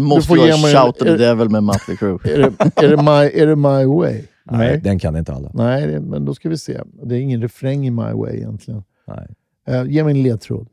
[0.00, 2.18] Måste får ju ge mig- Shout at the Devil med Mötley Crüe.
[2.28, 4.22] Är det, är det, my, är det my way?
[4.44, 5.50] Nej, den kan inte alla.
[5.54, 6.80] Nej, det- men då ska vi se.
[7.02, 8.84] Det är ingen refräng i My Way egentligen.
[9.06, 9.26] Nej.
[9.68, 10.68] Eh, ge mig en ledtråd.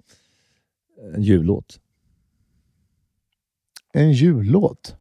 [1.15, 1.79] En jullåt.
[3.93, 4.95] En jullåt.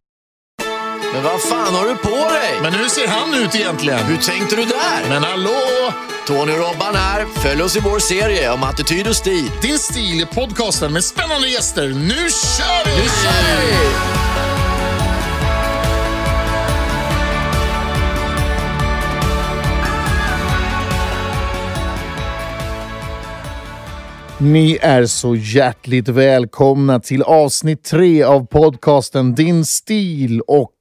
[1.12, 2.60] Men vad fan har du på dig?
[2.62, 3.98] Men hur ser han ut egentligen?
[3.98, 5.08] Hur tänkte du där?
[5.08, 5.92] Men hallå!
[6.26, 7.26] Tony och Robban här.
[7.26, 9.50] Följ oss i vår serie om attityd och stil.
[9.62, 11.88] Din stil i podcasten med spännande gäster.
[11.88, 13.02] Nu kör vi!
[13.02, 14.22] Nu kör vi!
[24.38, 30.40] Ni är så hjärtligt välkomna till avsnitt tre av podcasten Din stil.
[30.40, 30.72] Och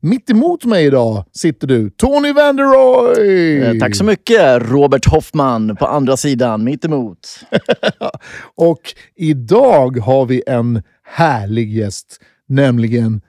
[0.00, 3.62] mitt emot mig idag sitter du, Tony Vanderoy!
[3.62, 7.18] Eh, Tack så mycket, Robert Hoffman på andra sidan, mitt emot.
[8.54, 8.80] Och
[9.16, 13.20] idag har vi en härlig gäst, nämligen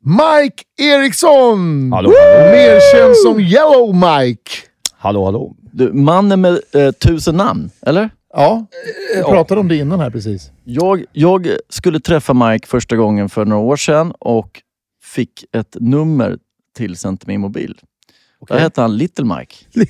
[0.00, 1.92] Mike Eriksson!
[1.92, 2.10] Hallå,
[2.52, 4.50] Mer känd som Yellow Mike.
[4.98, 5.56] Hallå, hallå.
[5.72, 8.10] Du, mannen med eh, tusen namn, eller?
[8.34, 8.66] Ja,
[9.16, 10.50] vi pratade om det innan här precis.
[10.64, 14.62] Jag, jag skulle träffa Mike första gången för några år sedan och
[15.10, 16.38] fick ett nummer
[16.76, 17.80] tillsänt till min mobil.
[18.48, 19.56] Där hette han Little Mike.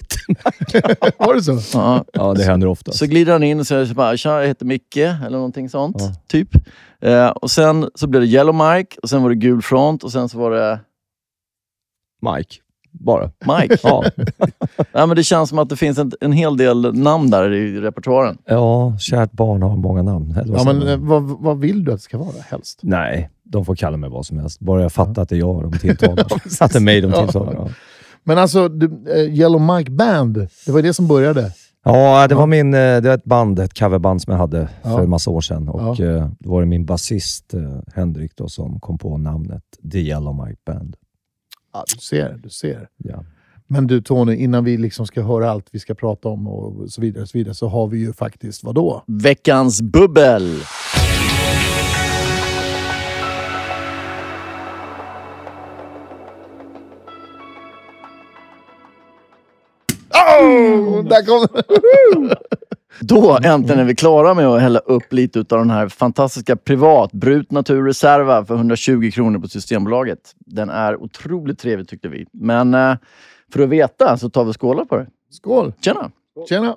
[1.18, 1.78] Var det så?
[1.78, 2.04] Ja.
[2.12, 2.92] Ja, det händer ofta.
[2.92, 5.96] Så glider han in och säger bara, tja jag heter Micke, eller någonting sånt.
[5.98, 6.14] Ja.
[6.26, 6.48] Typ.
[7.00, 10.12] Eh, och sen så blev det Yellow Mike, och sen var det Gul Front och
[10.12, 10.80] sen så var det
[12.22, 12.54] Mike.
[12.92, 13.30] Bara.
[13.60, 13.78] Mike.
[13.82, 14.04] Ja.
[14.92, 17.80] ja, men det känns som att det finns en, en hel del namn där i
[17.80, 18.38] repertoaren.
[18.44, 20.34] ja, kärt barn har många namn.
[20.46, 22.80] Ja, men eh, vad, vad vill du att det ska vara helst?
[22.82, 24.60] Nej, de får kalla mig vad som helst.
[24.60, 26.24] Bara jag fattar att det är jag de tilltalar.
[26.60, 27.54] att det är mig de tilltalar.
[27.54, 27.68] Ja.
[28.24, 30.34] Men alltså, du, eh, Yellow Mike Band,
[30.66, 31.52] det var det som började.
[31.84, 34.96] Ja, det var min, eh, det var ett band, ett coverband som jag hade Ja.
[34.96, 35.68] för en massa år sedan.
[35.68, 36.04] Och Ja.
[36.06, 37.54] eh, då var det min basist
[37.94, 39.62] Henrik då, som kom på namnet
[39.92, 40.96] The Yellow Mike Band.
[41.72, 42.88] Ja, du ser, du ser.
[42.96, 43.24] Ja.
[43.66, 47.00] Men du Tony, innan vi liksom ska höra allt vi ska prata om och så
[47.00, 49.02] vidare, så, vidare, så har vi ju faktiskt, vad då?
[49.06, 50.42] Veckans bubbel!
[61.08, 61.46] Där kom
[63.00, 67.12] Då äntligen är vi klara med att hälla upp lite av den här fantastiska privat
[67.12, 70.34] Brut Natur Reserva för 120 kronor på Systembolaget.
[70.38, 72.26] Den är otroligt trevlig tyckte vi.
[72.32, 72.96] Men eh,
[73.52, 75.06] för att veta så tar vi skålar på det.
[75.30, 75.72] Skål!
[75.80, 76.10] Tjena!
[76.48, 76.76] Tjena!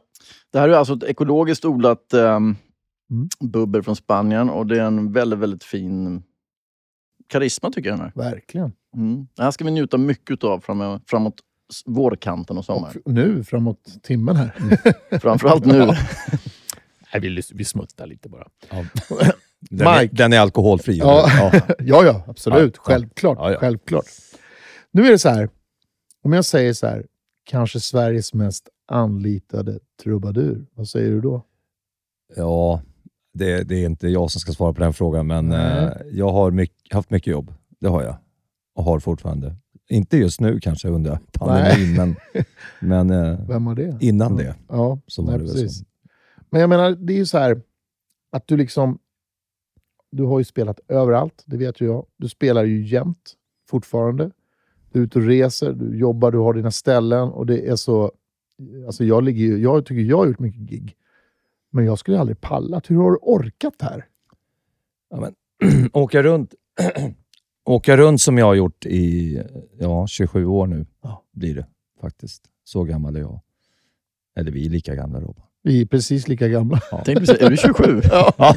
[0.52, 2.56] Det här är alltså ett ekologiskt odlat ehm,
[3.12, 3.28] Mm.
[3.40, 6.24] bubbel från Spanien och det är en väldigt, väldigt fin
[7.28, 8.32] karisma tycker jag den här.
[8.32, 8.72] Verkligen.
[8.96, 9.28] Mm.
[9.36, 11.40] Det här ska vi njuta mycket av framåt,
[11.86, 13.02] vårkanten och sommaren.
[13.06, 14.52] Och nu, framåt timmen här.
[15.20, 15.86] Framförallt nu.
[17.14, 18.48] Nej, vi, vi smuttar lite bara.
[19.70, 20.16] Den, är, Mike.
[20.16, 20.98] den är alkoholfri.
[20.98, 21.52] Ja, Ja.
[21.80, 22.74] ja, ja absolut.
[22.76, 22.94] Ja, ja.
[22.94, 23.38] Självklart.
[23.42, 23.60] Ja, ja.
[23.60, 24.06] Självklart.
[24.92, 25.50] Nu är det så här.
[26.24, 27.06] Om jag säger så här,
[27.44, 30.66] kanske Sveriges mest anlitade trubadur.
[30.74, 31.46] Vad säger du då?
[32.36, 32.82] Ja,
[33.34, 35.84] det, det är inte jag som ska svara på den frågan, men Nej.
[35.84, 37.54] eh, jag har mycket, haft mycket jobb.
[37.80, 38.16] Det har jag.
[38.76, 39.56] Och har fortfarande.
[39.90, 42.16] Inte just nu kanske under pandemin, men,
[43.08, 43.98] men eh, det?
[44.00, 45.80] innan det Ja, så var nej, det precis.
[45.80, 45.86] så.
[46.50, 47.62] Men jag menar, det är ju så här
[48.32, 49.00] att du liksom...
[50.12, 52.06] Du har ju spelat överallt, det vet ju jag.
[52.18, 53.34] Du spelar ju jämt
[53.70, 54.32] fortfarande.
[54.92, 58.12] Du är ute och reser, du jobbar, du har dina ställen och det är så...
[58.86, 60.96] Alltså jag, ligger jag tycker jag har gjort mycket gig.
[61.70, 62.90] Men jag skulle aldrig pallat.
[62.90, 64.06] Hur har du orkat här?
[65.10, 65.36] Ja, men,
[65.94, 66.54] åka, runt,
[67.66, 69.42] åka runt som jag har gjort i
[69.80, 71.24] ja, 27 år nu, Ja.
[71.34, 71.66] blir det
[72.02, 72.44] faktiskt.
[72.64, 73.42] Så gammal är jag.
[74.38, 75.46] Eller vi är lika gamla Robban.
[75.64, 76.78] Vi är precis lika gamla.
[76.80, 78.02] Tänkte precis, är du 27?
[78.12, 78.56] Ja.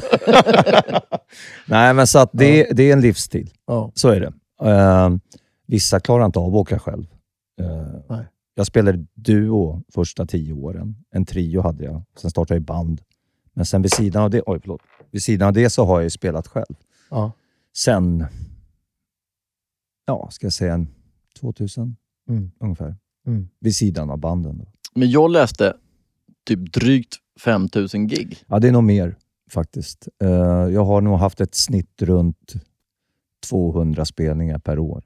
[1.67, 3.51] Nej, men så att det, det är en livsstil.
[3.67, 3.91] Ja.
[3.95, 4.33] Så är det.
[4.69, 5.09] Eh,
[5.67, 7.05] vissa klarar inte av att åka själv.
[7.61, 8.25] Eh, Nej.
[8.55, 10.95] jag spelade duo första tio åren.
[11.11, 12.03] En trio hade jag.
[12.17, 13.01] Sen startade jag i band.
[13.53, 14.81] Men sen vid sidan av det, oj, förlåt.
[15.11, 16.75] Vid sidan av det så har jag ju spelat själv.
[17.09, 17.31] Ja.
[17.77, 18.25] Sen,
[20.07, 20.87] ja, ska jag säga en
[21.39, 21.95] 2000
[22.29, 22.51] Mm.
[22.59, 22.95] ungefär.
[23.27, 23.47] Mm.
[23.59, 24.57] Vid sidan av banden.
[24.57, 24.65] Då.
[24.95, 25.73] Men jag läste
[26.45, 28.37] typ drygt 5000 gig.
[28.47, 29.15] Ja, det är nog mer
[29.51, 30.07] faktiskt.
[30.23, 30.29] Eh,
[30.73, 32.53] jag har nog haft ett snitt runt
[33.49, 35.03] 200 spelningar per år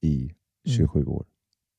[0.00, 0.30] i
[0.68, 1.26] 27 år.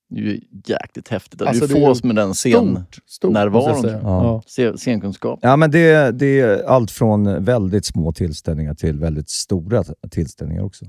[0.10, 1.40] Det är ju jäkligt häftigt.
[1.40, 4.04] Det Alltså, få som med den scen, Stort, stort närvaron, måste jag säga.
[4.04, 4.24] ja.
[4.24, 4.42] Ja.
[4.48, 5.40] scen, scenkunskap.
[5.42, 10.86] Ja, men det, det är allt från väldigt små tillställningar till väldigt stora tillställningar också.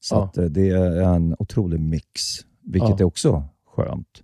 [0.00, 0.24] Så Ja.
[0.24, 2.22] att eh, det är en otrolig mix,
[2.62, 2.96] vilket Ja.
[2.98, 3.44] är också
[3.76, 4.22] skönt.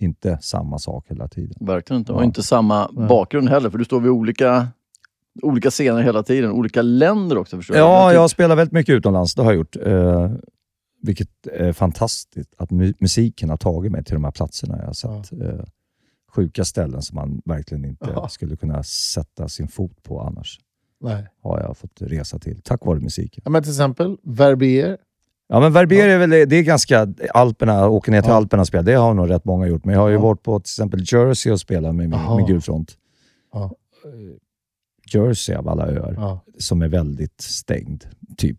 [0.00, 1.66] Inte samma sak hela tiden.
[1.66, 2.12] Verkligen inte.
[2.12, 2.24] Och Ja.
[2.24, 3.08] inte samma Nej.
[3.08, 4.68] bakgrund heller, för du står vid olika
[5.42, 6.50] olika scener hela tiden.
[6.52, 8.22] Olika länder också förstår Ja, jag.
[8.22, 9.34] jag spelar väldigt mycket utomlands.
[9.34, 9.76] Det har jag gjort.
[9.76, 10.30] Eh,
[11.02, 14.78] vilket är fantastiskt att mu- musiken har tagit mig till de här platserna.
[14.78, 15.64] Jag har sett eh,
[16.34, 18.28] sjuka ställen som man verkligen inte Ja.
[18.28, 20.60] skulle kunna sätta sin fot på annars.
[21.00, 21.26] Nej.
[21.42, 23.42] Har jag fått resa till, tack vare musiken.
[23.44, 24.96] Ja, men till exempel Verbier.
[25.48, 27.08] Ja, men Verbier är väl det är ganska...
[27.34, 28.36] Alperna, åka ner till Ja.
[28.36, 29.84] Alperna och spela, det har nog rätt många gjort.
[29.84, 30.20] Men jag har ju Ja.
[30.20, 32.92] varit på till exempel Jersey och spelat med, med, med Gulfront.
[33.52, 33.64] Ja.
[34.04, 36.14] Eh, Jersey av alla öar.
[36.16, 36.40] Ja.
[36.58, 38.04] som är väldigt stängd,
[38.36, 38.56] typ.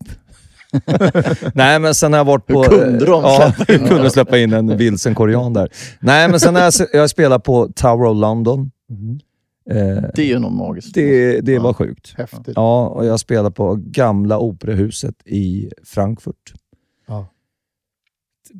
[1.53, 2.63] Nej, men sen har jag varit på...
[2.63, 5.69] Hur kunde de ja, släppa in kunde de släppa in en vilsen korean där?
[6.00, 8.71] Nej, men sen har jag, jag spelat på Tower of London.
[8.89, 9.19] Mhm.
[9.69, 10.94] Eh, Det är ju något magiskt.
[10.94, 11.62] det det Ja.
[11.62, 12.13] var sjukt.
[12.18, 12.54] Häftigt.
[12.56, 16.54] Ja, och jag spelade på gamla operahuset i Frankfurt.
[17.07, 17.27] Ja.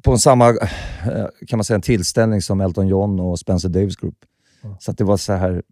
[0.04, 3.96] På en samma, eh, kan man säga, en tillställning som Elton John och Spencer Davis
[3.96, 4.18] Group.
[4.62, 4.78] Ja.
[4.80, 5.64] Så att det var så här,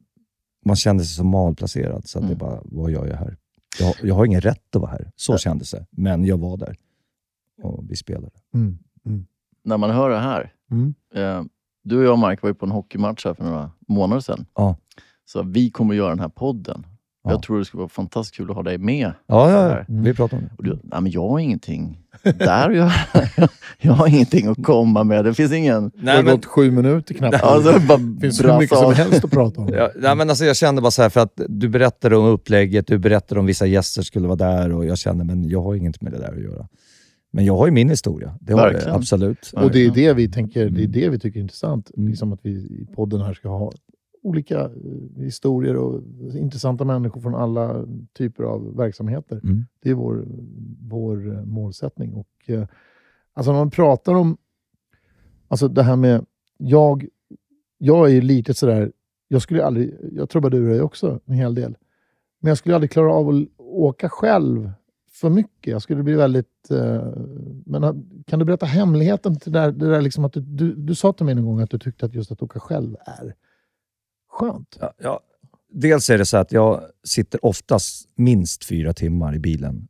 [0.66, 2.08] man kände sig så malplacerad.
[2.08, 2.34] Så att Mm.
[2.34, 3.38] det bara, vad gör jag här?
[3.80, 5.12] Jag, jag har ingen rätt att vara här.
[5.16, 5.86] Så kändes det.
[5.92, 6.76] Men jag var där.
[7.62, 8.30] Och vi spelade.
[8.54, 8.78] Mm.
[9.64, 10.54] När man hör det här.
[10.72, 10.94] Mm.
[11.16, 11.44] Eh,
[11.84, 14.46] du och jag Mike var ju på en hockeymatch här för några månader sedan.
[14.56, 14.76] Ja.
[15.28, 16.86] Så vi kommer att göra den här podden.
[17.24, 17.32] Ja.
[17.32, 19.12] Jag tror det skulle vara fantastiskt kul att ha dig med.
[19.28, 19.68] Ja, ja, ja.
[19.68, 19.86] Där.
[19.88, 20.56] vi pratade om det.
[20.58, 22.92] Och du, nej men jag har ingenting där göra.
[23.82, 25.26] jag har ingenting att komma med.
[25.26, 25.92] Det finns ingen...
[25.96, 27.44] det har gått sju minuter knappt.
[27.44, 29.70] Alltså, bara det finns hur mycket som helst att prata om.
[29.74, 32.88] Ja, nej, men alltså jag kände bara så här, för att du berättade om upplägget,
[32.88, 36.02] du berättade om vissa gäster skulle vara där och jag kände, men jag har inget
[36.02, 36.68] med det där att göra.
[37.32, 38.38] Men jag har ju min historia.
[38.42, 38.96] Det har jag, Verkligen.
[38.96, 39.52] absolut.
[39.56, 40.92] Och det är det vi tänker, det är Mm.
[40.92, 41.92] det vi tycker är intressant.
[41.98, 42.10] Mm.
[42.10, 43.72] Liksom att vi i podden här ska ha
[44.28, 44.72] olika eh,
[45.24, 46.02] historier och
[46.34, 49.40] intressanta människor från alla typer av verksamheter.
[49.44, 49.66] Mm.
[49.82, 50.26] Det är vår,
[50.90, 52.14] vår eh, målsättning.
[52.14, 52.68] Och, eh,
[53.34, 54.38] alltså när man pratar om
[55.48, 56.26] alltså det här med...
[56.58, 57.08] Jag,
[57.78, 58.92] jag är ju lite sådär...
[59.28, 59.98] Jag skulle aldrig...
[60.12, 61.78] Jag trubadurar ju också en hel del.
[62.40, 64.72] Men jag skulle aldrig klara av att åka själv
[65.12, 65.72] för mycket.
[65.72, 66.72] Jag skulle bli väldigt...
[66.72, 67.14] Eh,
[67.66, 70.96] men kan du berätta hemligheten till det där, det där liksom att du, du, du
[70.96, 73.36] sa till mig någon gång att du tyckte att just att åka själv är
[74.38, 74.78] skönt.
[74.82, 75.20] Ja, ja.
[75.70, 79.88] Dels är det så att jag sitter oftast minst fyra timmar i bilen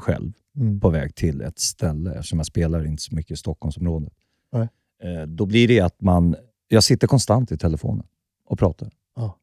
[0.00, 0.80] själv Mm.
[0.80, 4.12] på väg till ett ställe eftersom jag spelar inte så mycket i Stockholmsområdet.
[4.52, 4.68] Nej.
[5.02, 6.36] Eh, Då blir det att man...
[6.68, 8.06] Jag sitter konstant i telefonen
[8.44, 8.90] och pratar.
[9.16, 9.38] Ja.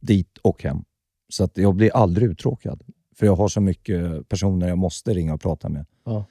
[0.00, 0.84] Dit och hem.
[1.28, 2.82] Så att jag blir aldrig uttråkad.
[3.14, 5.86] För jag har så mycket personer jag måste ringa och prata med.
[6.04, 6.24] Ja.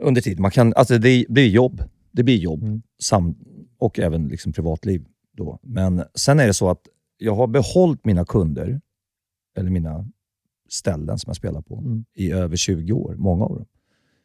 [0.00, 0.42] Under tiden.
[0.42, 1.82] Man kan, alltså det blir jobb.
[2.10, 2.62] Det blir jobb.
[2.62, 2.82] Mm.
[2.98, 3.34] Sam,
[3.78, 5.04] och även liksom privatliv.
[5.40, 5.58] Då.
[5.62, 6.80] Men sen är det så att
[7.18, 8.80] jag har behållit mina kunder,
[9.56, 10.08] eller mina
[10.68, 12.04] ställen som jag spelar på, Mm.
[12.14, 13.14] i över 20 år.
[13.18, 13.66] Många av dem.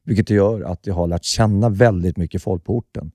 [0.04, 3.12] Vilket gör att jag har lärt känna väldigt mycket folk på orten.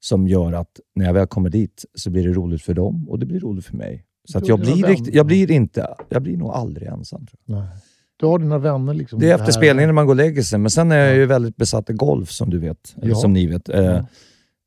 [0.00, 3.18] Som gör att när jag väl kommer dit så blir det roligt för dem och
[3.18, 4.04] det blir roligt för mig.
[4.24, 4.88] Så jag blir, vänner.
[4.88, 7.26] rikt, jag blir inte, jag blir nog aldrig ensam.
[7.26, 7.56] Tror jag.
[7.58, 7.68] Nej.
[8.16, 8.94] Du har dina vänner.
[8.94, 10.58] Liksom, Det är efter spelningen när man går och lägger sig.
[10.58, 12.94] Men sen är jag ju väldigt besatt av golf som du vet.
[13.02, 13.14] Ja.
[13.14, 13.68] som ni vet.
[13.68, 14.06] Eh, Ja.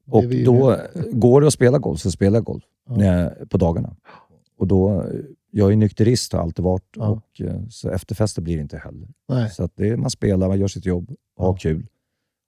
[0.07, 0.77] Och då
[1.11, 3.29] går det att spela golf så spelar jag golf Ja.
[3.49, 3.95] på dagarna.
[4.57, 5.05] Och då,
[5.51, 6.89] jag är nykterist har alltid varit.
[6.95, 7.07] Ja.
[7.09, 9.07] Och, eh, så efterfester blir det inte heller.
[9.29, 9.49] Nej.
[9.49, 11.55] Så att det är, man spelar, man gör sitt jobb, har Ja.
[11.59, 11.87] kul.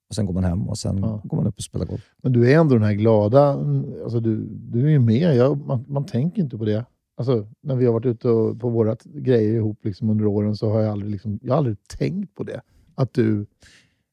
[0.10, 1.22] Och sen går man hem och sen Ja.
[1.24, 2.02] går man upp och spelar golf.
[2.24, 3.60] Men du är ändå den här glada,
[4.04, 5.36] alltså du, du är ju med.
[5.36, 6.86] Jag, man, man tänker inte på det.
[7.18, 10.70] Alltså, när vi har varit ute och, på våra grejer ihop liksom, under åren så
[10.72, 12.62] har jag aldrig, liksom, jag har aldrig tänkt på det.
[12.96, 13.46] Att du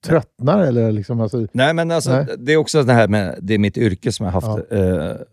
[0.04, 1.20] tröttnar eller liksom...
[1.20, 2.26] Alltså, Nej, men alltså, Nej.
[2.38, 5.26] det är också det här med det är mitt yrke som jag har haft eh,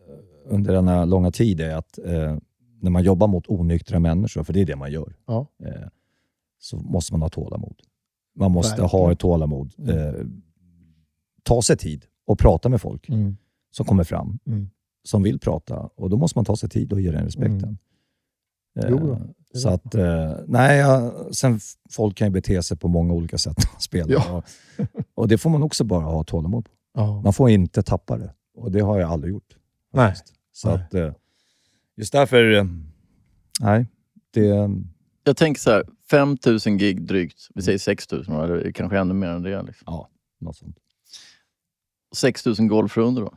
[0.46, 1.62] under denna långa tid.
[1.62, 2.38] är att eh,
[2.82, 5.48] När man jobbar mot onyktra människor, för det är det man gör, Ja.
[5.64, 5.88] eh,
[6.60, 7.76] så måste man ha tålamod.
[8.36, 8.90] Man måste Verkligen.
[8.90, 9.74] ha ett tålamod.
[9.90, 10.26] Eh,
[11.44, 13.38] ta sig tid och prata med folk mm,
[13.72, 14.70] som kommer fram, Mm.
[15.04, 15.80] som vill prata.
[15.96, 17.78] Och Då måste man ta sig tid och ge den respekten.
[18.80, 19.18] Eh, Jo
[19.54, 20.84] så att, eh, nej,
[21.32, 21.60] sen
[21.90, 24.12] folk kan ju bete sig på många olika sätt när man spelar.
[24.12, 24.38] Ja.
[24.38, 24.44] Och,
[25.16, 26.72] och det får man också bara ha tålamod på.
[26.94, 27.22] ja.
[27.22, 28.34] Man får inte tappa det.
[28.56, 29.56] Och det har jag aldrig gjort.
[29.94, 30.16] Nej.
[30.52, 30.78] Så Nej.
[30.78, 31.14] att, eh,
[31.98, 32.68] just därför,
[33.60, 33.88] nej,
[34.34, 34.70] det...
[35.24, 37.48] Jag tänker så här, 5 000 gig drygt.
[37.56, 39.62] Vi säger 6 000, eller kanske ännu mer än det.
[39.64, 39.84] Liksom.
[39.86, 40.10] Ja,
[40.40, 40.78] något sånt.
[42.16, 43.34] 6 000 golfrundor då.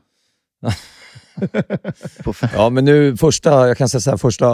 [2.54, 4.48] Ja, men nu första, jag kan säga så här, första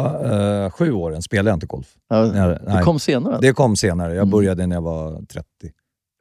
[0.64, 1.94] eh, sju åren spelade jag inte golf.
[2.08, 2.82] Ja, Nej, det nej.
[2.82, 3.38] kom senare.
[3.40, 4.08] Det kom senare.
[4.14, 4.30] Jag Mm.
[4.30, 5.46] började när jag var 30,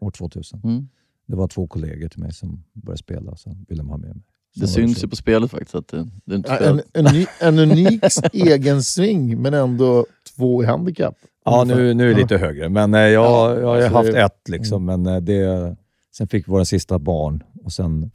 [0.02, 0.62] år 2000.
[0.64, 0.88] Mm.
[1.28, 4.24] Det var två kollegor till mig som började spela, så ville de ha med mig.
[4.56, 6.70] Sen Det syns ju på spelet faktiskt att det, det är inte Ja.
[6.70, 8.04] En, en, ny- en unik
[8.34, 10.06] egen sving, men ändå
[10.36, 11.16] två i handikapp.
[11.46, 12.24] Ja, nu, nu är det Ja.
[12.26, 15.76] lite högre, men eh, jag, Ja, jag har alltså haft ett, liksom, men eh, det,
[16.18, 18.12] sen fick vi våra sista barn och sen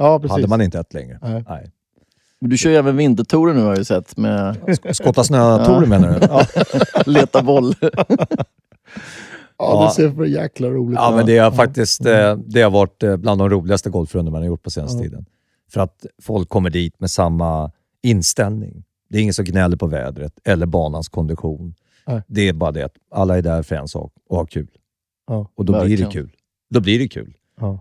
[0.00, 0.30] Ja, precis.
[0.32, 1.18] hade man inte ett längre.
[1.22, 1.44] Nej.
[1.48, 1.70] Nej.
[2.40, 4.56] Du kör ju även vintertouren nu har jag ju sett med
[4.92, 6.26] Skotta snö-touren menar du?
[6.26, 6.46] Ja.
[7.06, 7.74] leta boll.
[7.80, 7.88] Ja,
[9.58, 9.84] Ja.
[9.84, 11.16] det ser för jäkla roligt Ja, ut.
[11.16, 14.46] men det har faktiskt eh, det har varit eh, bland de roligaste golfrundor man har
[14.46, 15.02] gjort på senaste Ja.
[15.02, 15.26] tiden.
[15.72, 17.70] För att folk kommer dit med samma
[18.02, 18.84] inställning.
[19.10, 21.74] Det är ingen som gnäller på vädret eller banans kondition.
[22.06, 22.22] Nej.
[22.26, 24.68] Det är bara det att alla är där för en sak och har kul.
[25.26, 25.46] Ja.
[25.54, 26.06] Och då blir Verkligen.
[26.08, 26.30] det kul.
[26.70, 27.34] Då blir det kul.
[27.60, 27.80] Ja.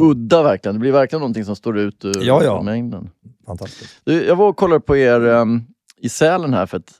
[0.00, 0.74] Udda verkligen.
[0.74, 2.62] Det blir verkligen någonting som står ut ur Ja, ja.
[2.62, 3.10] mängden.
[3.46, 4.00] Fantastiskt.
[4.04, 6.92] Jag var och kollade på er um, i Sälen här för ett,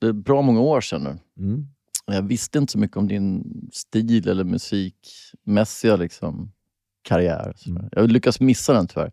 [0.00, 1.44] det är bra många år sedan nu.
[1.44, 1.66] Mm.
[2.06, 6.52] Jag visste inte så mycket om din stil eller musikmässiga liksom,
[7.02, 7.54] karriär.
[7.66, 7.88] Mm.
[7.92, 9.12] Jag lyckas missa den tyvärr.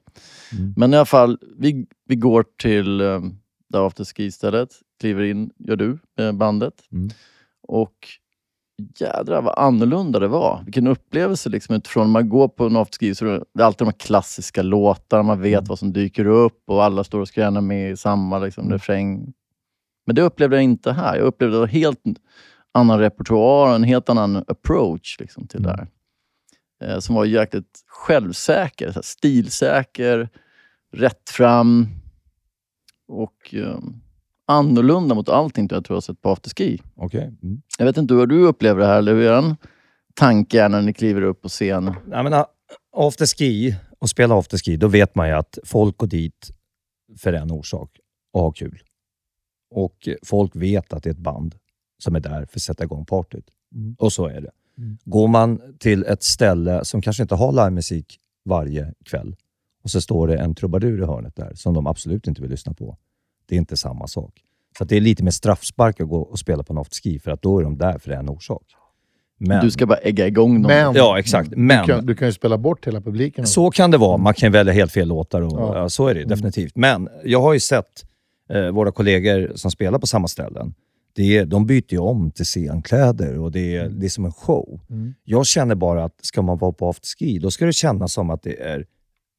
[0.51, 0.73] Mm.
[0.77, 3.37] Men i alla fall, vi, vi går till um,
[3.69, 4.69] det afterski-stället,
[4.99, 6.73] kliver in, gör du, med bandet.
[6.91, 7.09] Mm.
[7.67, 7.93] Och
[8.99, 10.61] jädrar vad annorlunda det var.
[10.65, 12.09] Vilken upplevelse liksom utifrån.
[12.09, 15.53] Man går på en afterski så är det alltid de här klassiska låtarna, man vet
[15.59, 15.65] Mm.
[15.67, 18.73] vad som dyker upp och alla står och skränar med i samma liksom, Mm.
[18.73, 19.33] refräng.
[20.05, 21.15] Men det upplevde jag inte här.
[21.15, 21.99] Jag upplevde en helt
[22.71, 25.71] annan repertoar, en helt annan approach liksom, till Mm.
[25.71, 25.87] det här.
[26.93, 30.29] Eh, som var jäkligt självsäker, så här, stilsäker,
[30.93, 31.87] rätt fram
[33.07, 33.77] och eh,
[34.53, 36.81] annorlunda mot allting jag tror jag har sett på afterski.
[36.95, 37.33] Okej.
[37.43, 37.61] Mm.
[37.77, 39.55] Jag vet inte hur du upplever det här, eller hur är en
[40.13, 41.95] tanke är när ni kliver upp på scen?
[42.11, 42.45] Jag menar,
[42.97, 46.51] afterski och spela afterski, då vet man ju att folk går dit
[47.17, 47.99] för en orsak
[48.33, 48.79] och har kul.
[49.75, 51.55] Och folk vet att det är ett band
[52.03, 53.49] som är där för att sätta igång partyt.
[53.75, 53.95] Mm.
[53.99, 54.51] Och så är det.
[54.77, 54.97] Mm.
[55.05, 59.35] Går man till ett ställe som kanske inte har livemusik varje kväll
[59.83, 62.73] och så står det en trubadur i hörnet där som de absolut inte vill lyssna
[62.73, 62.97] på.
[63.47, 64.33] Det är inte samma sak.
[64.77, 67.31] Så att det är lite mer straffspark att gå och spela på en afterski för
[67.31, 68.63] att då är de där för en orsak.
[69.37, 70.67] Men, Du ska bara ägga igång någon.
[70.67, 71.49] Men, Ja, exakt.
[71.55, 73.47] Men Du, kan, du kan ju spela bort hela publiken.
[73.47, 74.17] så kan det vara.
[74.17, 75.41] Man kan välja helt fel låtar.
[75.41, 75.77] Och, Ja.
[75.77, 75.89] ja.
[75.89, 76.75] så är det definitivt.
[76.75, 78.05] Men jag har ju sett
[78.49, 80.73] eh, våra kollegor som spelar på samma ställen.
[81.15, 84.31] Det är, de byter ju om till scenkläder och det är, det är som en
[84.31, 84.79] show.
[84.89, 85.13] Mm.
[85.23, 88.43] Jag känner bara att ska man vara på afterski, då ska det kännas som att
[88.43, 88.85] det är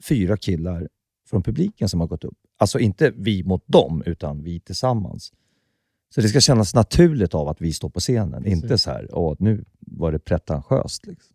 [0.08, 0.88] fyra killar
[1.30, 2.38] från publiken som har gått upp.
[2.64, 5.33] Alltså inte vi mot dem, utan vi tillsammans.
[6.14, 8.42] Så det ska kännas naturligt av att vi står på scenen.
[8.42, 8.62] Precis.
[8.62, 11.06] Inte så här, åh, nu var det pretentiöst.
[11.06, 11.35] Liksom.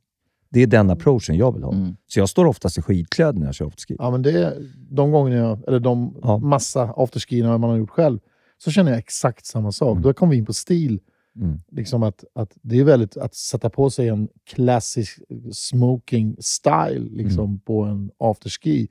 [0.50, 1.74] Det är den approachen jag vill ha.
[1.74, 1.95] Mm.
[2.07, 3.95] Så jag står oftast i skidkläder när jag kör afterski.
[4.00, 4.57] Ja, men det
[4.89, 6.38] de gångerna jag, eller de Ja.
[6.38, 8.19] massa afterskierna man har gjort själv,
[8.57, 9.91] så känner jag exakt samma sak.
[9.91, 10.01] Mm.
[10.01, 11.00] Då kommer vi in på stil.
[11.36, 11.59] Mm.
[11.71, 15.19] Liksom att, att det är väldigt att sätta på sig en klassisk
[15.51, 17.59] smoking style liksom, Mm.
[17.59, 18.88] på en afterski.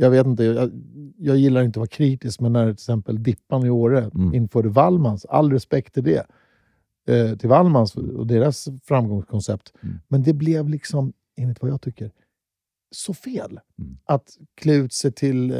[0.00, 0.70] Jag vet inte, jag,
[1.18, 4.34] jag gillar inte att vara kritisk, men när till exempel Dippan i Åre Mm.
[4.34, 6.26] införde Wallmans, all respekt till det,
[7.08, 9.72] eh, till Wallmans och deras framgångskoncept.
[9.82, 9.98] Mm.
[10.08, 12.10] Men det blev liksom, enligt vad jag tycker,
[12.90, 13.60] så fel.
[13.78, 13.96] Mm.
[14.04, 15.56] Att klä ut sig till eh,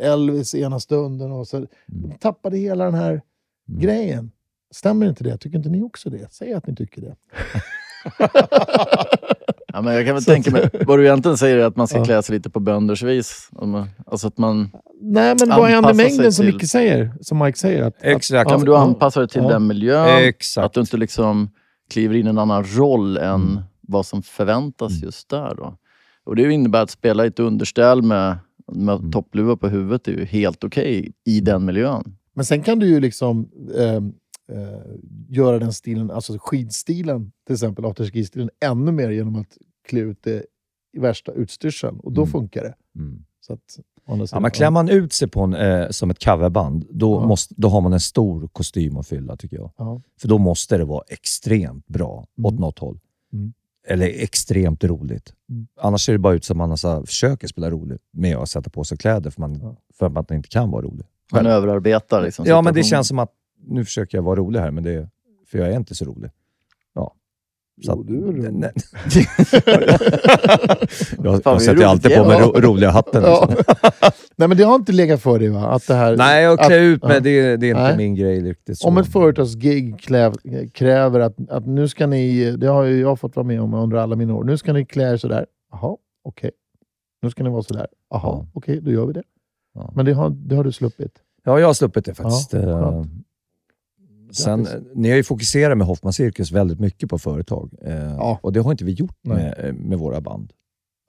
[0.00, 1.66] Elvis ena stunden och så.
[1.86, 3.22] De tappade hela den här
[3.68, 3.80] Mm.
[3.80, 4.30] grejen.
[4.70, 5.38] Stämmer inte det?
[5.38, 6.32] Tycker inte ni också det?
[6.32, 7.16] Säg att ni tycker det.
[9.76, 11.88] Ja, men jag kan väl Så tänka mig, vad du egentligen säger är att man
[11.88, 12.04] ska Ja.
[12.04, 13.48] klä sig lite på bönders vis.
[14.06, 17.12] Alltså att man, Nej, men vad sig mängden som Micke säger?
[17.20, 17.82] Som Mike säger?
[17.82, 18.50] Att, Exakt.
[18.50, 19.48] ja, men du anpassar dig till Ja.
[19.48, 20.08] den miljön.
[20.24, 20.64] Exakt.
[20.64, 21.50] Att du inte liksom
[21.90, 23.58] kliver in i en annan roll än Mm.
[23.80, 25.02] vad som förväntas Mm.
[25.04, 25.54] just där.
[25.56, 25.74] Då.
[26.24, 28.36] Och Det innebär att spela i ett underställ med,
[28.72, 29.10] med Mm.
[29.12, 32.04] toppluva på huvudet är ju helt okej i den miljön.
[32.34, 34.12] Men sen kan du ju liksom ehm,
[34.52, 34.80] eh,
[35.28, 40.44] göra den stilen, alltså skidstilen, till exempel afterski-stilen, ännu mer genom att klä ut det
[40.92, 42.00] i värsta utstyrseln.
[42.00, 42.32] Och då Mm.
[42.32, 42.74] funkar det.
[43.00, 43.24] Mm.
[43.40, 43.60] Så att,
[44.32, 47.26] Ja, men klär man ut sig på en, eh, som ett coverband, då, Ja.
[47.26, 49.72] måste, då har man en stor kostym att fylla tycker jag.
[49.76, 50.00] Ja.
[50.20, 52.60] För då måste det vara extremt bra åt Mm.
[52.60, 52.98] något håll.
[53.32, 53.52] Mm.
[53.88, 55.32] Eller extremt roligt.
[55.50, 55.66] Mm.
[55.80, 58.70] Annars ser det bara ut som att man alltså försöker spela roligt med att sätta
[58.70, 59.76] på sig kläder för, man, Ja.
[59.94, 61.06] för att man inte kan vara rolig.
[61.32, 63.32] Man överarbetar liksom Ja, men det känns som att
[63.66, 65.08] nu försöker jag vara rolig här, men det,
[65.50, 66.30] för jag är inte så rolig.
[66.94, 67.14] Ja.
[67.84, 68.52] Så Jo, du är rolig.
[68.52, 68.70] Nej.
[71.24, 73.22] jag Fan, jag sätter alltid på mig ro, roliga hatten.
[73.22, 73.46] Ja.
[73.50, 73.74] liksom.
[74.36, 75.68] Nej, men det har inte legat för dig va?
[75.68, 77.20] Att det här, Nej, jag klär att- ut mig, ja.
[77.20, 77.96] det, det är inte Nej.
[77.96, 78.78] min grej riktigt.
[78.78, 78.88] Så.
[78.88, 80.00] Om ett företagsgig
[80.72, 84.16] kräver att, att nu ska ni, det har jag fått vara med om under alla
[84.16, 85.46] mina år, nu ska ni klä er sådär.
[85.72, 86.50] Jaha, okej.
[87.22, 87.86] Nu ska ni vara sådär.
[88.10, 88.46] Jaha, Ja.
[88.54, 89.22] okej, då gör vi det.
[89.74, 89.92] Ja.
[89.96, 91.12] Men det har, det har du sluppit.
[91.44, 92.52] Ja, jag har sluppit det faktiskt.
[92.52, 93.04] Ja.
[94.36, 94.74] Sen, Grattis.
[94.74, 97.70] eh, ni har ju fokuserat med Hoffman Cirkus väldigt mycket på företag.
[97.82, 98.38] Eh, Ja.
[98.42, 100.52] Och det har inte vi gjort med, eh, med våra band.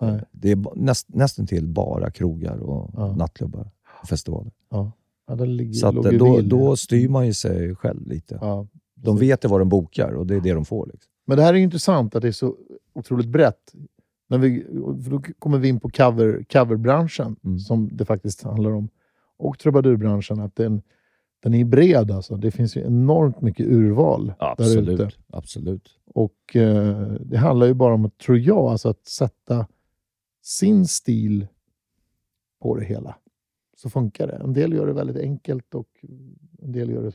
[0.02, 0.22] Nej.
[0.32, 3.16] Det är näst, nästan till bara krogar och Ja.
[3.16, 4.52] nattklubbar och festivaler.
[4.72, 4.92] Ja,
[5.28, 8.38] ja det ligger, Så att, eh, då, då styr man ju sig själv lite.
[8.42, 10.86] Ja, De vet ju vad de bokar och det är det de får.
[10.94, 11.12] Liksom.
[11.28, 12.56] Men det här är intressant att det är så
[12.96, 13.74] otroligt brett.
[14.30, 14.66] När vi,
[15.10, 17.60] då kommer vi in på cover, coverbranschen, Mm.
[17.60, 18.90] som det faktiskt handlar om.
[19.40, 20.82] och trubadurbranschen att den,
[21.52, 22.12] den är bred.
[22.12, 22.36] Alltså.
[22.38, 25.10] Det finns ju enormt mycket urval där ute.
[25.28, 25.90] Absolut.
[26.14, 29.68] Och eh, Det handlar ju bara om, tror jag, alltså att sätta
[30.44, 31.48] sin stil
[32.62, 33.16] på det hela.
[33.78, 34.34] Så funkar det.
[34.34, 35.88] En del gör det väldigt enkelt och
[36.62, 37.12] en del gör det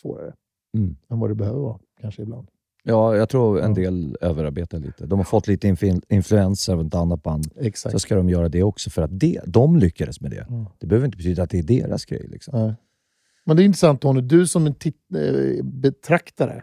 [0.00, 0.32] svårare
[0.76, 0.96] Mm.
[1.08, 2.48] än vad det behöver vara, kanske ibland.
[2.84, 3.74] Ja, jag tror en Ja.
[3.74, 5.06] del överarbetar lite.
[5.06, 5.76] De har fått lite
[6.08, 7.46] influenser av ett annat band.
[7.56, 7.92] Exakt.
[7.92, 10.46] Så ska de göra det också för att det, de lyckades med det.
[10.48, 10.72] Ja.
[10.78, 12.26] Det behöver inte betyda att det är deras grej.
[12.28, 12.58] Liksom.
[12.60, 12.74] Nej.
[13.46, 14.74] Men det är intressant Tony, du som en
[15.14, 16.62] eh, betraktare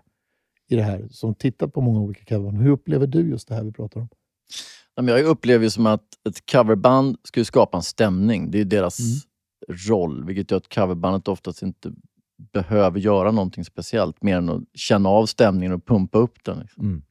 [0.70, 2.64] i det här, som tittat på många olika coverband.
[2.64, 4.08] Hur upplever du just det här vi pratar om?
[5.08, 8.52] Jag upplever ju som att ett coverband ska skapa en stämning.
[8.52, 8.98] Det är deras
[9.68, 11.92] roll, vilket gör att coverbandet oftast inte
[12.54, 16.60] behöver göra någonting speciellt mer än att känna av stämningen och pumpa upp den.
[16.60, 16.86] Liksom.
[16.86, 17.02] Mm.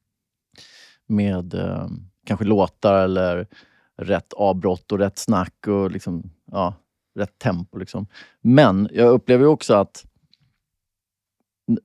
[1.07, 1.87] Med eh,
[2.25, 3.47] kanske låtar eller
[3.97, 6.73] rätt avbrott och rätt snack och liksom, ja,
[7.19, 7.77] rätt tempo.
[7.77, 8.07] Liksom.
[8.41, 10.05] Men jag upplever också att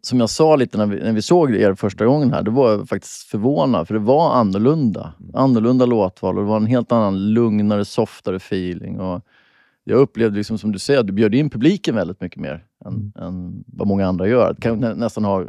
[0.00, 2.70] som jag sa lite när vi, när vi såg er första gången här, då var
[2.70, 5.14] jag faktiskt förvånad för det var annorlunda.
[5.34, 9.00] Annorlunda låtval och det var en helt annan lugnare, softare feeling.
[9.00, 9.22] Och
[9.84, 13.12] jag upplevde, liksom, som du säger, att du bjöd in publiken väldigt mycket mer än,
[13.18, 14.56] än vad många andra gör.
[14.60, 15.44] Kan nä, nästan ha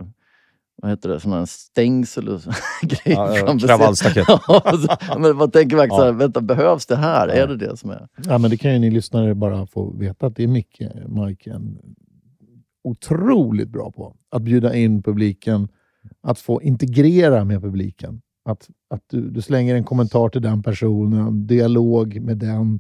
[0.86, 2.42] vad heter det, sådana stängsel och
[2.82, 4.25] grejer Ja, ja, kravallstaket.
[4.48, 6.06] Ja, men man tänker verkligen Ja.
[6.06, 7.27] här, vänta, behövs det här?
[7.27, 7.34] Ja.
[7.34, 8.08] Är det det som är?
[8.25, 11.51] Ja, men det kan ju ni lyssnare bara få veta att det är Micke, Mike,
[11.51, 11.77] en
[12.84, 14.15] otroligt bra på.
[14.32, 15.68] Att bjuda in publiken,
[16.24, 18.22] att få integrera med publiken.
[18.50, 22.80] Att, att du, du slänger en kommentar till den personen, dialog med den.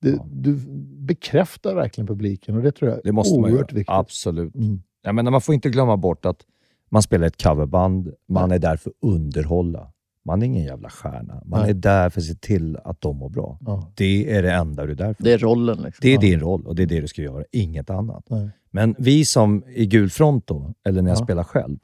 [0.00, 0.26] Du, Ja.
[0.32, 0.56] du
[0.98, 3.78] bekräftar verkligen publiken och det tror jag är Det måste man oerhört göra.
[3.78, 3.94] viktigt.
[3.94, 4.54] Absolut.
[4.54, 4.82] Mm.
[5.02, 6.40] Jag menar, man får inte glömma bort att
[6.90, 8.12] man spelar ett coverband.
[8.28, 9.92] Man är där för att underhålla.
[10.24, 11.42] Man är ingen jävla stjärna.
[11.44, 11.70] Man Nej.
[11.70, 13.58] är där för att se till att de mår bra.
[13.66, 13.92] Ja.
[13.94, 15.24] Det är det enda du är där för.
[15.24, 15.76] Det är rollen.
[15.82, 15.98] Liksom.
[16.02, 16.20] Det är Ja.
[16.20, 18.24] din roll och det är det du ska göra, inget annat.
[18.30, 18.50] Nej.
[18.70, 21.24] Men vi som i gul front då, eller när jag Ja.
[21.24, 21.78] spelar själv.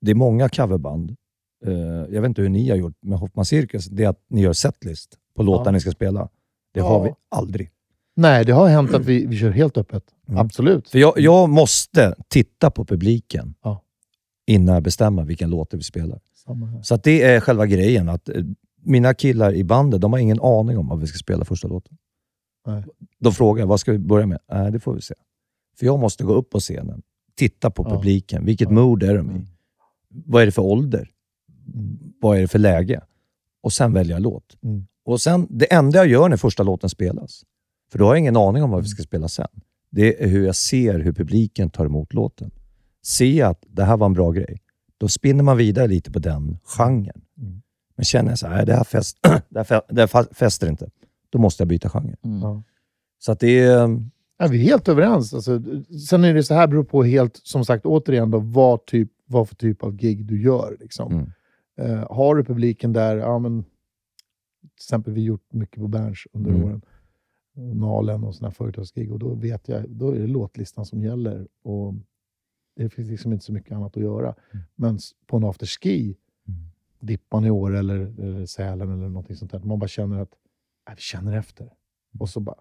[0.00, 1.16] Det är många coverband.
[1.66, 1.72] Eh,
[2.14, 3.86] jag vet inte hur ni har gjort med Hoffman Circus.
[3.86, 6.28] Det är att ni gör setlist på låtar ni ska spela.
[6.74, 7.70] Det har vi aldrig.
[8.16, 10.04] Nej, det har hänt att vi, vi kör helt öppet.
[10.28, 10.40] Mm.
[10.40, 10.88] Absolut.
[10.90, 13.80] För jag, jag måste titta på publiken Ja.
[14.46, 16.20] Innan jag bestämmer vilken låt vi spelar.
[16.82, 18.08] Så det är själva grejen.
[18.08, 18.44] Att eh,
[18.82, 21.96] mina killar i bandet, de har ingen aning om vad vi ska spela första låten.
[22.66, 22.84] Nej.
[23.18, 24.38] De frågar, vad ska vi börja med?
[24.52, 25.14] Nej, det får vi se.
[25.78, 27.02] För jag måste gå upp på scenen,
[27.34, 27.90] titta på Ja.
[27.96, 28.44] publiken.
[28.44, 28.74] Vilket Ja.
[28.74, 29.34] mood är de i?
[29.34, 29.46] Mm.
[30.08, 31.10] Vad är det för ålder?
[31.74, 31.98] Mm.
[32.20, 33.00] Vad är det för läge?
[33.62, 34.56] Och sen välja låt.
[34.62, 34.86] Mm.
[35.04, 37.42] Och sen, Det enda jag gör när första låten spelas,
[37.92, 39.48] för då har jag ingen aning om vad vi ska spela sen.
[39.90, 42.50] Det är hur jag ser hur publiken tar emot låten.
[43.06, 44.60] Ser jag att det här var en bra grej,
[44.98, 47.22] då spinner man vidare lite på den genren.
[47.38, 47.62] Mm.
[47.96, 50.68] Men känner jag så här, "Nej, det här, fest, det här, fe- det här fäster
[50.68, 50.90] inte,
[51.30, 52.16] då måste jag byta genre.
[52.24, 52.40] Mm.
[52.40, 52.62] Ja.
[53.18, 54.00] Så att det är...
[54.38, 55.34] Ja, vi är helt överens.
[55.34, 55.62] Alltså,
[56.08, 59.48] sen är det så här, beror på helt, som sagt, återigen då, vad, typ, vad
[59.48, 60.76] för typ av gig du gör.
[60.80, 61.12] Liksom.
[61.12, 61.30] Mm.
[62.00, 66.18] Eh, har du publiken där, ja men, till exempel vi har gjort mycket på Berns
[66.32, 66.64] under Mm.
[66.64, 66.82] åren,
[67.56, 71.46] Nalen och sådana företagsgig, och då vet jag, då är det låtlistan som gäller.
[71.64, 71.94] Och
[72.76, 74.34] det finns liksom inte så mycket annat att göra.
[74.76, 76.16] Men s- på en afterski,
[76.48, 76.60] Mm.
[77.00, 80.28] Dippan i år eller, eller Sälen eller någonting sånt där, man bara känner att,
[80.88, 81.68] äh, vi känner efter.
[82.18, 82.56] Och så bara,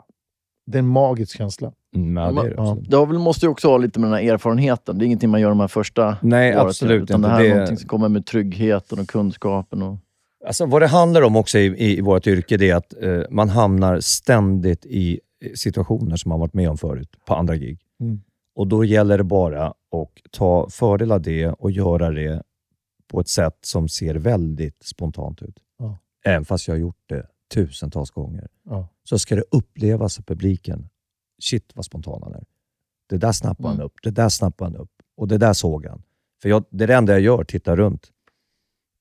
[0.65, 1.71] det är en magisk känsla.
[1.95, 2.77] Mm, ja, det är det Ja.
[2.81, 4.97] Det väl, måste ju också ha lite med den här erfarenheten.
[4.97, 7.27] Det är ingenting man gör de här första Nej, året, absolut utan inte.
[7.27, 9.81] Det här är Det- någonting som kommer med tryggheten och kunskapen.
[9.81, 9.97] Och,
[10.47, 13.21] Alltså, vad det handlar om också i, i, i vårt yrke, det är att eh,
[13.29, 15.19] man hamnar ständigt i
[15.55, 17.79] situationer som man varit med om förut, på andra gig.
[17.99, 18.21] Mm.
[18.55, 19.77] Och då gäller det bara att
[20.31, 22.43] ta fördel av det och göra det
[23.07, 25.59] på ett sätt som ser väldigt spontant ut.
[25.77, 25.97] Ja.
[26.25, 28.87] Även fast jag har gjort det tusentals gånger, Ja.
[29.03, 30.89] så ska det upplevas av publiken.
[31.41, 32.45] Shit vad spontan han är.
[33.09, 33.85] Det där snappade han Mm.
[33.85, 36.03] upp, det där snappade han upp och det där såg han.
[36.41, 38.11] För jag, det är det enda jag gör, titta runt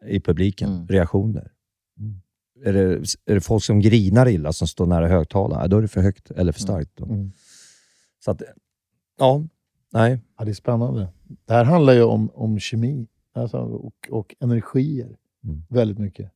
[0.07, 0.73] i publiken.
[0.75, 0.89] Mm.
[0.89, 1.53] Reaktioner.
[1.99, 2.21] Mm.
[2.65, 2.81] Är, det,
[3.25, 6.01] är det folk som grinar illa som står nära högtalaren, ja, då är det för
[6.01, 6.91] högt eller för starkt.
[6.95, 7.05] Då.
[7.05, 7.33] Mm.
[8.25, 8.43] Så att,
[9.23, 9.45] ja,
[9.91, 10.19] nej.
[10.39, 11.09] Ja, det är spännande.
[11.45, 15.63] Det här handlar ju om, om kemi alltså, och, och energier Mm.
[15.69, 16.31] väldigt mycket.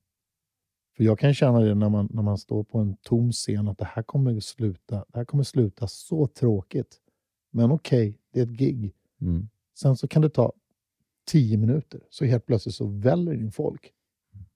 [0.97, 3.79] För Jag kan känna det när man, när man står på en tom scen, att
[3.79, 7.01] det här kommer sluta, det här kommer sluta så tråkigt.
[7.51, 8.95] Men okej, det är ett gig.
[9.21, 9.49] Mm.
[9.79, 10.53] Sen så kan det ta
[11.27, 13.93] tio minuter, så helt plötsligt så väller in folk.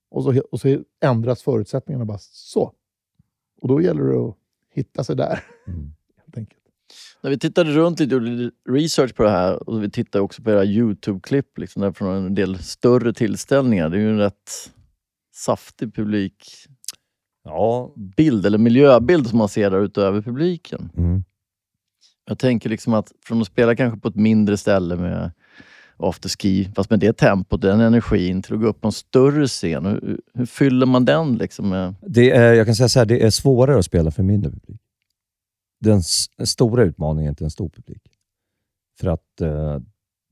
[0.09, 2.73] Och så, och så ändras förutsättningarna bara så.
[3.61, 4.37] Och då gäller det att
[4.71, 5.93] hitta sig där, Mm.
[6.17, 6.60] helt enkelt.
[7.21, 10.43] När vi tittade runt lite och gjorde research på det här och vi tittade också
[10.43, 13.89] på era Youtube-klipp liksom, från en del större tillställningar.
[13.89, 14.71] Det är ju en rätt
[15.35, 16.45] saftig publikbild
[17.45, 17.95] Ja,
[18.47, 20.91] eller miljöbild som man ser där utöver publiken.
[20.97, 21.25] mm.
[22.27, 25.33] Jag tänker liksom att från att spela kanske på ett mindre ställe med
[25.97, 29.87] afterski, fast med det tempot, den energin, till att gå upp på en större scen.
[29.87, 31.35] Hur, hur fyller man den?
[31.37, 31.95] Liksom med...
[32.07, 34.81] Det är, jag kan säga så här, det är svårare att spela för mindre publik.
[35.81, 36.03] Den
[36.47, 38.03] stora utmaningen till en stor publik.
[39.01, 39.79] För att eh,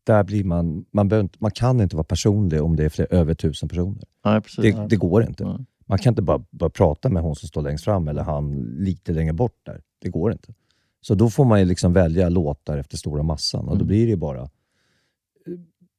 [0.05, 3.35] där blir man, man, behöver man kan inte vara personlig om det är fler, över
[3.35, 4.05] tusen personer.
[4.25, 4.63] Nej, precis.
[4.75, 5.45] Det, det går inte.
[5.45, 5.65] Nej.
[5.87, 9.13] Man kan inte bara, bara prata med hon som står längst fram eller han lite
[9.13, 9.83] längre bort där.
[9.99, 10.55] Det går inte.
[11.01, 13.87] Så då får man ju liksom välja låtar efter stora massan och då Mm.
[13.87, 14.49] blir det bara eh,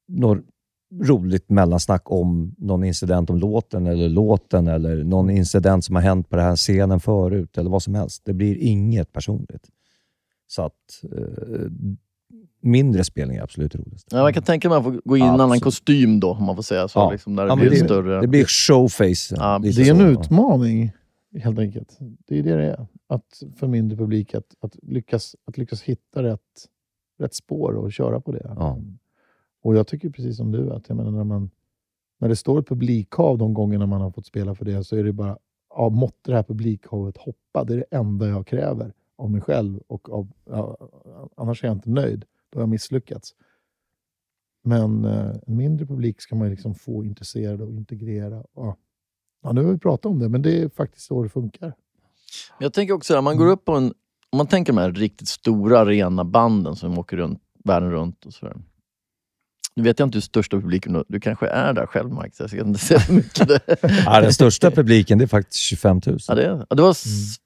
[0.06, 0.44] något
[1.02, 6.28] roligt mellansnack om någon incident om låten eller låten eller någon incident som har hänt
[6.28, 8.22] på den här scenen förut eller vad som helst.
[8.24, 9.68] Det blir inget personligt.
[10.46, 11.70] Så att eh,
[12.62, 14.06] mindre spelning är absolut roligast.
[14.10, 16.30] Ja, man kan tänka mig att man får gå in i en annan kostym då,
[16.30, 16.98] om man får säga så.
[16.98, 17.10] Ja.
[17.10, 18.20] Liksom, där det Ja, men blir det, större.
[18.20, 19.34] det blir showface.
[19.36, 20.22] Ja, Det är en så.
[20.22, 20.92] utmaning,
[21.40, 21.98] helt enkelt.
[22.28, 22.86] Det är det det är.
[23.08, 26.40] Att, för mindre publik att, att, lyckas, att lyckas hitta rätt,
[27.18, 28.52] rätt spår och köra på det.
[28.56, 28.78] Ja.
[29.62, 31.50] Och jag tycker precis som du, att jag menar, när, man,
[32.18, 35.04] när det står ett publikhav de gångerna man har fått spela för det, så är
[35.04, 35.38] det bara,
[35.74, 37.64] ja, måtte det här publikhavet hoppa.
[37.64, 39.80] Det är det enda jag kräver av mig själv.
[39.86, 40.76] Och av, ja,
[41.36, 42.24] annars är jag inte nöjd.
[42.50, 43.34] Då har jag misslyckats.
[44.62, 48.44] Men eh, en mindre publik ska man liksom få intresserad och integrera.
[48.54, 48.76] Ja.
[49.42, 51.74] Ja, nu har vi pratat om det, men det är faktiskt så det funkar.
[52.58, 53.94] Jag tänker också, om man går upp på en...
[54.32, 58.32] Om man tänker de här riktigt stora arena banden som åker runt, världen runt och
[58.32, 58.56] sådär.
[59.80, 62.50] Nu vet jag inte hur största publiken du, kanske är där själv Mike, så jag
[62.50, 63.48] ska inte säga för mycket.
[63.48, 63.60] Det,
[64.06, 66.18] Ja, den största publiken det är faktiskt 25 000.
[66.28, 67.36] ja, det, ja, det var s-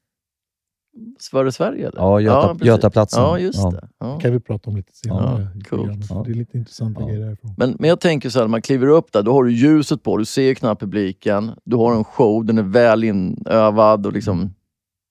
[1.21, 2.01] Sverige Sverige eller?
[2.01, 2.67] Ja, Göta, precis.
[2.67, 3.23] Götaplatsen.
[3.23, 3.71] Ja, just Ja.
[3.71, 3.89] det.
[3.99, 4.19] Ja.
[4.21, 5.49] kan vi prata om lite senare.
[5.71, 6.23] Ja, Ja.
[6.27, 7.07] Det är lite intressanta Ja.
[7.07, 7.55] grejer därifrån.
[7.59, 10.03] Men, men jag tänker så här, när man kliver upp där, då har du ljuset
[10.03, 11.51] på, du ser ju knappt publiken.
[11.65, 14.55] Du har en show, den är väl inövad och liksom,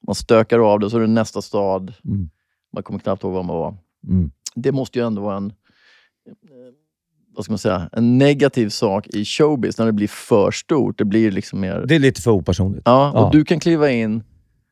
[0.08, 1.94] man stökar av det, så är det nästa stad.
[2.06, 2.30] Mm.
[2.74, 3.78] Man kommer knappt ihåg var man var.
[4.08, 4.32] Mm.
[4.56, 5.54] Det måste ju ändå vara en,
[7.36, 10.98] vad ska man säga, en negativ sak i showbiz, när det blir för stort.
[10.98, 11.86] Det blir liksom mer...
[11.88, 12.82] Det är lite för opersonligt.
[12.86, 13.30] Ja, och Ja.
[13.34, 14.24] du kan kliva in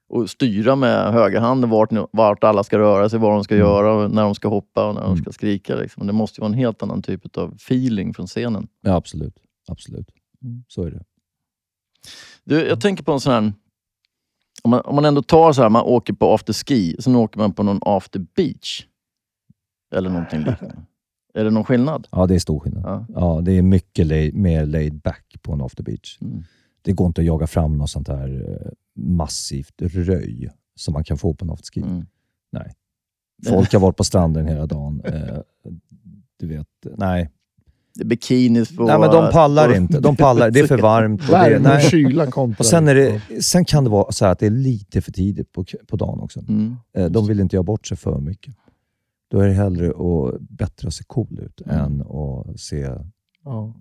[0.10, 3.68] och styra med högerhanden vart, vart alla ska röra sig, vad de ska Mm.
[3.68, 5.24] göra, när de ska hoppa och när de Mm.
[5.24, 5.76] ska skrika.
[5.76, 6.08] Liksom.
[6.08, 8.68] Det måste ju vara en helt annan typ av feeling från scenen.
[8.82, 9.34] Ja, absolut.
[9.68, 10.08] absolut.
[10.44, 10.64] Mm.
[10.68, 11.04] Så är det.
[12.44, 13.54] Du, jag tänker på en sån här...
[14.64, 17.40] Om man, om man ändå tar så här, man åker på after ski, sen åker
[17.40, 18.86] man på någon after beach.
[19.96, 20.76] Eller någonting liknande.
[21.34, 22.08] Är det någon skillnad?
[22.12, 22.84] Ja, det är stor skillnad.
[22.86, 23.06] Ja.
[23.16, 26.18] Ja, det är mycket lay, mer laid back på en after beach.
[26.22, 26.44] Mm.
[26.82, 28.72] Det går inte att jaga fram något sånt här eh,
[29.04, 31.82] massivt röj som man kan få på en afterski.
[31.82, 32.06] Mm.
[33.50, 35.02] Folk har varit på stranden hela dagen.
[35.06, 35.38] Eh,
[36.40, 36.68] du vet,
[36.98, 37.30] nej.
[37.96, 38.84] Det är bikinis på...
[38.84, 40.00] nej men de pallar på- inte.
[40.00, 41.22] De pallar, det är för varmt.
[41.22, 41.90] Och, det, Värme och nej.
[41.90, 42.56] kyla kontra...
[42.60, 45.12] och sen, är det, sen kan det vara så här att det är lite för
[45.12, 46.40] tidigt på, på dagen också.
[46.40, 46.76] Mm.
[46.98, 48.56] Eh, De vill inte göra bort sig för mycket.
[49.32, 51.78] Då är det hellre att bättre att se cool ut Mm.
[51.86, 52.90] än att se...
[53.44, 53.74] Ja.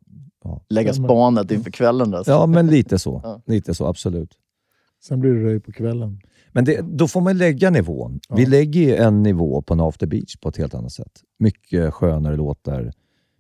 [0.69, 1.09] Lägga Stämmer.
[1.09, 2.11] spanet inför kvällen.
[2.11, 2.25] Där.
[2.27, 3.21] Ja, men lite så.
[3.25, 3.43] Ja.
[3.47, 4.35] Lite så, absolut.
[5.03, 6.21] Sen blir det röj på kvällen.
[6.53, 8.21] Men det, då får man lägga nivån.
[8.37, 8.49] Vi Ja.
[8.49, 11.23] lägger ju en nivå på en after beach på ett helt annat sätt.
[11.39, 12.93] Mycket skönare låtar,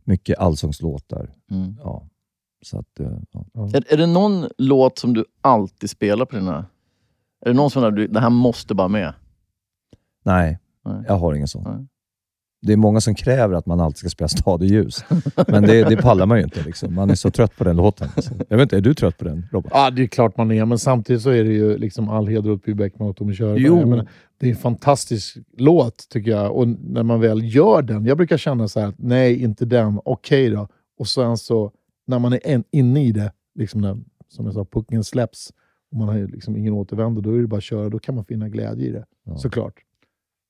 [0.04, 1.34] mycket allsångslåtar.
[1.50, 1.76] Mm.
[1.82, 2.08] Ja.
[2.62, 3.68] Så att, eh, ja.
[3.74, 6.66] Är, är det någon låt som du alltid spelar på dina...
[7.40, 9.14] Är det någon sån där du, det här måste bara med?
[10.24, 11.04] Nej, Nej.
[11.08, 11.62] jag har ingen sån.
[11.76, 11.86] Nej.
[12.62, 15.04] Det är många som kräver att man alltid ska spela stadig ljus.
[15.48, 16.62] Men det, det pallar man ju inte.
[16.62, 16.94] Liksom.
[16.94, 18.08] Man är så trött på den låten.
[18.16, 18.34] Så.
[18.48, 19.72] Jag vet inte, är du trött på den Robert?
[19.74, 22.50] Ja, det är klart man är, men samtidigt så är det ju liksom all heder
[22.50, 24.06] åt Py Bäckman och Tommy Körberg.
[24.40, 26.56] Det är en fantastisk låt, tycker jag.
[26.56, 30.00] Och när man väl gör den, jag brukar känna så här, att nej, inte den,
[30.04, 30.68] okej då.
[30.98, 31.72] Och sen så,
[32.06, 33.96] när man är en, inne i det, liksom när,
[34.28, 35.52] som jag sa, pucken släpps,
[35.90, 37.88] och man har liksom ingen återvändo, då är det bara att köra.
[37.88, 39.36] Då kan man finna glädje i det, Ja.
[39.36, 39.74] såklart.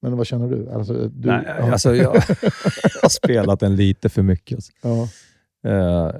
[0.02, 0.70] Men vad känner du?
[0.70, 2.12] Alltså, du Nej, ja, alltså, jag,
[3.02, 4.56] har spelat den lite för mycket.
[4.56, 4.72] Alltså.
[4.82, 5.08] ja.
[5.70, 6.10] Eh,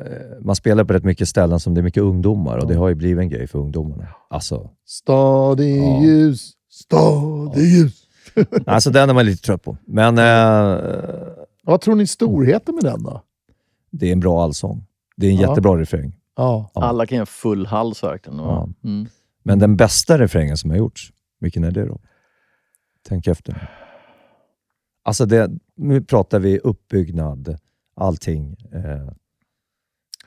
[0.41, 2.81] man spelar på rätt mycket ställen som det är mycket ungdomar och det Ja.
[2.81, 4.09] har ju blivit en grej för ungdomarna.
[4.31, 6.03] Alltså, Stadig Ja.
[6.03, 8.03] ljus, stadig ljus.
[8.67, 9.77] alltså den är man lite trött på.
[9.87, 10.79] Men eh,
[11.63, 13.23] Vad tror ni storheten med den då?
[13.91, 14.87] det är en bra allsång.
[15.17, 15.49] Det är en Ja.
[15.49, 16.13] jättebra refräng.
[16.37, 16.71] Ja.
[16.75, 16.83] Ja.
[16.85, 18.39] Alla kan göra full hals verkligen.
[18.39, 18.69] Ja.
[18.85, 19.07] Mm.
[19.43, 21.99] Men den bästa refrängen som har gjorts, vilken är det då?
[23.11, 23.53] Tänk efter.
[23.53, 23.59] nu.
[25.03, 27.59] Alltså det, nu pratar vi uppbyggnad,
[27.97, 28.57] allting.
[28.73, 29.13] Eh,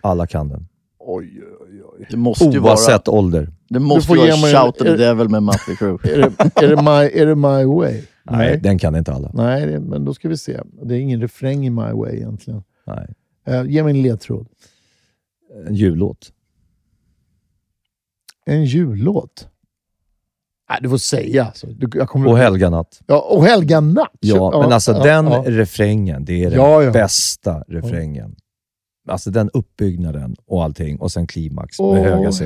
[0.02, 0.68] alla kan den.
[1.00, 2.08] Oj, oj, oj.
[2.10, 3.54] Det måste ju Oavsett vara, ålder.
[3.70, 5.98] det måste får ju vara Shout at the Devil med Mötley Crüe.
[6.08, 8.02] Är det, är, det my, är det My Way?
[8.24, 9.32] Nej, den kan inte alla.
[9.34, 10.62] Nej, det, men då ska vi se.
[10.82, 12.64] Det är ingen refräng i My Way egentligen.
[12.86, 13.14] Nej.
[13.50, 14.48] Uh, ge mig en ledtråd.
[15.68, 16.34] En jullåt.
[18.46, 19.50] En jullåt?
[20.74, 21.46] Nej, du får säga.
[21.46, 21.68] Alltså.
[21.68, 23.00] Du, jag kommer Och Helga natt.
[23.08, 24.10] Ja, och Helga natt.
[24.20, 25.44] Ja, men alltså ja, den ja.
[25.48, 26.92] refrängen, det är den Ja, ja.
[26.92, 28.36] bästa refrängen.
[29.10, 32.46] Alltså den uppbyggnaden och allting och sen klimax med Åh, höga C.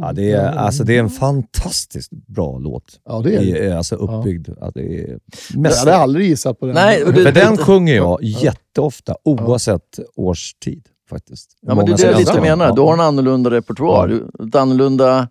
[0.00, 3.00] Ja, det, är, alltså, det är en fantastiskt bra låt.
[3.04, 4.48] Ja, det är Det är alltså uppbyggd.
[4.60, 4.70] Ja.
[4.74, 5.18] det är
[5.52, 6.74] Jag mest, hade aldrig gissat på den.
[6.74, 11.50] Nej, och det- den sjunger jag jätteofta, oavsett årstid faktiskt.
[11.60, 12.76] Ja, men det är det jag lite menar.
[12.76, 14.22] Du har en annorlunda repertoar.
[14.48, 15.28] Ett annorlunda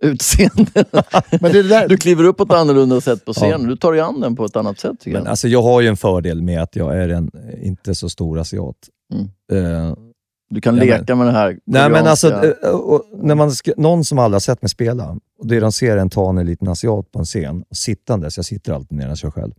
[0.00, 0.84] utseende.
[1.40, 3.66] Men det där, Du kliver upp på ett annorlunda sätt på scenen.
[3.68, 5.26] Du tar dig an den på ett annat sätt Men jag.
[5.28, 7.30] alltså, jag har ju en fördel med att jag är en
[7.62, 8.76] inte så stor asiat.
[9.12, 9.86] Mm.
[9.88, 9.94] Eh,
[10.50, 12.34] Du kan Ja, men- leka med det här Nej, men alltså,
[12.72, 15.92] och när man ska, någon som aldrig har sett mig spela, och det de ser
[15.92, 19.10] är en tanig liten asiat på en scen, och sittandes, jag sitter alltid ner när
[19.10, 19.52] jag kör själv,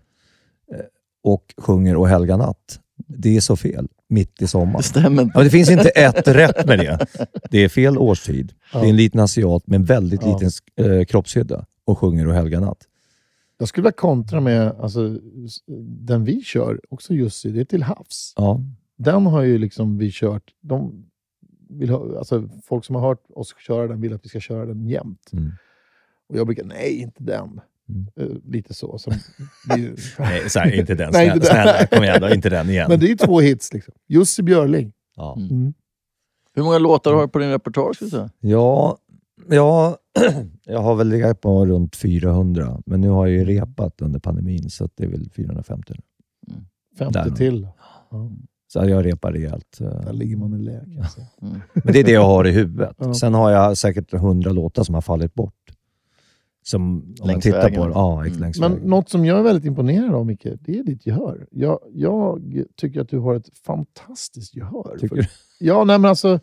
[0.73, 0.79] eh,
[1.23, 2.79] och sjunger Och helga natt.
[3.07, 4.77] Det är så fel, mitt i sommaren.
[4.77, 5.31] Det stämmer inte.
[5.33, 7.05] Ja, men det finns inte ett rätt med det.
[7.51, 8.53] Det är fel årstid.
[8.73, 10.37] Det är en liten asiat med en väldigt Ja.
[10.39, 10.49] liten
[10.99, 12.77] eh, kroppshydda och sjunger Och helga natt.
[13.57, 15.19] jag skulle vilja kontra med alltså,
[16.07, 18.33] den vi kör, också Jussi, det är till havs.
[18.37, 18.61] Ja.
[18.97, 20.43] Den har ju liksom vi kört.
[20.61, 21.05] De
[21.69, 24.65] vill ha, alltså, folk som har hört oss köra den vill att vi ska köra
[24.65, 25.29] den jämt.
[25.33, 25.51] Mm.
[26.29, 27.61] Och jag brukar, nej, inte den.
[27.89, 28.07] Mm.
[28.19, 28.97] Eh, lite så.
[28.97, 29.13] Som,
[30.19, 31.09] Nej, så här, inte den.
[31.13, 31.63] Nej, Snälla, inte den.
[31.63, 32.29] snälla, kom igen då.
[32.29, 32.85] Inte den igen.
[32.89, 33.73] men det är två hits.
[33.73, 33.93] Liksom.
[34.07, 34.93] Jussi Björling.
[35.15, 35.35] Ja.
[35.39, 35.73] Mm.
[36.55, 37.93] Hur många låtar har du på din repertoar?
[37.93, 38.29] Ska?
[38.39, 38.97] Ja,
[39.49, 39.97] ja,
[40.65, 44.69] jag har väl legat på runt 400, men nu har jag ju repat under pandemin,
[44.69, 46.01] så att det är väl 450 nu.
[46.97, 47.29] 50 Där.
[47.35, 47.67] till.
[48.11, 48.31] Ja,
[48.67, 49.77] Så jag repar rejält.
[49.79, 50.13] där eh.
[50.13, 51.27] ligger man i lä jag säga.
[51.73, 52.95] Men det är det jag har i huvudet.
[52.97, 53.13] Ja.
[53.13, 55.53] Sen har jag säkert 100 låtar som har fallit bort.
[56.69, 57.81] Som, om man Längs tittar vägen.
[57.81, 58.39] på det, ja, Mm.
[58.39, 58.89] längs Men vägen.
[58.89, 61.47] något som jag är väldigt imponerad av, Micke, det är ditt gehör.
[61.51, 64.97] Jag, jag tycker att du har ett fantastiskt gehör.
[64.99, 65.27] Tycker För- du?
[65.59, 66.39] Ja, nej men alltså...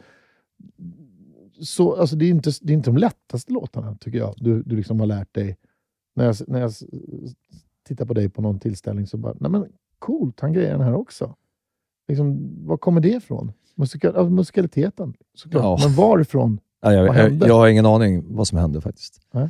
[1.60, 4.34] Så, alltså det, är inte, det är inte de lättaste låtarna, tycker jag.
[4.36, 5.56] Du, du liksom har lärt dig.
[6.16, 6.72] När jag, när jag
[7.88, 9.66] tittar på dig på någon tillställning så bara, nej men
[9.98, 11.34] coolt, han grejer den här också.
[12.08, 13.52] Liksom, var kommer det ifrån?
[13.74, 15.80] Musika, ja, musikaliteten, såklart.
[15.80, 15.86] Ja.
[15.88, 16.60] Men varifrån?
[16.80, 17.46] Ja, jag, Vad jag, hände?
[17.46, 19.20] jag har ingen aning vad som hände faktiskt.
[19.32, 19.48] Nej.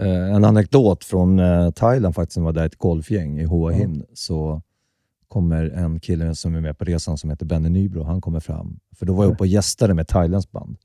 [0.00, 4.04] Eh, en anekdot från eh, Thailand faktiskt, som var där ett golfgäng i Hua Hin,
[4.14, 4.62] så
[5.28, 8.80] kommer en kille som är med på resan som heter Benny Nybro, han kommer fram.
[8.96, 10.76] För då var jag uppe och gästade med Thailands band.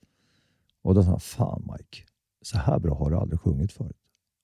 [0.84, 1.98] Och då sa han, fan Mike,
[2.42, 3.98] så här bra har du aldrig sjungit förut.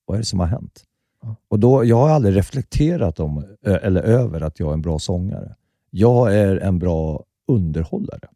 [0.06, 0.84] Vad är det som har hänt?
[1.22, 1.36] Ja.
[1.48, 5.56] Och då, jag har aldrig reflekterat om, eller över att jag är en bra sångare.
[5.90, 8.28] Jag är en bra underhållare.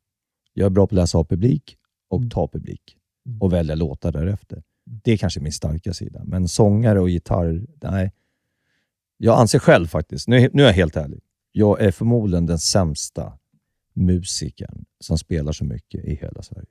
[0.54, 1.78] Jag är bra på att läsa av publik
[2.10, 2.30] och Mm.
[2.30, 3.42] ta publik Mm.
[3.42, 4.64] och välja låtar därefter.
[5.04, 6.22] Det är kanske min starka sida.
[6.26, 8.12] Men sångare och gitarr, nej.
[9.18, 11.20] Jag anser själv faktiskt, nu, nu är jag helt ärlig,
[11.52, 13.34] jag är förmodligen den sämsta
[13.94, 16.68] musikern som spelar så mycket i hela Sverige.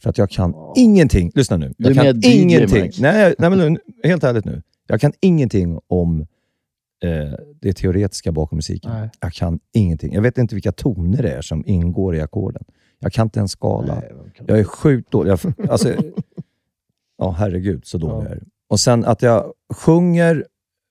[0.00, 2.90] För att jag kan ingenting, lyssna nu, jag kan ingenting.
[3.00, 4.62] Nej, nej men nu, helt ärligt nu.
[4.86, 6.20] Jag kan ingenting om
[7.02, 8.90] eh, det teoretiska bakom musiken.
[8.92, 9.10] Nej.
[9.20, 10.12] Jag kan ingenting.
[10.14, 12.64] Jag vet inte vilka toner det är som ingår i ackorden.
[12.98, 13.94] Jag kan inte ens skala.
[13.94, 15.30] Nej, kan- Jag är sjukt dålig.
[15.30, 15.94] Jag, alltså,
[17.18, 18.22] ja, herregud så dålig Ja.
[18.28, 18.42] jag är.
[18.68, 20.46] Och sen att jag sjunger,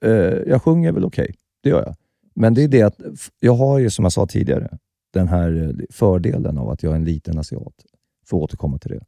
[0.06, 0.12] eh,
[0.48, 1.36] jag sjunger väl okej.
[1.64, 1.96] Det gör jag.
[2.36, 2.98] Men det är det att
[3.40, 4.78] jag har ju, som jag sa tidigare,
[5.14, 7.74] den här eh, fördelen av att jag är en liten asiat.
[8.26, 9.00] För att återkomma till det.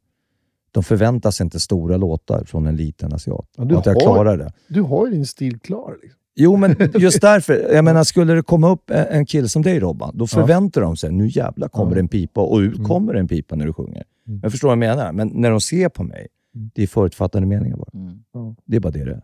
[0.70, 3.48] De förväntar sig inte stora låtar från en liten asiat.
[3.56, 4.52] Ja, att jag har- klarar det.
[4.68, 5.96] Du har ju din stil klar.
[6.02, 6.18] Liksom.
[6.34, 7.74] Jo, men just därför.
[7.74, 11.12] Jag menar, skulle det komma upp en, kille som dig Robban, då förväntar de sig,
[11.12, 11.98] nu jävlar kommer Ja.
[11.98, 12.86] en pipa och ut Mm.
[12.88, 14.04] kommer en pipa när du sjunger.
[14.28, 14.40] Mm.
[14.42, 16.26] Jag förstår vad jag menar, men när de ser på mig.
[16.52, 17.90] Det är förutfattade meningar bara.
[17.94, 18.56] Mm.
[18.64, 19.22] Det är bara det det är.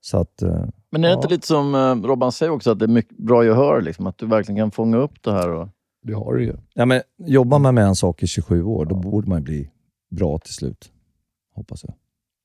[0.00, 1.16] Så att, eh, Men är det Ja.
[1.16, 3.82] inte lite som eh, Robban säger också, att det är mycket bra gehör?
[3.82, 5.48] Liksom, att du verkligen kan fånga upp det här?
[5.50, 5.68] Och...
[6.02, 6.54] Det har du ju.
[6.74, 9.70] ja, men jobbar man med en sak i 27 år, då borde man bli
[10.10, 10.92] bra till slut.
[11.54, 11.94] Hoppas jag.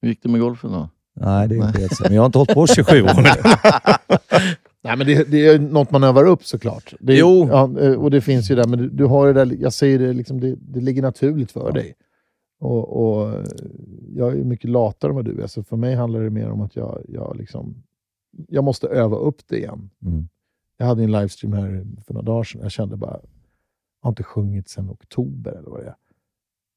[0.02, 0.90] Hur gick det med golfen då?
[1.16, 2.04] Nej, det är inte helt så.
[2.04, 3.58] Men jag har inte hållit på 27 år det.
[4.84, 6.94] Nej, men det, det är ju något man övar upp såklart.
[7.00, 7.48] Det, Jo.
[7.52, 10.00] Ja, eh, och det finns ju där, men du, du har det där, jag säger
[10.00, 11.72] det, liksom, det, det ligger naturligt för Ja.
[11.72, 11.94] dig.
[12.60, 13.34] Och, och
[14.16, 16.50] jag är ju mycket latare än vad du är, så för mig handlar det mer
[16.50, 17.76] om att jag, jag, liksom,
[18.48, 19.90] jag måste öva upp det igen.
[20.06, 20.28] Mm.
[20.78, 22.62] Jag hade en livestream här för några dagar sedan.
[22.62, 25.96] Jag kände bara, jag har inte sjungit sedan oktober eller vad det är.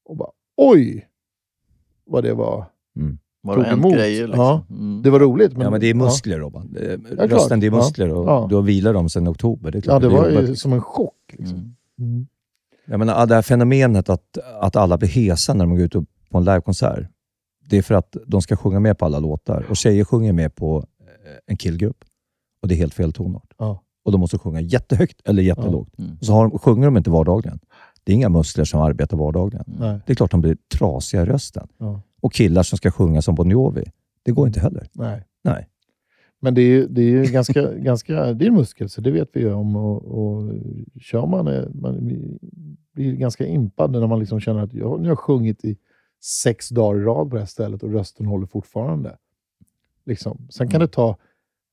[0.05, 1.09] Och bara, oj!
[2.05, 2.65] Vad det var.
[3.41, 3.93] Var det emot.
[3.93, 4.27] grejer?
[4.27, 4.45] Liksom?
[4.45, 4.65] Ja.
[4.69, 5.01] Mm.
[5.01, 5.53] Det var roligt.
[5.53, 6.03] Men, Ja, men det är ja.
[6.03, 6.69] muskler Robban.
[6.73, 7.31] Det är- klart.
[7.31, 7.75] Rösten, det är Ja.
[7.77, 8.45] muskler och Ja.
[8.49, 9.71] du har vilat dem sedan oktober.
[9.71, 11.35] Det är Ja, klart det att var ju som en chock.
[11.37, 11.75] Liksom.
[11.99, 12.27] Mm.
[12.85, 12.91] Mm.
[12.91, 15.93] Jag menar, det här fenomenet att, att alla blir hesa när de går ut
[16.29, 17.07] på en livekonsert.
[17.69, 19.65] Det är för att de ska sjunga med på alla låtar.
[19.69, 22.03] Och tjejer sjunger med på eh, en killgrupp.
[22.61, 23.53] Och det är helt fel tonart.
[23.57, 23.83] Ja.
[24.05, 25.99] Och de måste sjunga jättehögt eller jättelågt.
[25.99, 26.17] Mm.
[26.19, 27.59] Och så har de, sjunger de inte vardagligen.
[28.03, 29.65] Det är inga muskler som arbetar vardagligen.
[29.67, 29.99] Nej.
[30.05, 31.67] Det är klart de blir trasiga i rösten.
[31.77, 32.01] Ja.
[32.21, 33.83] Och killar som ska sjunga som Bon Jovi,
[34.23, 34.87] Det går inte heller.
[34.93, 35.23] Nej.
[35.43, 35.67] Nej.
[36.43, 39.11] Men det är ju, det är ju ganska, ganska det är en muskel, så det
[39.11, 39.75] vet vi ju om.
[39.75, 40.53] Och, och
[41.01, 41.97] kör man, eh, man
[42.93, 45.77] blir ganska impad när man liksom känner att jag, nu har jag sjungit i
[46.21, 49.17] sex dagar i rad på det här stället och rösten håller fortfarande.
[50.05, 50.47] Liksom.
[50.49, 51.17] Sen kan det ta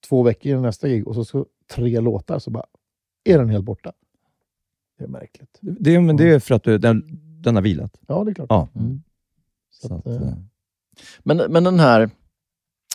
[0.08, 2.66] två veckor innan nästa gig och så, så tre låtar, så bara
[3.24, 3.92] är den helt borta.
[4.98, 5.58] Det är märkligt.
[5.60, 7.02] Det, men det är för att du, den,
[7.42, 8.00] den har vilat.
[8.06, 8.46] Ja, det är klart.
[8.50, 8.68] Ja.
[8.74, 9.02] Mm.
[9.70, 10.34] Så Så att, att, eh, eh,
[11.22, 12.10] Men, men den här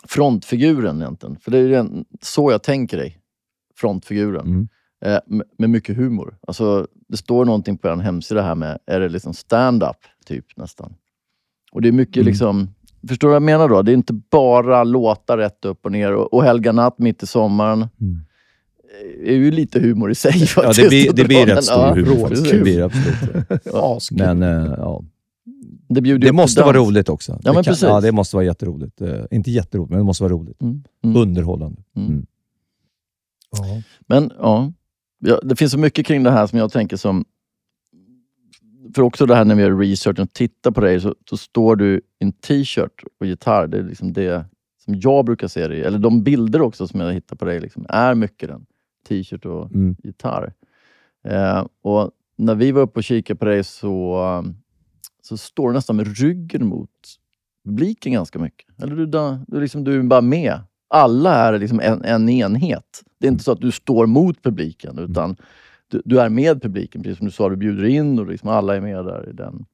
[0.08, 3.18] frontfiguren egentligen, för det är ju den- så jag tänker dig.
[3.76, 4.46] Frontfiguren.
[4.46, 4.68] mm.
[5.04, 5.18] Eh,
[5.58, 6.36] med, mycket humor.
[6.46, 10.94] Alltså, det står någonting på er hemsida här med, är det liksom stand-up typ nästan?
[11.72, 12.26] Och det är mycket Mm.
[12.26, 12.68] liksom,
[13.08, 13.82] förstår du vad jag menar då?
[13.82, 17.26] Det är inte bara låtar rätt upp och ner och, och Helga natt mitt i
[17.26, 17.78] sommaren.
[18.00, 18.20] Mm.
[19.24, 20.80] är ju lite humor i sig Ja, faktiskt.
[20.82, 22.28] det blir, det blir rätt stor ja, humor.
[22.52, 24.10] Det blir absolut.
[24.10, 25.04] Men eh, ja,
[25.88, 27.40] Det, det måste vara roligt också.
[27.42, 27.82] Ja, det precis.
[27.82, 29.00] Ja, det måste vara jätteroligt.
[29.00, 30.62] Eh, inte jätteroligt, men det måste vara roligt.
[30.62, 30.82] Mm.
[31.04, 31.16] Mm.
[31.16, 31.82] Underhållande.
[31.96, 32.08] Mm.
[32.08, 32.26] Mm.
[33.50, 33.82] Ja.
[34.06, 34.72] Men ja,
[35.18, 37.24] ja, det finns så mycket kring det här som jag tänker som...
[38.94, 41.76] För också det här när vi gör research och tittar på dig så, så står
[41.76, 43.66] du i en t-shirt och gitarr.
[43.66, 44.44] Det är liksom det
[44.84, 47.86] som jag brukar se dig Eller de bilder också som jag hittar på dig liksom,
[47.88, 48.66] är mycket den.
[49.08, 49.96] T-shirt och Mm.
[50.02, 50.52] gitarr.
[51.24, 54.44] Eh, och när vi var uppe och kikade på dig så,
[55.26, 56.90] så står du nästan med ryggen mot
[57.64, 58.82] publiken ganska mycket.
[58.82, 59.06] Eller du,
[59.46, 60.60] du, liksom, du är bara med.
[60.88, 63.02] Alla är liksom en, en enhet.
[63.20, 65.36] Det är inte så att du står mot publiken, utan
[65.88, 67.02] du, du är med publiken.
[67.02, 69.66] Precis som du sa, du bjuder in och liksom alla är med där i den,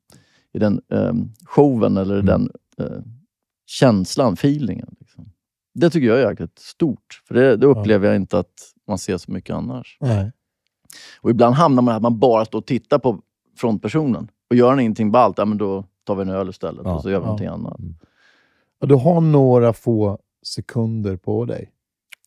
[0.53, 2.27] i den ehm, showen eller Mm.
[2.27, 3.03] den eh,
[3.67, 4.95] känslan, feelingen.
[5.01, 5.33] Liksom.
[5.75, 7.23] Det tycker jag är jäkligt stort.
[7.29, 9.97] För det, det upplever jag inte att man ser så mycket annars.
[10.01, 10.33] Nej.
[11.21, 13.21] Och ibland hamnar man i att man bara står och tittar på
[13.57, 14.29] frontpersonen.
[14.53, 16.95] Och gör han ingenting ballt, ja, men då tar vi en öl istället Ja.
[16.95, 17.27] och så gör vi Ja.
[17.27, 17.81] någonting annat.
[18.81, 21.71] Ja, du har några få sekunder på dig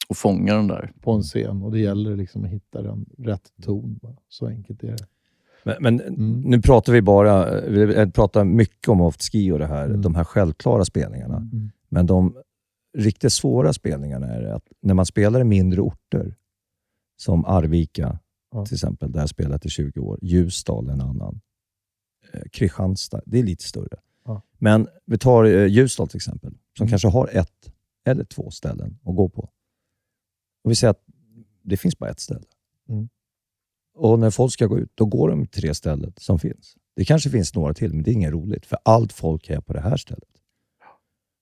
[0.09, 0.91] Och fångar den där.
[1.01, 3.99] på en scen och det gäller liksom att hitta den rätt ton.
[4.29, 5.07] Så enkelt är det.
[5.63, 6.41] Men, men Mm.
[6.41, 10.01] nu pratar vi bara, vi pratar mycket om off-ski och det här, Mm.
[10.01, 11.37] de här självklara spelningarna.
[11.37, 11.71] Mm.
[11.89, 12.35] Men de
[12.97, 16.35] riktigt svåra spelningarna är att när man spelar i mindre orter,
[17.17, 18.19] som Arvika
[18.51, 18.65] Ja.
[18.65, 21.41] till exempel, där jag spelat i 20 år, Ljusdal en annan,
[22.51, 23.97] Kristianstad, det är lite större.
[24.25, 24.41] Ja.
[24.57, 26.89] Men vi tar eh, Ljusdal till exempel, som Mm.
[26.89, 27.71] kanske har ett
[28.05, 29.49] eller två ställen att gå på.
[30.63, 31.03] Och vi säger att
[31.63, 32.45] det finns bara ett ställe.
[32.89, 33.09] Mm.
[33.95, 36.75] Och när folk ska gå ut, då går de till det stället som finns.
[36.95, 39.73] Det kanske finns några till, men det är inget roligt, för allt folk är på
[39.73, 40.29] det här stället.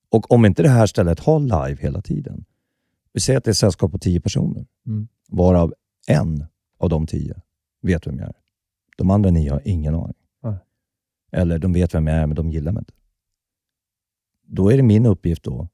[0.08, 2.44] Och om inte det här stället har live hela tiden,
[3.12, 5.08] vi säger att det är ett sällskap på tio personer, Mm.
[5.28, 5.74] varav
[6.06, 6.44] en
[6.78, 7.42] av de tio
[7.82, 8.34] vet vem jag är.
[8.96, 10.14] De andra nio har ingen aning.
[11.34, 11.42] Nej.
[11.42, 12.92] Eller de vet vem jag är, men de gillar mig inte.
[14.46, 15.68] Då är det min uppgift då,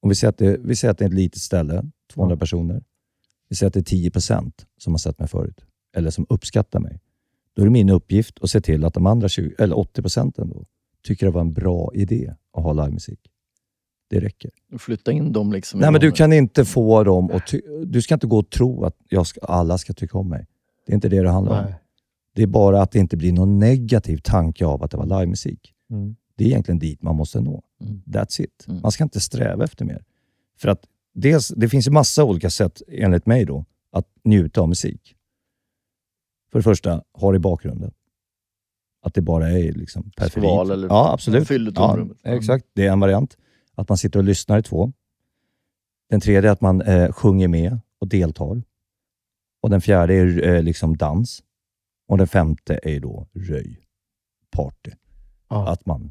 [0.00, 2.38] om vi säger att det, vi säger att det är ett litet ställe, 200 Ja.
[2.38, 2.82] personer.
[3.48, 5.64] Vi säger att det är 10 procent som har sett mig förut,
[5.96, 7.00] eller som uppskattar mig.
[7.54, 10.48] Då är det min uppgift att se till att de andra 20, eller 80 procenten
[10.48, 10.64] då,
[11.02, 13.20] tycker det var en bra idé att ha livemusik.
[14.10, 14.50] Det räcker.
[14.78, 15.80] Flytta in dem liksom.
[15.80, 17.54] Nej, men du kan inte få dem att
[17.86, 20.46] Du ska inte gå och tro att jag ska, alla ska tycka om mig.
[20.86, 21.72] Det är inte det det handlar om.
[22.34, 25.74] Det är bara att det inte blir någon negativ tanke av att det var livemusik.
[25.90, 26.16] Mm.
[26.36, 27.62] Det är egentligen dit man måste nå.
[27.80, 28.02] Mm.
[28.06, 28.64] That's it.
[28.68, 28.80] Mm.
[28.82, 30.04] Man ska inte sträva efter mer.
[30.58, 34.68] För att dels, det finns ju massa olika sätt, enligt mig, då, att njuta av
[34.68, 35.14] musik.
[36.52, 37.92] För det första, ha det i bakgrunden.
[39.02, 40.44] Att det bara är liksom perfekt.
[40.46, 41.48] Sval eller ja, absolut.
[41.48, 42.18] fyller Ja, tomrummet.
[42.22, 42.66] exakt.
[42.74, 43.36] Det är en variant.
[43.74, 44.92] Att man sitter och lyssnar i två.
[46.10, 48.62] Den tredje är att man eh, sjunger med och deltar.
[49.60, 51.42] Och Den fjärde är eh, liksom dans.
[52.08, 53.80] Och den femte är då röj.
[54.50, 54.90] Party.
[55.50, 55.68] Ja.
[55.68, 56.10] Att man,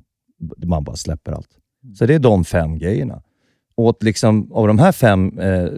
[0.65, 1.49] man bara släpper allt.
[1.97, 3.23] Så det är de fem grejerna.
[3.75, 5.69] Och att liksom, av de här fem eh,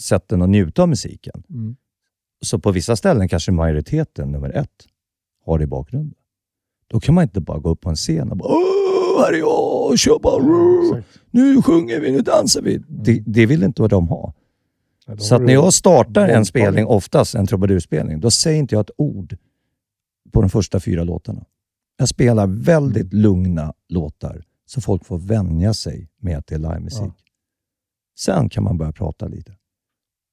[0.00, 1.76] sätten att njuta av musiken, Mm.
[2.44, 4.86] så på vissa ställen kanske majoriteten, nummer ett,
[5.44, 6.14] har det i bakgrunden.
[6.88, 9.38] Då kan man inte bara gå upp på en scen och bara Åh, här är
[9.38, 10.42] jag, kör bara,
[10.96, 12.82] Ja, nu sjunger vi, nu dansar vi.
[12.88, 14.34] Det, det vill inte vad de ha.
[15.06, 18.80] Ja, Så att när jag startar en spelning, oftast en trubadurspelning, då säger inte jag
[18.80, 19.36] ett ord
[20.36, 21.44] på de första fyra låtarna.
[21.98, 23.22] Jag spelar väldigt Mm.
[23.22, 27.12] lugna låtar så folk får vänja sig med att det är livemusik.
[28.18, 29.56] Sen kan man börja prata lite.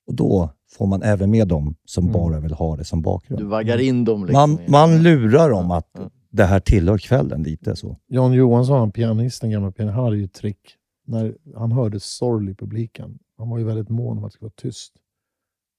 [0.07, 2.13] Och då får man även med dem som Mm.
[2.13, 3.41] bara vill ha det som bakgrund.
[3.41, 4.25] Du vaggar in dem.
[4.25, 6.09] Liksom Man, man lurar dem att Ja.
[6.29, 7.75] det här tillhör kvällen lite.
[7.75, 7.97] så.
[8.07, 10.75] John Johansson, han pianisten, gamla pianisten, han hade ju ett trick.
[11.05, 14.47] När han hörde sorl i publiken, han var ju väldigt mån om att det skulle
[14.47, 14.93] vara tyst.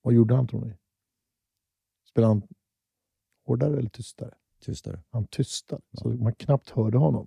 [0.03, 0.75] Vad gjorde han tror ni?
[2.11, 2.43] Spelade han
[3.47, 4.30] hårdare eller tystare?
[4.64, 5.01] Tystare.
[5.11, 7.26] Han tystade, så man knappt hörde honom.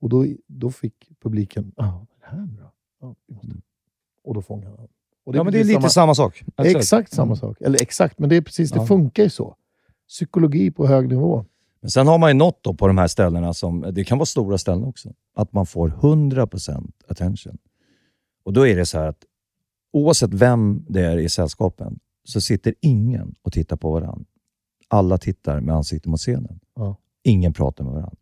[0.00, 2.70] Och då, då fick publiken, ah, vad är det här nu då?
[3.00, 3.14] Ja,
[4.24, 4.88] och då fångar han.
[5.24, 6.44] Och Ja, men det är lite samma sak.
[6.56, 7.56] Alltså, Exakt samma sak.
[7.60, 8.86] Eller exakt, men det är precis, det Ja.
[8.86, 9.56] funkar ju så.
[10.08, 11.44] Psykologi på hög nivå.
[11.80, 14.26] Men sen har man ju nått då på de här ställena, som, det kan vara
[14.26, 17.58] stora ställen också, att man får 100% attention.
[18.42, 19.24] Och då är det så här att
[19.92, 24.24] oavsett vem det är i sällskapen så sitter ingen och tittar på varandra.
[24.88, 26.60] Alla tittar med ansiktet mot scenen.
[26.74, 26.96] Ja.
[27.22, 28.16] Ingen pratar med varandra.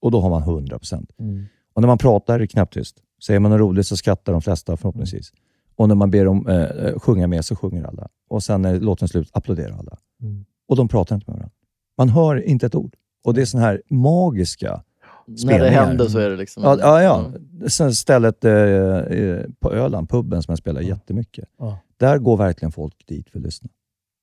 [0.00, 1.06] Och då har man 100%.
[1.18, 1.44] Mm.
[1.74, 2.96] Och när man pratar är det knäpptyst.
[3.26, 5.32] Säger man något roligt så skrattar de flesta förhoppningsvis.
[5.76, 8.08] Och när man ber dem eh, eh, sjunga med så sjunger alla.
[8.28, 9.98] Och sen när låten slut applåderar alla.
[10.22, 10.44] Mm.
[10.68, 11.54] Och de pratar inte med varandra.
[11.98, 12.94] Man hör inte ett ord.
[13.24, 14.82] Och det är sån här magiska...
[15.26, 15.86] När det spelningar.
[15.86, 16.62] händer så är det liksom...
[16.62, 17.32] Ja, ja, ja.
[17.68, 21.48] Sen stället eh, eh, på Öland, puben som jag spelar jättemycket.
[21.58, 21.78] Ja.
[21.96, 23.68] Där går verkligen folk dit för att lyssna.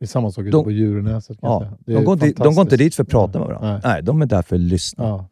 [0.04, 1.38] Det är samma sak ute De- på Djurnäset.
[1.42, 1.64] Ja.
[1.64, 3.72] är De, går inte, de går inte dit för att prata med varandra.
[3.72, 3.82] Nej.
[3.84, 5.04] Nej, de är där för att lyssna.
[5.04, 5.28] Ja.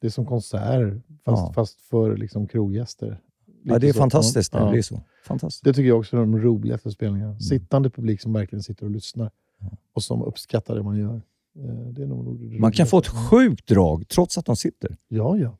[0.00, 1.52] Det är som konserter, fast, Ja.
[1.52, 3.20] fast för liksom kroggäster.
[3.62, 3.98] Ja, det är så.
[3.98, 4.64] fantastiskt Ja.
[4.64, 5.00] det blir så.
[5.24, 5.64] Fantastiskt.
[5.64, 7.30] Det tycker jag också är de roligaste spelningarna.
[7.30, 7.40] Mm.
[7.40, 9.30] Sittande publik som verkligen sitter och lyssnar
[9.92, 11.14] och som uppskattar det man gör.
[11.58, 14.96] Eh, Det är nog Man kan få ett sjukt drag trots att de sitter.
[15.08, 15.58] Ja, ja.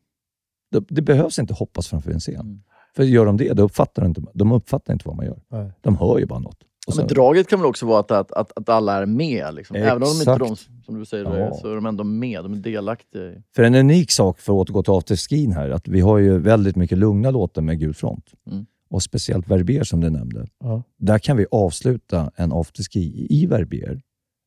[0.70, 2.34] Det, det behövs inte hoppas framför en scen.
[2.40, 2.62] Mm.
[2.96, 5.40] För gör de det, då uppfattar de inte, de uppfattar inte vad man gör.
[5.48, 5.72] Nej.
[5.80, 6.58] De hör ju bara något.
[6.88, 9.54] Och Ja, men draget kan väl också vara att, att, att, att alla är med.
[9.54, 9.76] Liksom.
[9.76, 11.54] Även om de inte är de, som du säger, Ja.
[11.54, 12.44] så är de ändå med.
[12.44, 13.42] De är delaktiga.
[13.54, 16.76] För en unik sak, för att återgå till afterskin här, att vi har ju väldigt
[16.76, 18.24] mycket lugna låtar med gul front.
[18.50, 18.66] Mm.
[18.90, 20.46] Och speciellt Verbier som du nämnde.
[20.60, 20.82] Ja.
[20.98, 24.00] Där kan vi avsluta en afterski i Verbier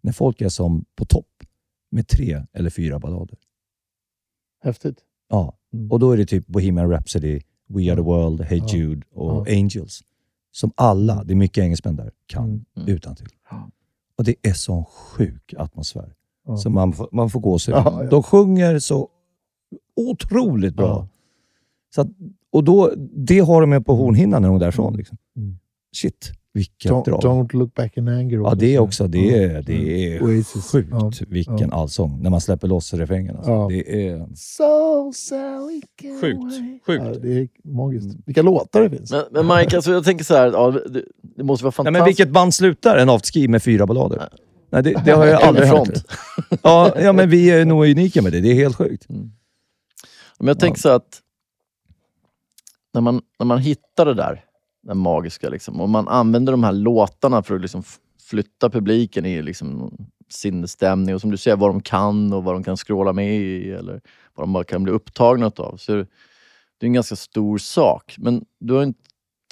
[0.04, 1.28] när folk är som på topp
[1.92, 3.38] med tre eller fyra ballader.
[4.64, 4.98] Häftigt.
[5.30, 5.58] Ja.
[5.74, 5.92] Mm.
[5.92, 8.68] Och då är det typ Bohemian Rhapsody, We Are The World, Hey Ja.
[8.76, 9.54] Jude och Ja.
[9.58, 10.02] Angels.
[10.52, 12.66] Som alla, det är mycket engelsmän där, kan Mm.
[12.78, 12.89] Mm.
[12.95, 13.28] utan till.
[14.18, 16.14] Och det är sån sjuk atmosfär.
[16.47, 16.58] Ja.
[16.58, 17.74] Så man, får- man får gå sig.
[17.74, 18.10] Ja, ja.
[18.10, 19.10] De sjunger så
[19.95, 20.88] otroligt bra.
[20.88, 21.08] Ja.
[21.95, 22.08] Så att,
[22.52, 24.97] och då, det har de med på hornhinnan när de är därifrån.
[24.97, 25.18] Liksom.
[25.36, 25.58] Mm.
[25.95, 27.20] Shit, vilket Don't, drag.
[27.22, 28.38] don't look back in anger.
[28.38, 29.08] Ja, det också.
[29.08, 30.72] Det är, det är Oasis.
[30.72, 31.12] sjukt Ja.
[31.28, 31.76] vilken Ja.
[31.76, 32.22] allsång.
[32.24, 33.36] När man släpper loss refrängen.
[33.36, 33.52] Alltså.
[33.52, 33.68] Ja.
[33.70, 35.82] Det är So Sally
[36.22, 36.39] sjukt.
[36.86, 37.04] sjukt.
[37.06, 38.18] Ja, det är magiskt.
[38.26, 39.12] Vilka låtar det finns.
[39.12, 41.04] Men, men Mike, alltså, jag tänker så här, ja, det,
[41.36, 41.99] det måste vara fantastiskt.
[41.99, 44.30] men vilket band slutar en afterski med fyra ballader?
[44.72, 45.89] Nej, det, det har jag aldrig hört.
[46.64, 48.39] Ja, ja, men vi är nog unika med det.
[48.41, 49.06] Det är helt sjukt.
[50.39, 51.22] Men jag tänker så att
[52.93, 54.43] när man, när man hittar det där,
[54.84, 57.84] det magiska, liksom, och man använder de här låtarna för att liksom
[58.30, 59.98] flytta publiken i liksom
[60.30, 63.72] sinnesstämning och som du säger, vad de kan och vad de kan skråla med i
[63.72, 64.02] eller
[64.36, 65.78] vad de bara kan bli upptagna av.
[65.78, 66.06] Så det,
[66.80, 68.16] är en ganska stor sak.
[68.18, 68.98] Men du har inte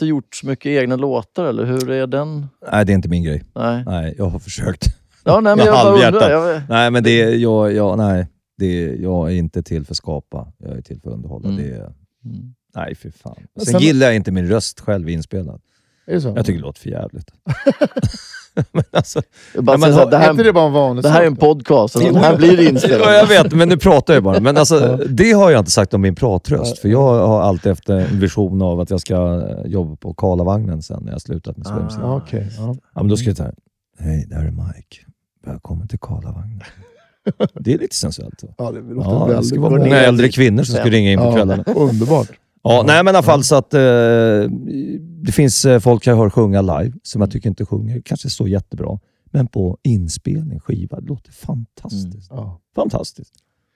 [0.01, 2.47] gjort så mycket egna låtar, eller hur är den?
[2.71, 3.43] Nej, det är inte min grej.
[3.55, 3.83] Nej.
[3.85, 4.85] Nej, jag har försökt.
[5.23, 6.29] Ja, nej men Med jag bara undrar.
[6.29, 8.27] Jag, Nej, men det är, jag, jag, nej,
[8.57, 10.51] det är, jag är inte till för att skapa.
[10.57, 11.49] Jag är till för att underhålla.
[11.49, 11.63] Mm.
[11.63, 11.93] Det är,
[12.25, 12.53] Mm.
[12.75, 13.35] Nej, fy fan.
[13.55, 15.61] Men Sen sen- gillar jag inte min röst själv inspelad.
[16.07, 16.33] Är det så?
[16.35, 17.31] Jag tycker det låter för jävligt.
[18.71, 19.21] men alltså,
[19.55, 21.09] jag bara Ja, men så här, har- det, Är här, inte det bara en det
[21.09, 23.01] här är en podcast, så Jo, det här blir inspelat.
[23.05, 24.39] ja, jag vet, men nu pratar jag bara.
[24.39, 26.79] Men alltså, det har jag inte sagt om min pratröst.
[26.79, 30.81] För jag har alltid efter en vision av att jag ska eh, jobba på Karlavagnen
[30.81, 31.99] sen när jag slutat med spelmusik.
[32.01, 32.47] Ja, okej.
[32.57, 32.75] Ja.
[32.95, 33.51] Ja, men då ska jag säga,
[33.99, 34.97] hej, det här är Mike.
[35.45, 36.61] Välkommen till Karlavagnen.
[37.53, 38.43] Det är lite sensuellt.
[38.43, 38.49] Va?
[38.57, 41.19] Ja, det låter Ja, det väldigt ska vara många äldre kvinnor som ska ringa in
[41.19, 41.63] på Ja, kvällarna.
[41.75, 42.27] Underbart.
[42.61, 43.79] Ja, nej men i alla fall så att eh,
[45.23, 48.47] det finns eh, folk jag hör sjunga live som jag tycker inte sjunger kanske så
[48.47, 48.99] jättebra.
[49.25, 52.27] Men på inspelning, skiva, det låter fantastiskt.
[52.29, 52.59] Ja.
[52.75, 53.33] Fantastiskt.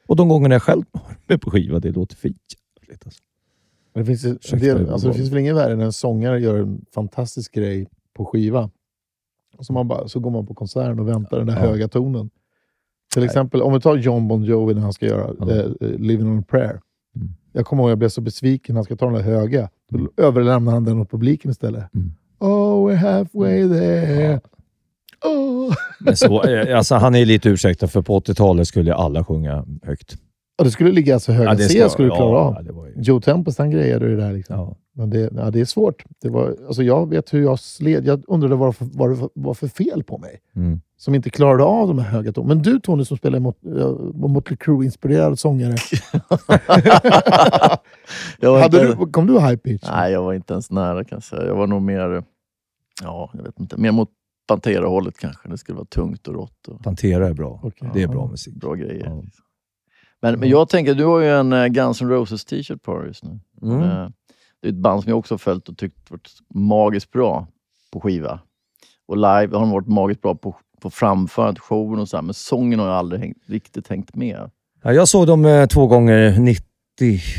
[0.07, 3.05] Och de gångerna jag själv har med på skiva, det låter jävligt.
[3.05, 3.21] Alltså.
[3.93, 6.55] Men Det finns, en del, alltså det finns väl ingen värre än en sångare gör
[6.59, 8.69] en fantastisk grej på skiva.
[9.57, 11.59] Och så, man bara, så går man på konserten och väntar den där Ja.
[11.59, 12.29] höga tonen.
[13.13, 15.51] Till exempel, om vi tar John Bon Jovi när han ska göra Ja.
[15.51, 16.79] eh, eh, Living on a prayer.
[17.53, 17.59] Mm.
[17.59, 19.69] Jag kommer ihåg jag blev så besviken när han ska ta den där höga.
[19.89, 21.93] Då överlämnar han den åt publiken istället.
[21.95, 22.11] Mm.
[22.39, 24.41] Oh, we're halfway there.
[25.25, 25.73] Oh.
[25.99, 30.17] Men så, eh, alltså, han är lite ursäktad för på 80-talet skulle alla sjunga högt.
[30.63, 32.63] Ja, det skulle ligga så höga det C skulle du klara ja, av.
[32.63, 34.33] det var ju, Joe Tempest han grejade det där.
[34.33, 34.55] Liksom.
[34.55, 34.75] ja.
[34.95, 36.03] Men det, ja, det är svårt.
[36.21, 38.05] Det var, alltså jag vet hur jag sled.
[38.05, 40.39] Jag undrade vad det var var för fel på mig.
[40.55, 40.81] Mm.
[40.97, 42.55] Som inte klarade av de här höga tonerna.
[42.55, 45.75] Men du Tony som spelar mot, uh, Motley Crue-inspirerad sångare.
[48.61, 49.83] Hade inte- du, kom du high pitch?
[49.91, 51.45] Nej, jag var inte ens nära kan jag säga.
[51.45, 52.23] Jag var nog mer,
[53.01, 54.09] ja, jag vet inte, mer mot
[54.47, 55.49] Pantera-hållet kanske.
[55.49, 57.59] Det skulle vara tungt och rått och Pantera är bra.
[57.63, 57.89] Okej.
[57.93, 58.55] Det är bra musik.
[58.55, 59.05] bra grejer.
[59.05, 59.23] Ja.
[60.23, 63.07] Men, men jag tänker, du har ju en eh, Guns N' Roses t-shirt på dig
[63.07, 63.39] just nu.
[63.61, 63.81] Mm.
[63.81, 64.07] Eh,
[64.61, 67.47] Det är ett band som jag också har följt och tyckt varit magiskt bra
[67.91, 68.39] på skiva.
[69.07, 72.33] Och live har de varit magiskt bra på, på framförandet, showen och så här, men
[72.33, 74.49] sången har jag aldrig hängt, riktigt hängt med.
[74.83, 76.63] Ja, jag såg dem eh, två gånger 90,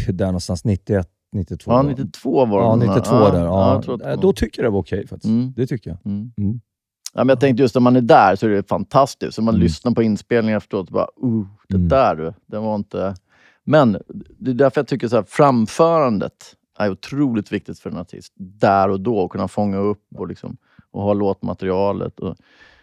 [0.09, 1.70] där någonstans 91, 92.
[1.72, 1.89] Ja, då.
[1.89, 2.87] 92 var Ja, det.
[2.87, 3.45] 92 ja, där.
[3.45, 5.30] Ja, Ja, Eh, då tycker jag det var okej faktiskt.
[5.30, 5.53] Mm.
[5.57, 5.99] Det tycker jag.
[6.07, 6.32] Mm.
[7.15, 9.35] Ja, men jag tänkte just när man är där så är det fantastiskt.
[9.35, 9.62] Så man Mm.
[9.62, 11.89] lyssnar på inspelningen efteråt och bara, uh, det Mm.
[11.89, 13.15] där du, det var inte...
[13.65, 13.93] Men
[14.39, 18.33] det är därför jag tycker så här, framförandet är otroligt viktigt för en artist.
[18.37, 20.57] Där och då, och kunna fånga upp och, liksom,
[20.91, 22.21] och ha låtmaterialet.
[22.21, 22.37] Och,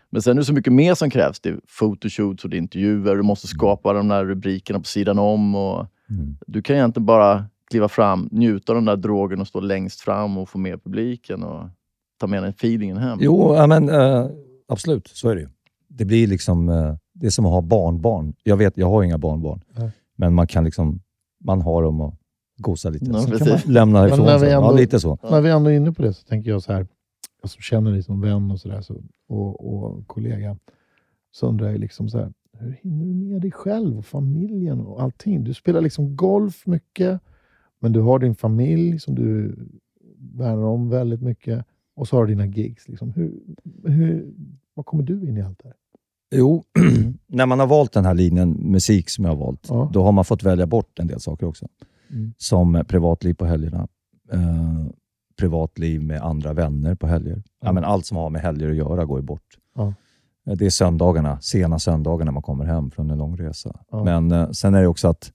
[0.09, 1.39] men sen är det så mycket mer som krävs.
[1.39, 3.15] Det är photoshoots och det är intervjuer.
[3.15, 5.55] Du måste skapa de där rubrikerna på sidan om.
[5.55, 6.37] Och Mm.
[6.47, 10.37] du kan egentligen bara kliva fram, njuta av den där drogen och stå längst fram
[10.37, 11.67] och få med publiken och
[12.21, 13.17] ta med den feelingen hem.
[13.21, 14.27] Jo, ja, men, eh,
[14.67, 15.07] absolut.
[15.07, 15.47] Så är det ju.
[15.87, 16.69] Det blir liksom...
[16.69, 18.33] Eh, det är som att ha barnbarn.
[18.43, 19.61] Jag vet, jag har inga barnbarn.
[19.77, 19.91] Nej.
[20.15, 20.99] Men man kan liksom...
[21.43, 22.15] Man har dem och
[22.57, 23.05] gosa lite.
[23.05, 24.49] Ja, Sen kan man lämna ifrån när vi sig.
[24.49, 25.17] Ja, ändå- lite så.
[25.23, 26.87] När vi ändå är inne på det så tänker jag så här,
[27.41, 30.57] jag som känner dig som vän och, så där, så, och, och kollega,
[31.31, 35.01] så undrar jag liksom så här, hur hinner du med dig själv och familjen och
[35.01, 35.43] allting?
[35.43, 37.21] Du spelar liksom golf mycket,
[37.79, 39.55] men du har din familj som du
[40.37, 41.65] värnar om väldigt mycket
[41.95, 42.87] och så har du dina gigs.
[42.87, 43.11] Liksom.
[43.11, 43.33] Hur,
[43.83, 44.33] hur,
[44.73, 45.77] vad kommer du in i allt det här?
[46.35, 46.63] Jo,
[47.27, 49.89] när man har valt den här linjen musik som jag har valt, Ja.
[49.93, 51.67] då har man fått välja bort en del saker också.
[52.09, 52.33] Mm.
[52.37, 53.87] Som privatliv på helgerna,
[54.31, 54.85] eh,
[55.39, 57.35] privatliv med andra vänner på helger.
[57.45, 57.67] Ja.
[57.67, 57.71] Ja.
[57.71, 59.57] men allt som har med helger att göra går ju bort.
[59.75, 59.93] Ja.
[60.47, 63.79] Eh, Det är söndagarna, sena söndagar när man kommer hem från en lång resa.
[63.91, 64.03] Ja.
[64.03, 65.31] Men eh, sen är det också att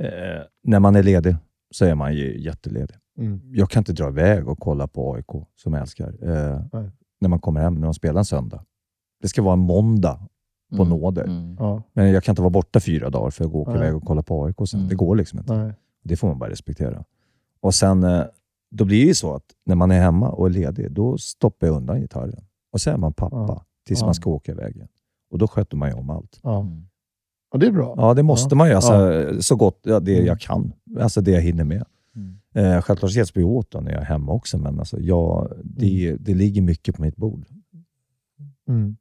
[0.00, 1.36] eh, när man är ledig
[1.70, 2.96] så är man ju jätteledig.
[3.20, 3.40] Mm.
[3.52, 6.60] Jag kan inte dra iväg och kolla på AIK, som jag älskar, eh,
[7.20, 8.64] när man kommer hem, när de spelar en söndag.
[9.22, 10.20] Det ska vara en måndag
[10.76, 10.88] på Mm.
[10.88, 11.24] nåder.
[11.24, 11.56] Mm.
[11.58, 13.80] Ja, Men jag kan inte vara borta fyra dagar för att gå och åka Nej.
[13.80, 14.80] iväg och kolla på AIK sen.
[14.80, 14.88] Mm.
[14.88, 15.54] Det går liksom inte.
[15.56, 15.72] nej.
[16.02, 17.04] Det får man bara respektera.
[17.60, 18.22] Och sen, eh,
[18.70, 21.66] då blir det ju så att när man är hemma och är ledig, då stoppar
[21.66, 22.44] jag undan gitarren.
[22.72, 23.64] Och sen är man pappa Ja.
[23.86, 24.06] tills Ja.
[24.06, 24.88] man ska åka iväg igen.
[25.30, 26.40] Och då sköter man ju om allt.
[26.42, 26.60] Ja.
[26.60, 26.86] Mm.
[27.52, 27.94] Och det är bra.
[27.96, 28.56] Ja, det måste Ja.
[28.56, 28.74] man ju.
[28.74, 30.26] Alltså, Så gott ja, det Mm.
[30.26, 30.72] jag kan.
[31.00, 31.84] Alltså det jag hinner med.
[32.54, 32.72] Mm.
[32.72, 36.16] Eh, självklart hjälps vi åt då när jag är hemma också, men alltså, jag, det,
[36.20, 37.44] det ligger mycket på mitt bord.
[38.68, 38.96] Mm.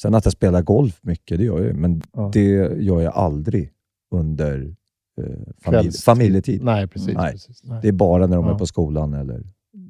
[0.00, 2.30] Sen att jag spelar golf mycket, det gör jag ju, men Ja.
[2.32, 2.44] det
[2.82, 3.70] gör jag aldrig
[4.10, 4.74] under
[5.20, 5.24] eh,
[5.58, 6.62] familj, familjetid.
[6.64, 7.14] Nej, precis.
[7.16, 7.32] Nej.
[7.32, 7.64] precis.
[7.64, 7.78] Nej.
[7.82, 8.54] Det är bara när de Ja.
[8.54, 9.42] är på skolan eller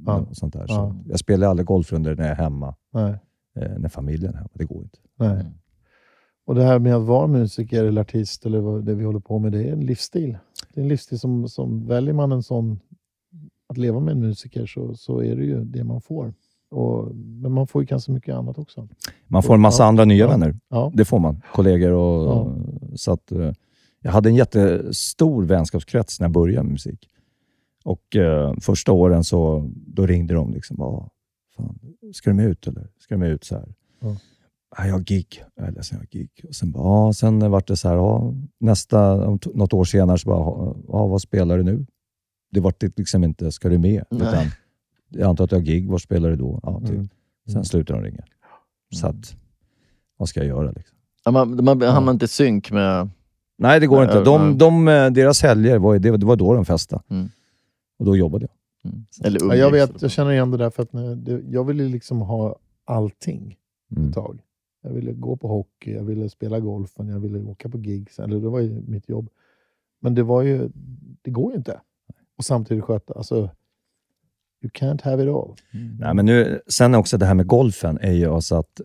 [0.07, 0.19] Ja.
[0.19, 0.67] något sånt där.
[0.67, 0.97] Så Ja.
[1.09, 3.15] Jag spelar aldrig golf under när jag är hemma, Nej.
[3.57, 4.49] eh, när familjen är hemma.
[4.55, 4.99] Det går inte.
[5.19, 5.31] Nej.
[5.41, 5.53] Mm.
[6.47, 9.39] Och det här med att vara musiker eller artist eller vad det vi håller på
[9.39, 10.39] med, det är en livsstil.
[10.75, 12.81] Det är en livsstil som, som väljer man en sån,
[13.75, 16.35] att leva med en musiker så, så är det ju det man får.
[16.71, 18.89] Och, men man får ju ganska mycket annat också.
[19.27, 19.87] Man får en massa Ja.
[19.89, 20.29] andra nya Ja.
[20.31, 20.57] vänner.
[20.69, 21.43] Ja, Det får man.
[21.53, 22.29] Kollegor och...
[22.29, 22.57] Ja.
[22.97, 23.53] Så att, eh,
[24.03, 27.09] jag hade en jättestor vänskapskrets när jag började med musik.
[27.85, 30.53] Och eh, första åren så då ringde de.
[30.53, 31.11] liksom, ah,
[31.57, 31.79] fan,
[32.15, 32.89] Ska du med ut eller?
[32.99, 33.75] Ska du med ut så här?
[34.01, 34.17] Ja.
[34.77, 35.43] "Ah, jag har gig.
[35.55, 36.31] Jag är ledsen, jag har gig.
[36.49, 39.17] Och sen, bara, ah, sen vart det så här, ah, nästa,
[39.55, 40.39] något år senare, så bara,
[40.99, 41.87] ah, vad spelar du nu?
[42.55, 44.05] Det det liksom inte, ska du med?
[44.11, 44.21] Nej.
[44.29, 44.45] Utan,
[45.09, 46.61] jag antar att du har gig, var spelar du då?
[46.63, 46.91] Ja, typ.
[46.91, 47.09] Mm.
[47.53, 48.25] Sen slutar de ringa.
[48.95, 49.37] Så att,
[50.17, 50.71] vad ska jag göra?
[50.71, 50.97] Liksom?
[51.25, 53.09] Ja, man, man hamnar inte i synk med...
[53.59, 54.23] Nej, det går inte.
[54.25, 57.03] De, de, eh, deras helger, var, det, var- det var då de festade.
[57.11, 57.29] Mm.
[57.99, 58.91] Och då jobbade jag.
[58.93, 59.05] Mm.
[59.25, 60.91] Eller Ja, jag, vet, jag känner igen det där för att
[61.51, 63.57] jag ville liksom ha allting
[63.97, 64.09] Mm.
[64.09, 64.41] ett tag.
[64.83, 68.19] Jag ville gå på hockey, jag ville spela golfen, jag ville åka på gigs.
[68.19, 69.29] Eller det var ju mitt jobb.
[70.01, 70.69] Men det var ju,
[71.23, 71.81] det går ju inte.
[72.39, 73.37] Och samtidigt sköta, alltså,
[74.63, 75.57] you can't have it all.
[75.73, 75.97] Mm.
[75.97, 78.81] Nej, men nu, sen också det här med golfen, är ju alltså att,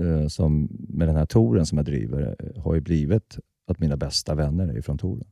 [0.00, 3.96] eh, som med den här touren som jag driver, eh, har ju blivit att mina
[3.96, 5.28] bästa vänner är från touren.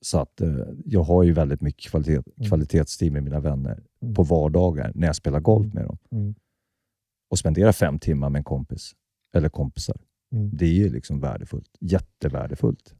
[0.00, 2.48] Så att eh, jag har ju väldigt mycket kvalitet, Mm.
[2.48, 4.14] kvalitetstid med mina vänner Mm.
[4.14, 5.98] på vardagar när jag spelar golf med dem.
[6.10, 6.34] Mm.
[7.30, 8.92] Och spendera fem timmar med en kompis,
[9.34, 9.96] eller kompisar.
[10.32, 10.50] Mm.
[10.56, 11.70] Det är ju liksom värdefullt.
[11.80, 12.94] Jättevärdefullt.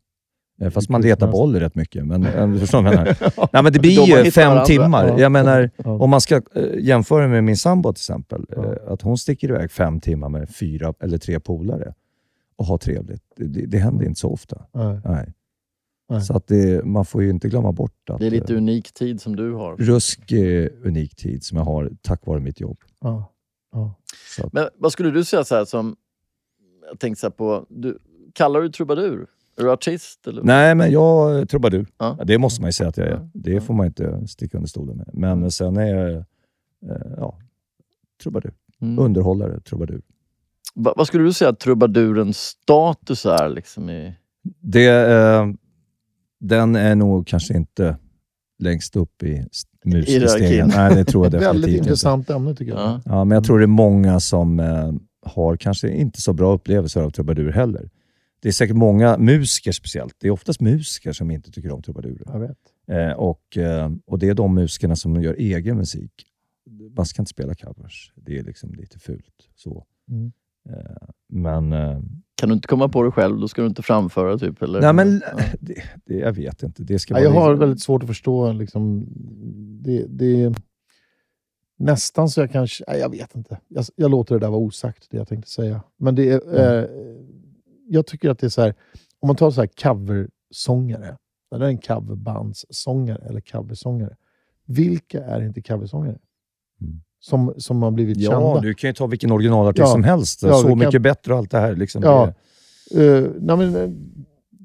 [0.60, 2.06] Eh, Fast man letar boll rätt mycket.
[2.06, 3.16] Men eh, förstår vad jag menar.
[3.52, 5.08] Nej, men det blir ju fem timmar.
[5.08, 5.20] Ja.
[5.20, 8.44] Jag menar, om man ska eh, jämföra med min sambo till exempel.
[8.86, 11.94] Att hon sticker iväg fem timmar med fyra eller tre polare
[12.56, 13.22] och har trevligt.
[13.36, 14.66] Det, det, händer inte så ofta.
[14.72, 15.00] Nej.
[15.04, 16.22] Nej.
[16.22, 19.20] Så att det, man får ju inte glömma bort att Det är lite unik tid
[19.20, 19.76] som du har.
[19.76, 22.78] rusk eh, unik tid som jag har tack vare mitt jobb.
[23.00, 23.32] Ja.
[23.72, 23.94] Ja.
[24.52, 25.96] Men vad skulle du säga så här som...
[26.90, 27.66] Jag tänkte så här på...
[27.68, 27.98] Du,
[28.32, 29.26] kallar du trubadur?
[29.58, 30.26] Är du artist?
[30.26, 30.42] Eller?
[30.42, 31.86] nej, men jag är trubadur.
[31.98, 32.18] Ja.
[32.24, 33.28] Det måste man ju säga att jag är.
[33.34, 35.10] Det får man inte sticka under stolen med.
[35.38, 36.22] Men sen är jag eh,
[37.16, 37.38] ja,
[38.22, 38.52] trubadur.
[38.80, 38.98] Mm.
[38.98, 40.02] Underhållare, trubadur.
[40.74, 43.48] Va, vad skulle du säga att trubadurens status är?
[43.48, 44.14] Liksom i,
[44.60, 45.46] Det, eh,
[46.40, 47.96] den är nog kanske inte
[48.58, 49.46] längst upp i
[49.84, 50.68] musikstegen.
[50.76, 51.78] Nej, det tror jag Väldigt definitivt inte.
[51.78, 52.80] intressant ämne tycker jag.
[52.80, 53.00] ja.
[53.04, 54.92] Ja, men jag tror det är många som eh,
[55.26, 57.90] har kanske inte så bra upplevelser av trubadur heller.
[58.40, 60.14] Det är säkert många musiker speciellt.
[60.18, 62.22] Det är oftast musiker som inte tycker om trubadurer.
[62.26, 62.58] Jag vet.
[62.90, 66.12] Eh, och, eh, och det är de musikerna som gör egen musik.
[66.96, 68.12] Man ska inte spela covers.
[68.16, 69.48] Det är liksom lite fult.
[69.56, 69.86] Så.
[70.10, 70.32] Mm.
[70.70, 72.00] Eh, men, eh,
[72.34, 74.62] Kan du inte komma på det själv, då ska du inte framföra typ?
[74.62, 74.80] Eller?
[74.80, 75.42] nej, men Ja.
[75.60, 75.74] det,
[76.04, 76.82] det, jag vet inte.
[76.82, 78.52] Det ska Ja, jag har väldigt svårt att förstå.
[78.52, 79.06] Liksom,
[79.82, 80.54] det, det,
[81.78, 82.84] nästan så jag kanske...
[82.88, 83.58] Nej, jag vet inte.
[83.68, 85.82] Jag, jag låter det där vara osagt, det jag tänkte säga.
[85.96, 86.84] Men det är, Mm.
[86.84, 86.90] eh,
[87.88, 88.74] jag tycker att det är så här,
[89.20, 91.16] om man tar så här coversångare,
[91.54, 94.16] eller en coverbandssångare eller coversångare.
[94.66, 96.18] Vilka är inte coversångare?
[96.80, 97.00] Mm.
[97.20, 98.60] Som, som har blivit Ja, kända.
[98.60, 99.86] du kan ju ta vilken originalartist Ja.
[99.92, 100.42] som helst.
[100.42, 101.76] Ja, så du kan- mycket bättre och allt det här.
[101.76, 102.02] Liksom.
[102.02, 102.26] Ja.
[102.26, 102.34] Det,
[102.94, 103.90] Eh, nej, men, eh,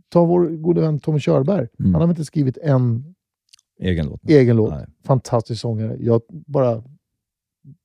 [0.10, 1.68] ta vår gode vän Tommy Körberg.
[1.80, 1.94] Mm.
[1.94, 3.16] Han har inte skrivit en
[3.80, 4.30] egen låt.
[4.30, 4.70] egen låt.
[4.72, 4.86] Nej.
[5.06, 5.98] Fantastisk sångare.
[6.00, 6.84] Jag bara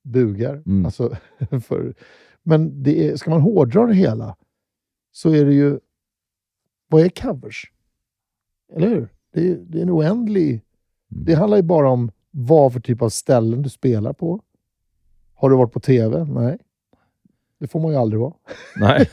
[0.03, 0.53] bugar.
[0.65, 0.85] Mm.
[0.85, 1.15] Alltså,
[1.63, 1.93] för,
[2.43, 4.35] men det är, ska man hårdra det hela
[5.11, 5.79] så är det ju...
[6.87, 7.71] Vad är covers?
[8.75, 9.09] Eller hur?
[9.33, 10.49] Det är, det är en oändlig...
[11.11, 11.25] Mm.
[11.25, 14.41] Det handlar ju bara om vad för typ av ställen du spelar på.
[15.33, 16.23] Har du varit på TV?
[16.23, 16.57] Nej.
[17.59, 18.33] Det får man ju aldrig vara.
[18.75, 19.09] Nej.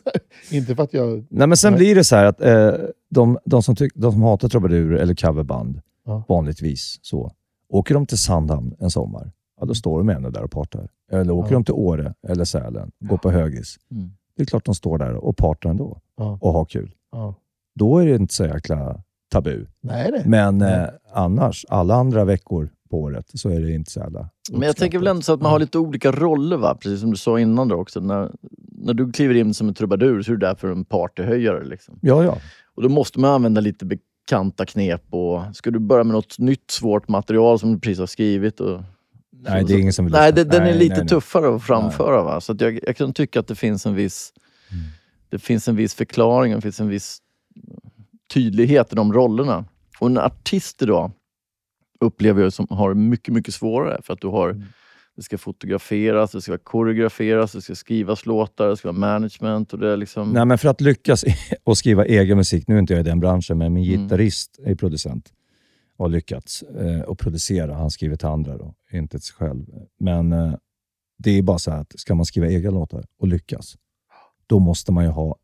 [0.50, 1.26] inte för att jag...
[1.30, 1.78] Nej, men sen Nej.
[1.78, 2.72] blir det så här att eh,
[3.08, 6.24] de, de, som tyck, de som hatar trubadurer eller coverband, Ja.
[6.28, 7.32] vanligtvis så,
[7.68, 10.88] åker de till Sandhamn en sommar, ja, då står de ännu där och partar.
[11.10, 11.56] Eller åker Ja.
[11.56, 13.76] de till Åre eller Sälen, går på högis.
[13.90, 14.10] Mm.
[14.36, 16.94] Det är klart de står där och partar ändå Ja, och har kul.
[17.12, 17.34] ja.
[17.74, 19.02] Då är det inte så jäkla
[19.32, 19.66] tabu.
[19.80, 20.22] Nej, nej.
[20.26, 20.74] Men Nej.
[20.80, 24.76] eh, annars, alla andra veckor på året, så är det inte så jävla Men jag
[24.76, 26.74] tänker väl ändå så att man har lite olika roller, va?
[26.74, 27.68] precis som du sa innan.
[27.68, 28.00] Då också.
[28.00, 28.30] När,
[28.72, 31.64] när du kliver in som en trubadur så är du där för en partyhöjare.
[31.64, 31.98] Liksom.
[32.02, 32.36] Ja, ja.
[32.74, 35.02] Och då måste man använda lite bekanta knep.
[35.14, 38.60] Och, ska du börja med något nytt svårt material som du precis har skrivit?
[38.60, 38.80] Och,
[39.42, 41.62] Nej, det är ingen som vill Nej, det, den är Nej, lite nej, tuffare att
[41.62, 42.22] framföra.
[42.22, 42.40] Va?
[42.40, 44.32] Så att jag, jag kan tycka att det finns en viss
[44.72, 44.84] Mm.
[45.28, 47.18] det finns en viss förklaring, det finns en viss
[48.34, 49.64] tydlighet i de rollerna.
[49.98, 51.10] Och en artist idag
[52.00, 54.00] upplever jag som har mycket, mycket svårare.
[54.02, 54.62] För att du har, Mm.
[55.16, 59.72] det ska fotograferas, det ska koreograferas, det ska skrivas låtar, det ska vara management.
[59.72, 60.30] Och det är liksom...
[60.32, 61.24] Nej, men för att lyckas
[61.64, 64.02] och skriva egen musik, nu är inte jag i den branschen, men min Mm.
[64.02, 65.32] gitarrist är producent
[66.00, 67.74] och har lyckats eh, och producera.
[67.74, 69.66] Han skriver till andra, då, inte till sig själv.
[69.98, 70.54] Men eh,
[71.18, 73.76] det är bara så här att ska man skriva egna låtar och lyckas,
[74.46, 75.36] då måste man ju ha...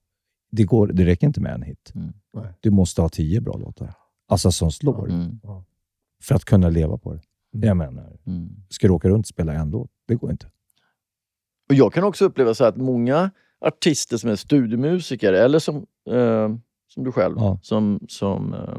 [0.50, 1.92] Det, går, det räcker inte med en hit.
[1.94, 2.12] Mm.
[2.60, 3.94] Du måste ha tio bra låtar.
[4.28, 5.40] Alltså som slår, Mm,
[6.22, 7.20] för att kunna leva på det.
[7.54, 7.68] Mm.
[7.68, 8.48] Jag menar, mm.
[8.68, 9.90] ska du åka runt och spela en låt?
[10.08, 10.46] Det går inte.
[11.68, 13.30] Och jag kan också uppleva så att många
[13.60, 15.76] artister som är studiomusiker, eller som,
[16.10, 16.56] eh,
[16.88, 17.58] som du själv, Ja.
[17.62, 18.78] som, som eh,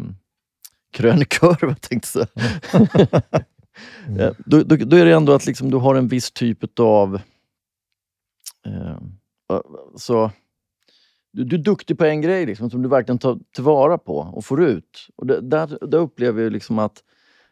[0.91, 2.27] krönikör, jag tänkte säga.
[4.07, 4.33] Mm.
[4.45, 7.15] Då, då, då är det ändå att liksom du har en viss typ av...
[8.65, 8.99] Eh,
[9.95, 10.31] så,
[11.31, 14.45] du, du är duktig på en grej liksom, som du verkligen tar tillvara på och
[14.45, 15.07] får ut.
[15.15, 17.03] Och det, där, där upplever jag liksom att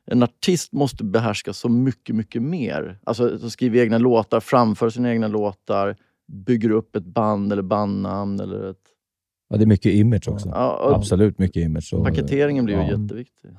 [0.05, 2.99] en artist måste behärska så mycket, mycket mer.
[3.03, 5.95] Alltså så skriver egna låtar, framför sina egna låtar,
[6.27, 8.39] bygger upp ett band eller bandnamn.
[8.39, 8.84] Eller ett,
[9.47, 10.49] Ja, det är mycket image också.
[10.49, 11.93] ja, Absolut mycket image.
[11.93, 13.01] Och, Paketeringen blir ju ja.
[13.01, 13.51] jätteviktig.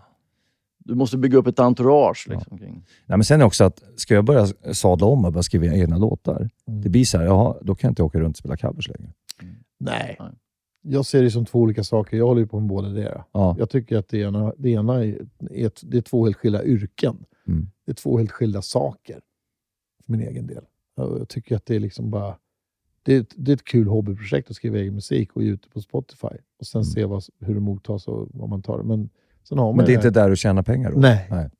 [0.78, 2.26] Du måste bygga upp ett entourage.
[2.30, 2.72] Liksom, kring.
[3.06, 5.98] Nej, men sen är också att, ska jag börja sadla om och börja skriva egna
[5.98, 6.80] låtar, Mm.
[6.82, 9.12] det blir så här, jaha, då kan jag inte åka runt och spela covers längre.
[9.78, 10.16] Nej.
[10.18, 10.30] Nej.
[10.82, 12.16] Jag ser det som två olika saker.
[12.16, 13.24] Jag håller ju på med båda det.
[13.32, 13.56] Ja.
[13.58, 15.18] Jag tycker att det ena, det ena är,
[15.50, 17.24] är, det är två helt skilda yrken.
[17.48, 17.68] Mm.
[17.86, 19.20] Det är två helt skilda saker.
[20.06, 20.64] För min egen del.
[20.96, 22.36] Och Jag tycker att det är liksom bara...
[23.06, 25.62] Det är, ett, det är ett kul hobbyprojekt att skriva egen musik och ge ut
[25.62, 26.26] det på Spotify.
[26.60, 26.84] Och sen Mm.
[26.84, 28.84] se vad, hur det mottas och vad man tar det.
[28.84, 29.08] Men,
[29.48, 30.98] sen har man Men det är här- inte där du tjänar pengar då?
[31.00, 31.26] Nej.
[31.30, 31.50] Nej.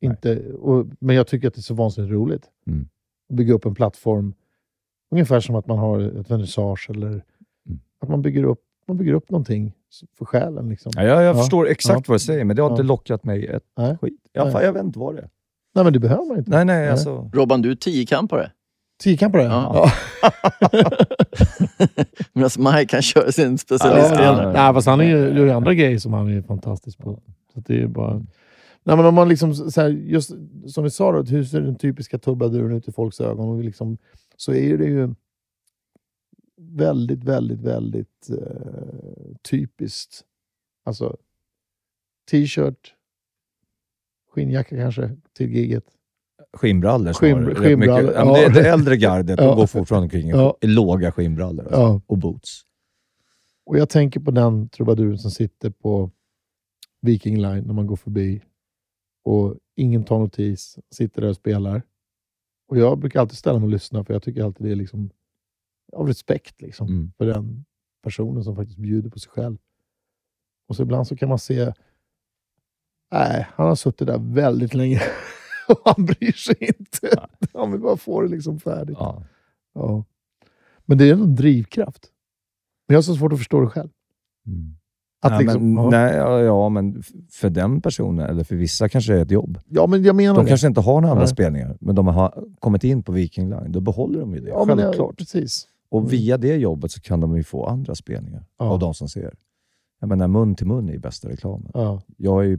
[0.00, 2.50] Inte, och, men jag tycker att det är så vansinnigt roligt.
[2.66, 2.88] Mm.
[3.30, 4.34] Att bygga upp en plattform.
[5.10, 7.80] Ungefär som att man har ett vernissage eller Mm.
[8.00, 9.72] att man bygger upp, man bygger upp någonting
[10.18, 10.68] för själen.
[10.68, 10.92] Liksom.
[10.96, 11.40] Ja, jag, jag Ja.
[11.40, 12.04] förstår exakt Ja.
[12.08, 12.86] vad du säger, men det har inte Ja.
[12.86, 13.96] lockat mig ett Nej.
[14.00, 14.20] skit.
[14.32, 14.52] Ja, Nej.
[14.52, 15.30] fan, jag vet inte vad det är.
[15.74, 16.50] Nej, men det behöver man inte.
[16.50, 17.30] Nej, nej, alltså...
[17.32, 17.74] Robban, du är
[18.98, 19.42] tiokampare.
[19.42, 19.44] Tiokampare?
[19.44, 19.92] Ja.
[22.32, 24.36] Medan Mike kan köra sin Ja, specialistgren.
[24.38, 24.52] ja.
[24.52, 27.20] Nej, fast han är ju, gör ju andra grejer som han är fantastisk på.
[27.54, 28.14] Så det är bara...
[28.82, 30.30] Nej, men om man liksom, så här, just
[30.66, 33.48] som vi sa, då, hur ser den typiska trubaduren ut i folks ögon?
[33.48, 33.98] Och liksom,
[34.36, 35.14] så är det ju
[36.60, 40.24] väldigt, väldigt, väldigt eh, typiskt.
[40.84, 41.16] Alltså,
[42.30, 42.94] t-shirt,
[44.32, 45.84] skinnjacka kanske till giget.
[46.52, 48.14] Skinnbrallor mycket.
[48.14, 49.54] Ja, det, det äldre gardet, Ja.
[49.54, 50.56] går fortfarande omkring Ja.
[50.60, 51.80] i låga skinnbrallor alltså.
[51.80, 52.00] Ja.
[52.06, 52.62] och boots.
[53.66, 56.10] Och jag tänker på den trubaduren som sitter på
[57.00, 58.42] Viking Line när man går förbi
[59.24, 61.82] och ingen tar notis, sitter där och spelar.
[62.68, 65.10] Och jag brukar alltid ställa mig och lyssna för jag tycker alltid det är liksom
[65.92, 67.12] av respekt liksom, Mm.
[67.18, 67.64] för den
[68.02, 69.56] personen som faktiskt bjuder på sig själv.
[70.68, 71.72] Och så ibland så kan man se,
[73.12, 75.00] nej, han har suttit där väldigt länge
[75.84, 77.26] han bryr sig inte.
[77.54, 78.96] Han vill bara få det liksom färdigt.
[79.00, 79.22] Ja.
[79.74, 80.04] Ja.
[80.84, 82.06] Men det är en drivkraft.
[82.88, 83.90] Men jag har så svårt att förstå det själv.
[84.46, 84.76] Mm.
[85.20, 85.90] Att nej, liksom, men, ja.
[85.90, 86.14] nej,
[86.44, 89.58] ja, men för den personen, eller för vissa kanske det är ett jobb.
[89.68, 90.48] ja, men jag menar De det.
[90.48, 91.32] kanske inte har några andra Nej.
[91.32, 93.72] spelningar, men de har kommit in på Viking Line.
[93.72, 95.18] Då behåller de ju det, ja, men jag- självklart.
[95.18, 95.68] Precis.
[95.88, 98.64] Och via det jobbet så kan de ju få andra spelningar Ja.
[98.70, 99.34] av de som ser.
[100.00, 101.70] Jag menar, mun till mun är ju bästa reklamen.
[101.74, 102.02] Ja.
[102.16, 102.58] Jag är ju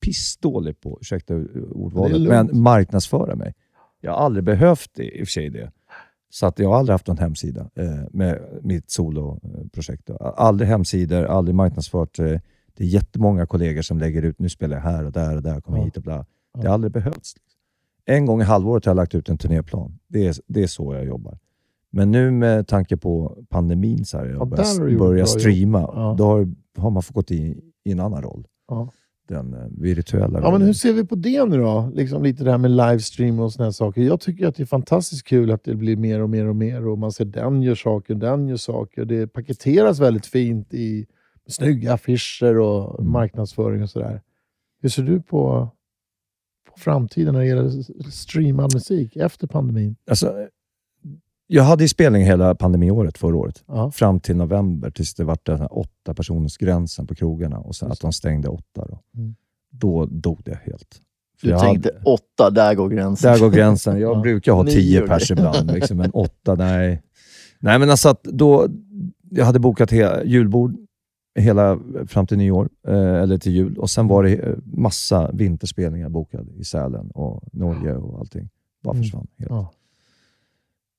[0.00, 3.54] pissdålig på, ursäkta Det ordvalet, men marknadsföra mig.
[4.00, 5.72] Jag har aldrig behövt det, i och för sig det.
[6.32, 10.10] Så att jag har aldrig haft någon hemsida eh, med mitt soloprojekt.
[10.20, 12.18] Aldrig hemsidor, aldrig marknadsfört.
[12.18, 12.24] Eh,
[12.76, 15.60] det är jättemånga kollegor som lägger ut, nu spelar jag här och där och där,
[15.60, 15.84] kommer Ja.
[15.84, 16.16] hit och bla.
[16.18, 16.24] Det
[16.54, 16.66] Ja.
[16.68, 17.34] har aldrig behövts.
[18.04, 19.98] En gång i halvåret har jag lagt ut en turnéplan.
[20.08, 21.38] Det är, det är så jag jobbar.
[21.90, 24.44] Men nu med tanke på pandemin, så här, jag Ja,
[24.98, 26.14] börjar, streama, Ja.
[26.18, 26.48] då har,
[26.78, 28.46] har man fått gått in i en annan roll.
[28.68, 28.88] Ja.
[29.30, 31.92] Den eh, virtuella Ja, men hur ser vi på det nu då?
[31.94, 34.02] Liksom lite det här med livestream och såna här saker.
[34.02, 36.86] Jag tycker att det är fantastiskt kul att det blir mer och mer och mer
[36.88, 39.04] och man ser den gör saker, den gör saker.
[39.04, 41.06] Det paketeras väldigt fint i
[41.48, 43.12] snygga affischer och Mm.
[43.12, 44.22] marknadsföring och sådär.
[44.82, 45.70] Hur ser du på,
[46.72, 47.70] på framtiden när det gäller
[48.10, 49.96] streamad musik efter pandemin?
[50.10, 50.48] Alltså,
[51.52, 53.64] jag hade ju spelning hela pandemiåret förra året.
[53.66, 57.76] Ja, Fram till november, tills det var den här åtta personers gränsen på krogarna och
[57.76, 58.86] sen att de stängde åtta.
[58.88, 59.34] Då, Mm.
[59.72, 61.00] då dog det helt.
[61.40, 63.32] För Du tänkte hade- åtta, där går gränsen.
[63.32, 64.00] Där går gränsen.
[64.00, 64.20] Jag Ja.
[64.20, 67.02] brukar ha tio pers ibland, liksom, men åtta, nej.
[67.58, 68.66] Nej, men alltså att då,
[69.30, 70.76] jag hade bokat he, julbord
[71.38, 73.78] hela fram till nyår, eh, eller till jul.
[73.78, 78.48] Och sen var det eh, massa vinterspelningar bokade i Sälen och Norge och allting.
[78.82, 79.02] Bara Mm.
[79.02, 79.50] försvann helt.
[79.50, 79.72] ja.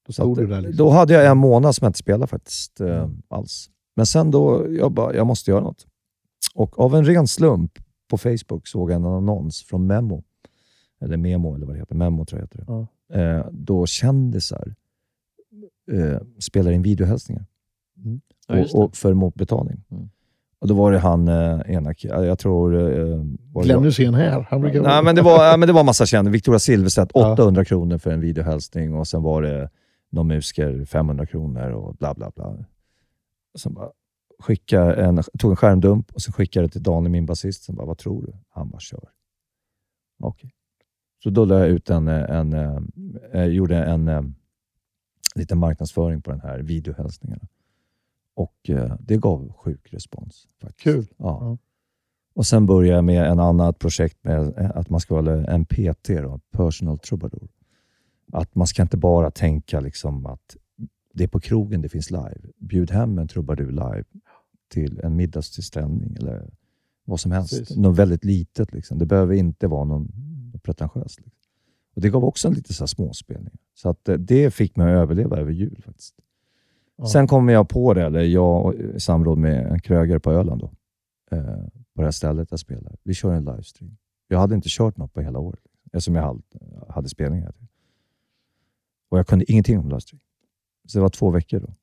[0.08, 0.76] Då liksom.
[0.78, 3.22] Då hade jag en månad som jag inte spelade faktiskt eh, Mm.
[3.28, 3.70] alls.
[3.96, 5.86] Men sen då, jag bara, jag måste göra något.
[6.56, 7.72] Och av en ren slump
[8.10, 10.24] på Facebook såg jag en annons från Memo.
[11.02, 11.96] Eller Memo, eller vad det heter.
[11.96, 12.66] Memo tror jag heter det.
[12.68, 12.88] Ja.
[13.22, 14.76] Eh, då kändisar
[15.92, 17.46] eh, spelar in videohälsningar
[18.48, 19.84] Ja, just och, för motbetalning.
[19.92, 20.10] Mm.
[20.60, 22.76] Och då var det han, eh, ena, jag tror...
[22.76, 23.24] Eh,
[23.64, 24.48] Glenn Hysén här.
[24.50, 26.32] Han brukar Nej, men det var, ja, men det var massa kända.
[26.32, 27.34] Victoria Silvstedt, Ja.
[27.34, 29.70] 800 kronor för en videohälsning och sen var det
[30.12, 32.66] någon musiker, 500 kronor och bla bla bla.
[33.56, 33.92] Sen bara
[34.40, 37.64] skicka en, tog en skärmdump och sen skickade det till Daniel, min basist.
[37.64, 38.34] Sen bara, vad tror du?
[38.50, 39.10] Han bara, kör.
[40.20, 40.54] Okej.
[41.24, 42.80] Så då la jag ut en, en, eh,
[43.34, 44.22] eh, gjorde en eh,
[45.36, 47.48] liten marknadsföring på den här videohälsningarna.
[48.34, 50.48] Och eh, det gav sjuk respons.
[50.62, 50.84] Faktiskt.
[50.84, 51.08] Kul.
[51.18, 51.38] Ja.
[51.42, 51.58] Ja.
[52.34, 54.40] Och Sen började jag med en annat projekt med
[54.76, 57.50] att man ska vara en PT, då, personal troubadour.
[58.34, 60.58] Att man ska inte bara tänka liksom att
[61.14, 62.40] det är på krogen det finns live.
[62.58, 64.04] Bjud hem en trubadur live
[64.70, 66.50] till en middagstillställning eller
[67.06, 67.60] vad som helst.
[67.60, 67.78] Precis.
[67.78, 68.74] Något väldigt litet.
[68.74, 68.98] Liksom.
[68.98, 70.12] Det behöver inte vara någon
[70.64, 71.20] pretentiöst.
[71.20, 71.42] Liksom.
[71.96, 73.58] Och Det gav också en lite så här småspelning.
[73.74, 75.82] Så att eh, det fick mig att överleva över jul.
[75.86, 76.16] faktiskt.
[76.96, 77.06] Ja.
[77.06, 80.62] Sen kom jag på det, eller jag och- i samråd med en krögare på Öland,
[80.62, 80.72] då,
[81.32, 81.44] eh,
[81.96, 82.96] på det här stället jag spelar.
[83.04, 83.98] Vi kör en livestream.
[84.28, 86.42] Jag hade inte kört något på hela året, eftersom jag hade,
[86.90, 87.54] hade spelningar.
[89.12, 90.26] Och jag kunde ingenting om lösdrift.
[90.88, 91.76] Så det var två veckor då,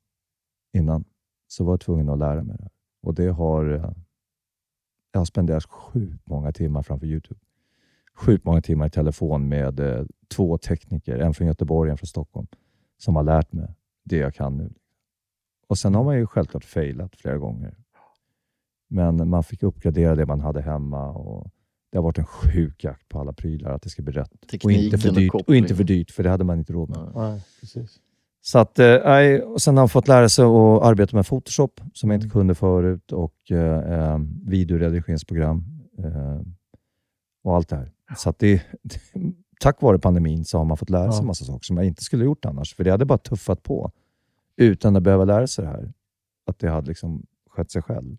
[0.73, 1.03] innan,
[1.47, 2.69] så var jag tvungen att lära mig det.
[3.01, 3.91] Och det har, eh,
[5.11, 7.39] jag har spenderat sjukt många timmar framför Youtube.
[8.15, 12.07] Sjukt många timmar i telefon med eh, två tekniker, en från Göteborg och en från
[12.07, 12.47] Stockholm,
[12.97, 14.73] som har lärt mig det jag kan nu.
[15.67, 17.75] Och Sen har man ju självklart failat flera gånger.
[18.87, 21.09] Men man fick uppgradera det man hade hemma.
[21.09, 21.51] Och
[21.91, 24.31] det har varit en sjuk jakt på alla prylar, att det ska bli rätt.
[24.41, 26.73] Och Tekniken inte, för och dyrt, och inte för dyrt, för det hade man inte
[26.73, 27.11] råd med.
[27.15, 27.99] Nej, precis.
[28.41, 32.09] Så att, eh, och sen har han fått lära sig att arbeta med Photoshop, som
[32.09, 32.31] jag inte Mm.
[32.33, 35.63] kunde förut, och eh, eh, videoredigeringsprogram
[35.97, 36.41] eh,
[37.43, 37.91] och allt det här.
[38.17, 38.61] Så att det,
[39.59, 41.21] tack vare pandemin så har man fått lära sig Ja.
[41.21, 43.63] en massa saker som jag inte skulle ha gjort annars, för det hade bara tuffat
[43.63, 43.91] på
[44.55, 45.93] utan att behöva lära sig det här.
[46.45, 48.17] Att det hade liksom skett sig själv.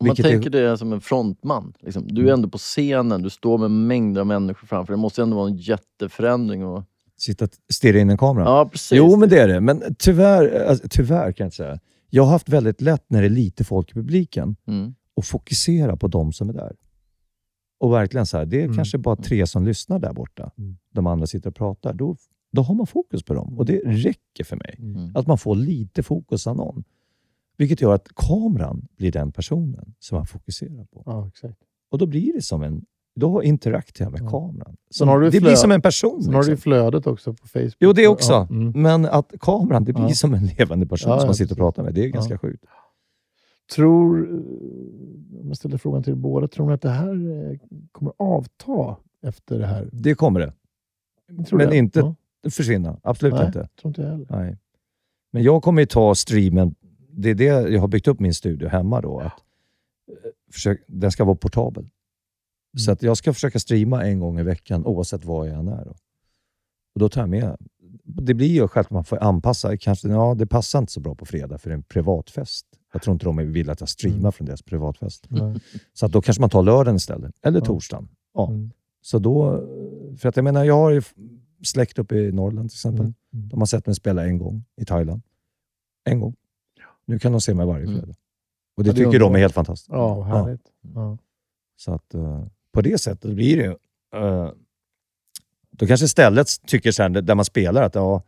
[0.00, 1.72] Om man Vilket är- tänker det som en frontman.
[1.80, 2.06] Liksom.
[2.08, 4.92] Du är ändå på scenen, du står med mängder av människor framför.
[4.92, 6.64] Det måste ändå vara en jätteförändring.
[6.66, 6.84] Och...
[7.16, 8.44] Sitta och stirra in i en kamera.
[8.44, 8.98] Ja, precis.
[8.98, 9.60] Jo, men det är det.
[9.60, 11.78] Men tyvärr, alltså, tyvärr kan jag inte säga.
[12.10, 14.94] Jag har haft väldigt lätt när det är lite folk i publiken Mm.
[15.14, 16.76] och fokusera på de som är där.
[17.80, 18.76] Och verkligen så här, det är Mm.
[18.76, 20.50] kanske bara tre som lyssnar där borta.
[20.58, 20.76] Mm.
[20.94, 21.92] De andra sitter och pratar.
[21.94, 22.16] Då,
[22.52, 24.76] då har man fokus på dem och det räcker för mig.
[24.78, 25.10] Mm.
[25.16, 26.84] Att man får lite fokus av någon.
[27.58, 31.02] Vilket gör att kameran blir den personen som man fokuserar på.
[31.06, 31.58] Ja, exakt.
[31.90, 32.84] Och då blir det som en...
[33.20, 34.30] Då interakterar jag med Ja.
[34.30, 34.76] kameran.
[34.90, 36.22] Som, har du det blir som en person.
[36.22, 36.62] Sen har du liksom.
[36.62, 37.76] flödet också på Facebook.
[37.78, 38.32] Jo, det också.
[38.32, 38.82] Ja, mm.
[38.82, 41.94] Men att kameran, det blir som en levande person som man sitter och pratar med.
[41.94, 42.64] Det är ganska sjukt.
[43.74, 47.58] tror, eh, om jag ställer frågan till er båda, tror ni att det här eh,
[47.92, 49.88] kommer avta efter det här?
[49.92, 50.52] Det kommer det.
[51.50, 51.76] Men det?
[51.76, 52.14] inte-.
[52.50, 53.00] Försvinna.
[53.02, 53.68] Absolut Nej, inte.
[53.80, 54.26] tror inte jag heller.
[54.30, 54.56] Nej.
[55.32, 56.74] Men jag kommer ju ta streamen,
[57.22, 59.20] det är det jag har byggt upp min studio hemma då.
[59.20, 59.32] Att,
[60.08, 61.82] eh, försök, den ska vara portabel.
[61.82, 61.90] Mm.
[62.78, 65.84] Så att jag ska försöka streama en gång i veckan oavsett var jag än är.
[65.84, 65.90] Då.
[66.94, 67.56] Och då tar jag med...
[68.04, 69.76] Det blir ju självklart man får anpassa.
[69.76, 72.66] Kanske, ja, det passar inte så bra på fredag för det är en privatfest.
[72.92, 74.32] Jag tror inte de vill att jag streamar Mm.
[74.32, 75.26] från deras privatfest.
[75.28, 75.60] Nej.
[75.92, 77.34] Så att då kanske man tar lördagen istället.
[77.42, 78.08] Eller torsdagen.
[78.34, 78.48] Ja.
[78.48, 78.70] Mm.
[79.00, 79.66] Så då...
[80.18, 81.02] För att jag menar, jag har ju
[81.64, 83.00] släkt uppe i Norrland till exempel.
[83.00, 83.14] Mm.
[83.32, 83.48] Mm.
[83.48, 85.22] De har sett mig spela en gång i Thailand.
[86.04, 86.34] En gång.
[87.08, 87.98] Nu kan de se mig varje Mm.
[88.00, 88.14] fredag.
[88.76, 89.88] Och det Ja, det tycker de är helt fantastiskt.
[89.92, 90.60] Ja, härligt.
[90.94, 91.18] Ja.
[91.76, 93.76] Så att eh, på det sättet blir det ju...
[94.14, 94.52] eh,
[95.70, 98.22] då kanske stället tycker sen, där man spelar att ja,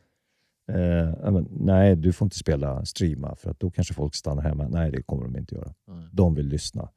[0.68, 4.68] eh, men, nej, du får inte spela streama för att då kanske folk stannar hemma.
[4.68, 5.74] Nej, det kommer de inte göra.
[5.86, 6.08] Nej.
[6.12, 6.88] De vill lyssna.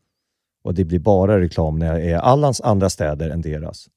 [0.63, 3.87] Och det blir bara reklam när jag är i alla andra städer än deras.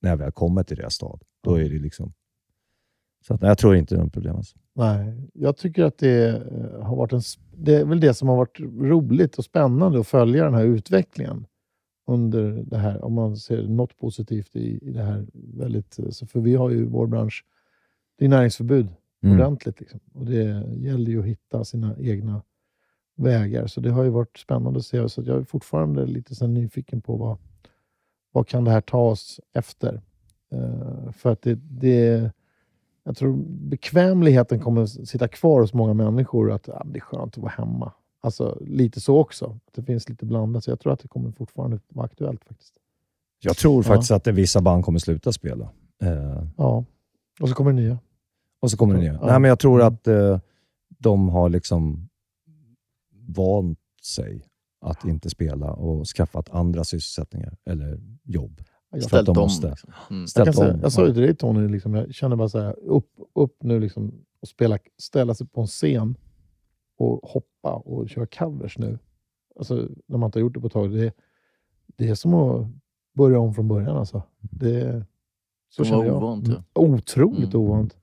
[0.00, 1.22] När jag väl kommer till deras stad.
[1.44, 2.12] Då är det liksom...
[3.26, 4.36] Så att, nej, jag tror inte det är något problem.
[4.36, 4.58] Alltså.
[4.78, 7.20] Nej, jag tycker att det eh, har varit en...
[7.56, 11.46] Det är väl det som har varit roligt och spännande att följa den här utvecklingen
[12.06, 15.26] under det här, om man ser något positivt i, i det här.
[15.34, 17.44] väldigt eh, För vi har ju vår bransch,
[18.18, 18.88] det är näringsförbud
[19.22, 19.36] Mm.
[19.36, 19.80] ordentligt.
[19.80, 20.00] Liksom.
[20.14, 22.42] Och det gäller ju att hitta sina egna
[23.16, 23.66] vägar.
[23.66, 25.08] Så det har ju varit spännande att se.
[25.08, 27.38] Så jag är fortfarande lite så nyfiken på vad,
[28.32, 30.00] vad kan det här ta oss efter?
[30.52, 32.32] Eh, för att det, det,
[33.08, 36.52] jag tror bekvämligheten kommer sitta kvar hos många människor.
[36.52, 37.92] Att ah, det är skönt att vara hemma.
[38.20, 39.58] Alltså lite så också.
[39.74, 40.64] Det finns lite blandat.
[40.64, 42.74] Så jag tror att det kommer fortfarande vara aktuellt faktiskt.
[43.40, 43.88] Jag tror Ja.
[43.88, 45.68] faktiskt att vissa band kommer sluta spela.
[46.02, 46.84] Eh, Ja.
[47.40, 47.98] Och så kommer det nya.
[48.60, 49.12] och så kommer det nya.
[49.12, 49.26] Ja.
[49.26, 50.38] Nej, men jag tror att eh,
[50.98, 52.08] de har liksom
[53.36, 54.44] vant sig
[54.80, 58.60] att inte spela och skaffat andra sysselsättningar eller jobb.
[59.00, 59.48] Ställt de om.
[59.62, 59.90] Liksom.
[60.10, 60.26] Mm.
[60.34, 60.80] jag, säga, om.
[60.82, 63.80] jag sa ju till dig Tony, liksom, jag känner bara så här, upp, upp nu
[63.80, 66.16] liksom, och spela, ställa sig på en scen
[66.98, 68.98] och hoppa och köra covers nu.
[69.58, 70.90] Alltså, när man inte har gjort det på ett tag.
[70.92, 71.12] Det,
[71.96, 72.66] det är som att
[73.16, 73.96] börja om från början.
[73.96, 74.22] Alltså.
[74.40, 75.06] Det,
[75.68, 76.16] så Det var känner jag.
[76.16, 76.62] ovant, Mm.
[76.74, 76.80] ja.
[76.82, 77.66] Otroligt Mm.
[77.66, 77.96] ovant.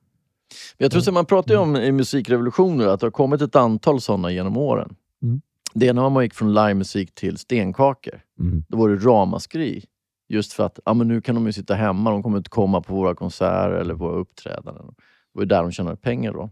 [0.77, 4.01] Jag tror att man pratar ju om i musikrevolutioner att det har kommit ett antal
[4.01, 4.95] sådana genom åren.
[5.23, 5.41] Mm.
[5.73, 8.21] Det ena var man gick från livemusik till stenkakor.
[8.39, 8.63] Mm.
[8.67, 9.85] Då var det ramaskri.
[10.27, 12.81] Just för att ja, men nu kan de ju sitta hemma, de kommer inte komma
[12.81, 14.85] på våra konserter eller våra uppträdanden.
[14.87, 14.93] Det
[15.31, 16.49] var ju där de tjänade pengar då.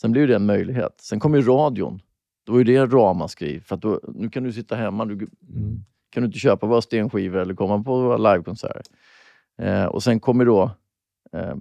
[0.00, 1.00] Sen blev det en möjlighet.
[1.00, 2.00] Sen kom ju radion.
[2.46, 3.60] Då var ju det ramaskri.
[3.60, 5.04] För att då, nu kan du sitta hemma.
[5.04, 5.28] Du, Mm.
[6.10, 8.82] kan du inte köpa våra stenskivor eller komma på våra livekonserter.
[9.58, 10.70] Eh, och sen kommer då
[11.32, 11.54] eh,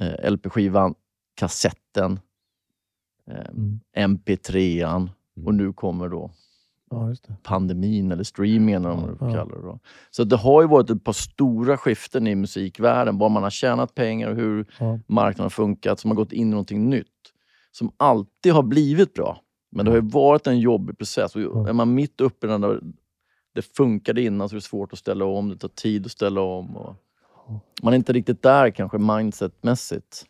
[0.00, 0.94] eh, LP-skivan,
[1.34, 2.20] kassetten,
[3.30, 3.80] eh, Mm.
[3.96, 5.10] MP3an
[5.46, 6.30] och nu kommer då
[6.90, 7.36] Ja, just det.
[7.42, 9.36] pandemin eller streamingen eller vad man Ja.
[9.36, 9.62] kalla det.
[9.62, 9.78] Då.
[10.10, 13.18] Så det har ju varit ett par stora skiften i musikvärlden.
[13.18, 14.98] Var man har tjänat pengar och hur Ja.
[15.06, 16.00] marknaden har funkat.
[16.00, 17.06] Som har gått in i någonting nytt.
[17.72, 19.40] Som alltid har blivit bra.
[19.72, 21.36] Men det har ju varit en jobbig process.
[21.36, 21.68] Och Ja.
[21.68, 22.80] är man mitt uppe i den där,
[23.54, 25.48] det funkade innan så är det svårt att ställa om.
[25.48, 26.76] Det tar tid att ställa om.
[26.76, 26.94] Och
[27.82, 30.24] man är inte riktigt där kanske mindsetmässigt.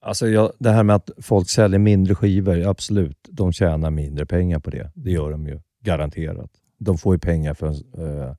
[0.00, 3.18] Alltså jag, det här med att folk säljer mindre skivor, absolut.
[3.30, 4.90] De tjänar mindre pengar på det.
[4.94, 6.50] Det gör de ju garanterat.
[6.78, 8.34] De får ju pengar från, eh,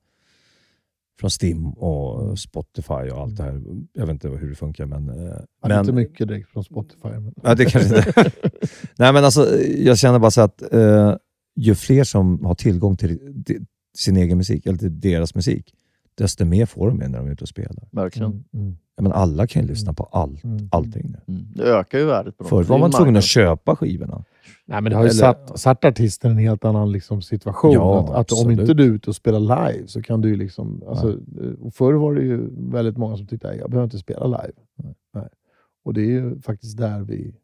[1.20, 3.62] från Stim och Spotify och allt det här.
[3.92, 5.08] Jag vet inte hur det funkar, men...
[5.08, 7.08] Eh, men Inte mycket direkt från Spotify.
[7.08, 7.34] Men...
[7.42, 8.12] Ja, det kanske inte...
[8.98, 11.16] Nej, men alltså, jag känner bara så att eh,
[11.56, 13.58] ju fler som har tillgång till di-
[13.98, 15.74] sin egen musik, eller till deras musik,
[16.14, 17.88] desto mer får de när de är ute och spelar.
[17.92, 18.30] Verkligen.
[18.30, 20.68] Mm, mm, men alla kan ju lyssna på allt, mm.
[20.72, 21.34] allting nu.
[21.34, 21.46] Mm.
[21.54, 22.44] Det ökar ju värdet på.
[22.44, 24.24] Förut var man tvungen att köpa skivorna.
[24.64, 27.72] Nej, men det har ju Eller- satt, satt artisten i en helt annan liksom, situation.
[27.72, 30.36] Ja, att, att om inte du är ute och spelar live så kan du ju
[30.36, 30.82] liksom...
[30.88, 34.26] Alltså, eh, förr var det ju väldigt många som tyckte att jag behöver inte spela
[34.26, 34.52] live.
[35.14, 35.28] Nej.
[35.84, 37.34] Och det är ju faktiskt där vi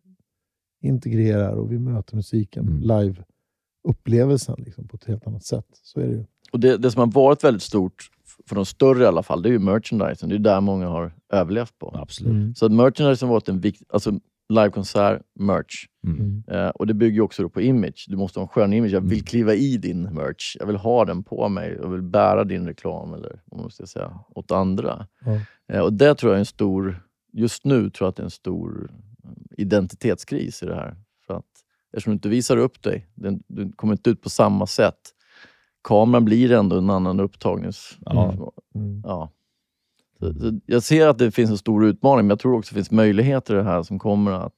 [0.82, 2.80] integrerar och vi möter musiken, Mm.
[2.82, 5.66] live-upplevelsen liksom, på ett helt annat sätt.
[5.82, 6.24] Så är det ju.
[6.52, 8.10] Och det, det som har varit väldigt stort,
[8.48, 10.28] för de större i alla fall, det är ju merchandisen.
[10.28, 11.94] Det är där många har överlevt på.
[12.02, 12.30] Absolut.
[12.32, 12.54] Mm.
[12.54, 13.86] Så att merchandisen har varit en viktig...
[13.92, 14.12] Alltså
[14.48, 15.86] livekonsert, merch.
[16.06, 16.20] Mm.
[16.20, 16.42] Mm.
[16.48, 18.06] Eh, och det bygger ju också då på image.
[18.08, 18.90] Du måste ha en skön image.
[18.90, 19.24] Jag vill Mm.
[19.24, 20.56] kliva i din merch.
[20.58, 21.78] Jag vill ha den på mig.
[21.82, 25.06] Jag vill bära din reklam, eller vad man ska säga, åt andra.
[25.24, 25.40] Ja.
[25.74, 27.02] Eh, och det tror jag är en stor...
[27.32, 28.90] Just nu tror jag att det är en stor
[29.24, 29.30] eh,
[29.62, 30.96] identitetskris i det här.
[31.26, 31.44] För att
[31.92, 33.06] eftersom du inte visar upp dig,
[33.46, 35.00] du kommer inte ut på samma sätt.
[35.84, 37.98] Kameran blir ändå en annan upptagnings...
[38.04, 38.52] Ja.
[38.74, 39.02] Mm.
[39.04, 39.30] Ja.
[40.18, 42.74] Så, så jag ser att det finns en stor utmaning, men jag tror också att
[42.74, 44.54] det finns möjligheter i det här som kommer att...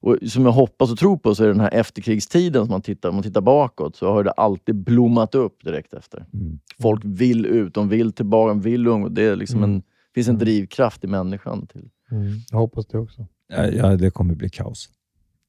[0.00, 3.08] Och som jag hoppas och tror på så är den här efterkrigstiden, som man tittar,
[3.08, 6.26] om man tittar bakåt, så har det alltid blommat upp direkt efter.
[6.34, 6.58] Mm.
[6.80, 9.10] Folk vill ut, de vill tillbaka, de vill umgås.
[9.12, 9.70] Det är liksom Mm.
[9.74, 9.82] en,
[10.14, 11.66] finns en drivkraft i människan.
[11.66, 11.88] Till.
[12.10, 12.32] Mm.
[12.50, 13.26] Jag hoppas det också.
[13.48, 14.88] Ja, ja, det kommer bli kaos.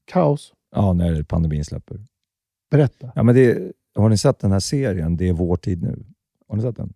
[0.06, 0.54] Kaos.
[0.76, 2.06] Ja, när pandemin släpper.
[2.72, 3.12] Berätta.
[3.16, 6.06] Ja, men det, har ni sett den här serien, Det är vår tid nu?
[6.48, 6.94] Har ni sett den?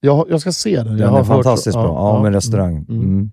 [0.00, 0.86] Jag, jag ska se den.
[0.86, 1.84] jag Den har är hört- fantastiskt bra.
[1.86, 2.76] Ja, med restaurang.
[2.88, 3.02] Mm.
[3.02, 3.30] Mm.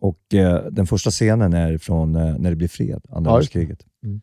[0.00, 3.86] Och eh, Den första scenen är från eh, när det blir fred, andra Ja, världskriget.
[4.04, 4.20] Mm.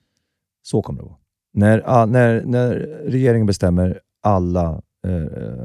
[0.62, 1.18] Så kommer det vara.
[1.54, 2.74] När, ah, när, när
[3.06, 5.12] regeringen bestämmer alla eh,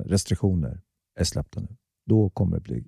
[0.06, 0.80] restriktioner
[1.20, 1.68] är släppta nu,
[2.06, 2.84] då kommer det bli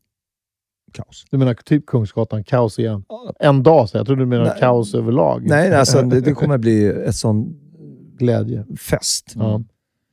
[0.92, 1.24] kaos.
[1.30, 3.04] Du menar typ Kungsgatan, kaos igen?
[3.40, 4.56] En dag, så jag tror du menar Nej.
[4.60, 5.42] kaos överlag.
[5.46, 7.60] Nej, alltså, det, det kommer bli ett sån
[8.20, 8.64] Glädje.
[8.78, 9.32] fest.
[9.36, 9.62] Ja.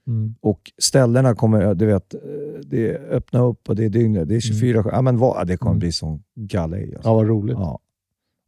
[0.07, 0.35] Mm.
[0.41, 2.15] Och ställena kommer, du vet,
[2.63, 4.89] det är öppna upp och det är dygnet, det är 24 mm.
[4.93, 5.79] ja, men vad, Det kommer Mm.
[5.79, 6.95] bli sån galej.
[6.95, 7.09] Alltså.
[7.09, 7.57] Ja, vad roligt.
[7.59, 7.79] Ja.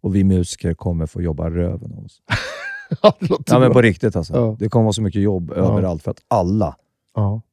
[0.02, 2.22] Och vi musiker kommer få jobba röven av oss.
[3.04, 3.14] Ja,
[3.46, 4.34] Ja, men på riktigt alltså.
[4.34, 4.56] Ja.
[4.60, 6.76] Det kommer vara så mycket jobb överallt för att alla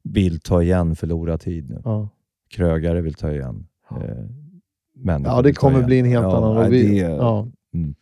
[0.03, 1.83] vill ta igen förlorad tid nu.
[2.51, 3.67] Krögare vill ta igen.
[3.91, 3.97] Eh,
[4.95, 6.71] människor ja, det kommer bli en helt annan...
[6.71, 7.49] det, ja.
[7.75, 7.95] mm.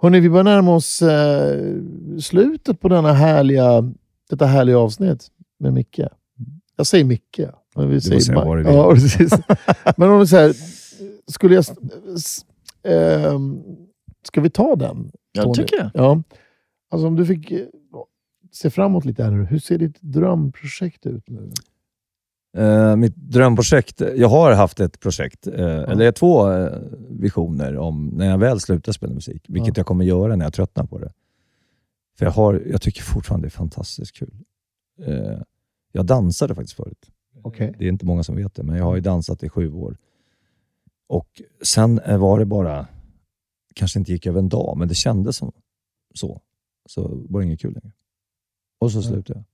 [0.00, 1.74] Hörrni, vi börjar närma oss eh,
[2.20, 3.92] slutet på denna härliga,
[4.30, 5.28] detta härliga avsnitt
[5.58, 6.00] med Micke.
[6.76, 7.40] Jag säger Micke.
[7.74, 8.74] Men vi säger säga Ma- vad du vill.
[8.74, 9.32] ja, precis.
[9.96, 10.54] Men om vi säger,
[11.30, 11.64] skulle jag...
[12.82, 13.62] ehm,
[14.28, 15.10] ska vi ta den?
[15.32, 15.54] Jag Tony?
[15.54, 15.90] tycker det.
[15.94, 16.22] Ja.
[16.90, 17.66] Alltså om du fick eh,
[18.52, 19.44] se framåt lite här nu.
[19.44, 21.50] Hur ser ditt drömprojekt ut nu?
[22.56, 26.78] Eh, mitt drömprojekt, jag har haft ett projekt, eh, eller två eh,
[27.10, 29.80] visioner om när jag väl slutar spela musik, vilket Ja.
[29.80, 31.12] jag kommer göra när jag tröttnar på det.
[32.18, 34.34] För jag, har, jag tycker fortfarande det är fantastiskt kul.
[35.92, 37.10] Jag dansade faktiskt förut.
[37.42, 37.74] Okej.
[37.78, 39.96] Det är inte många som vet det, men jag har ju dansat i sju år.
[41.06, 42.86] Och Sen var det bara,
[43.74, 45.52] kanske inte gick över en dag, men det kändes som
[46.14, 46.40] så.
[46.88, 47.92] Så var det inget kul längre.
[48.78, 49.44] Och så slutade jag.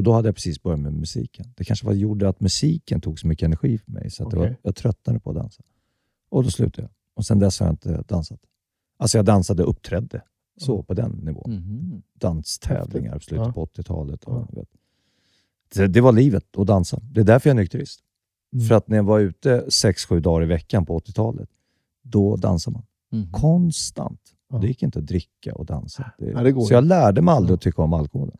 [0.00, 1.46] Och Då hade jag precis börjat med musiken.
[1.56, 4.36] Det kanske var gjorde att musiken tog så mycket energi för mig, så att det
[4.36, 5.62] var, jag tröttnade på att dansa.
[6.30, 6.90] Och Då slutade jag.
[7.14, 8.40] Och Sen dess har jag inte dansat.
[8.98, 10.22] Alltså jag dansade och uppträdde.
[10.60, 10.84] Så, Mm.
[10.84, 12.02] på den nivån Mhm.
[12.14, 13.52] danstävlingar i slutet Ja.
[13.52, 14.24] på 80-talet.
[14.24, 14.64] Och, Ja.
[15.74, 17.00] Det, det var livet att dansa.
[17.02, 18.00] Det är därför jag är nykterist.
[18.52, 18.66] Mm.
[18.66, 21.48] För att när jag var ute 6-7 dagar i veckan på 80-talet,
[22.02, 22.86] då dansade man.
[23.22, 23.32] Mhm.
[23.32, 24.20] Konstant.
[24.50, 24.58] Ja.
[24.58, 26.12] Det gick inte att dricka och dansa.
[26.18, 28.36] Det, Nej, det så jag lärde mig aldrig att tycka om alkoholen.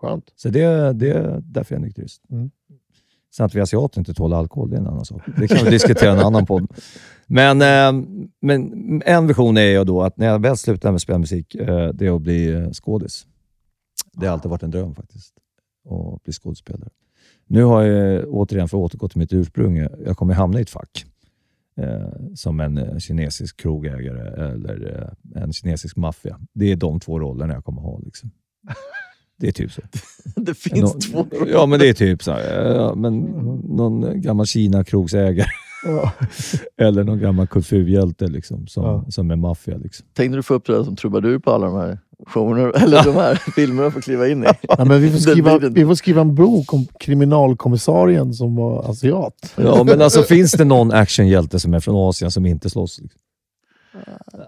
[0.00, 0.32] Skönt.
[0.36, 2.22] Så det, det är därför jag är nykterist.
[2.30, 2.50] Mm.
[3.36, 5.22] Sen att vi asiater inte tål alkohol, det är en annan sak.
[5.36, 6.72] Det kan vi diskutera i en annan podd.
[7.26, 8.06] Men, eh,
[8.40, 12.06] men en vision är ju då att när jag väl slutar med spelmusik, eh, det
[12.06, 13.26] är att bli eh, skådis.
[14.12, 15.34] Det har alltid varit en dröm faktiskt,
[15.90, 16.90] att bli skådespelare.
[17.46, 20.70] Nu har jag återigen, för att återgå till mitt ursprung, jag kommer hamna i ett
[20.70, 21.06] fack.
[21.78, 26.40] Eh, som en kinesisk krogägare eller eh, en kinesisk maffia.
[26.52, 27.98] Det är de två rollerna jag kommer ha.
[27.98, 28.30] Liksom.
[29.38, 29.80] Det är typ så.
[30.40, 31.26] Det finns Nå- två.
[31.52, 33.18] Ja, men det är typ så ja, men
[33.76, 35.46] någon gammal Kina-krogsägare
[35.86, 36.12] Ja.
[36.86, 39.04] eller någon gammal kulturhjälte liksom, som, Ja.
[39.08, 39.76] som är maffia.
[39.76, 40.06] Liksom.
[40.14, 43.88] Tänkte du få uppträda som trubadur på alla de här showerna, eller de här filmerna
[43.88, 44.46] att kliva in i?
[44.78, 49.52] Nej, men vi, får skriva, vi får skriva en bok om kriminalkommissarien som var asiat.
[49.56, 53.00] Ja, men alltså finns det någon actionhjälte som är från Asien som inte slåss?
[53.02, 53.20] Liksom?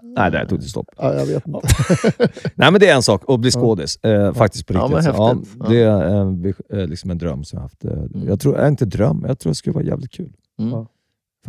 [0.03, 0.87] Nej, där tog det stopp.
[0.97, 1.59] Ja, jag vet inte.
[2.55, 3.95] Nej, men det är en sak att bli skådis.
[4.03, 4.95] Eh, faktiskt på Ja, riktigt.
[5.05, 5.55] häftigt.
[5.59, 5.65] Ja.
[5.69, 7.85] det är en, vis- eh, liksom en dröm som jag haft.
[7.85, 7.91] Eh,
[8.27, 10.33] Jag tror, inte dröm, jag tror det skulle vara jävligt kul.
[10.59, 10.71] Mm.
[10.71, 10.87] Ja.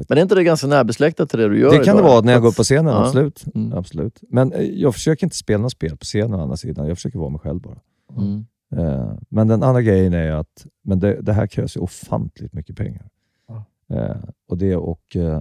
[0.09, 2.11] Men är inte det ganska närbesläktat till det du gör Det kan det idag?
[2.11, 3.05] vara när jag går upp på scenen, Ja.
[3.07, 3.45] absolut.
[3.55, 3.73] Mm.
[3.79, 4.21] absolut.
[4.29, 6.89] Men eh, jag försöker inte spela något spel på scenen å andra sidan.
[6.89, 7.79] Jag försöker vara mig själv bara.
[8.19, 8.47] Mm.
[8.77, 12.77] Eh, Men den andra grejen är att men det, det här krävs ju ofantligt mycket
[12.77, 13.09] pengar.
[13.49, 13.65] Ja.
[13.97, 14.17] Eh,
[14.49, 15.41] Och det att eh,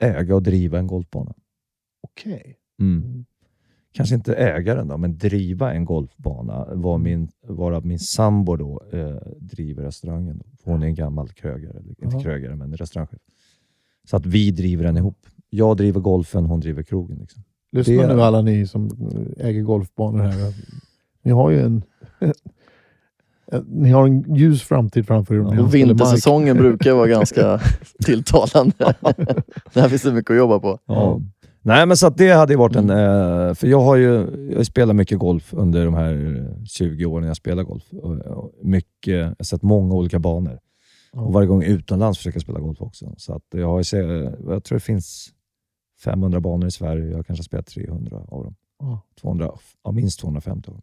[0.00, 1.34] äga och driva en golfbana.
[2.00, 2.56] Okej.
[2.80, 3.02] Mm.
[3.04, 3.24] Mm.
[3.92, 6.66] Kanske inte äga den då, men driva en golfbana.
[6.74, 10.38] Var min, varav min sambo då, eh, driver restaurangen.
[10.38, 10.44] Då.
[10.64, 13.18] Hon är en gammal krögare, eller inte krögare, men restaurangchef.
[14.04, 15.26] Så att vi driver den ihop.
[15.50, 17.18] Jag driver golfen, hon driver krogen.
[17.18, 17.42] Liksom.
[17.72, 18.90] Lyssna Det- nu alla ni som
[19.36, 20.54] äger golfbanor här.
[21.22, 21.82] Ni har ju en,
[23.66, 25.38] ni har en ljus framtid framför er.
[25.56, 25.66] Ja.
[25.66, 27.60] Vintersäsongen brukar vara ganska
[28.04, 28.74] tilltalande.
[29.74, 30.78] Där finns det mycket att jobba på.
[30.86, 31.20] Ja.
[31.62, 32.90] Nej, men så att det hade ju varit en...
[32.90, 33.48] Mm.
[33.48, 37.36] Eh, för jag har ju jag spelat mycket golf under de här 20 åren jag
[37.36, 37.84] spelar golf.
[38.62, 40.58] Mycket, jag har sett många olika banor.
[41.12, 41.20] Ja.
[41.20, 43.14] Och varje gång utomlands försöker jag spela golf också.
[43.16, 43.94] Så att jag, har
[44.52, 45.32] jag tror det finns
[46.04, 47.06] 500 banor i Sverige.
[47.06, 48.54] Jag har kanske spelat 300 av dem.
[48.78, 49.00] Ja.
[49.20, 49.50] 200,
[49.84, 50.82] ja, minst 250 av dem.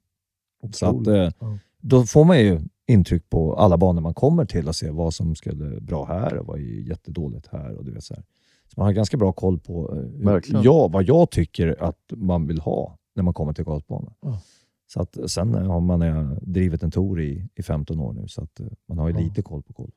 [0.73, 4.75] Så att, eh, då får man ju intryck på alla banor man kommer till och
[4.75, 7.75] se vad som skulle bra här och vad är jättedåligt här.
[7.75, 8.23] Och du vet så, här.
[8.67, 10.63] Så man har ganska bra koll på eh, Verkligen.
[10.63, 14.13] ja, vad jag tycker att man vill ha när man kommer till golfbanan.
[14.21, 14.39] Ja.
[14.87, 18.41] Så att, sen har man eh, drivit en tour i, i 15 år nu, så
[18.43, 19.19] att eh, man har ju Ja.
[19.21, 19.93] lite koll på golf.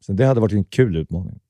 [0.00, 1.40] Så det hade varit en kul utmaning.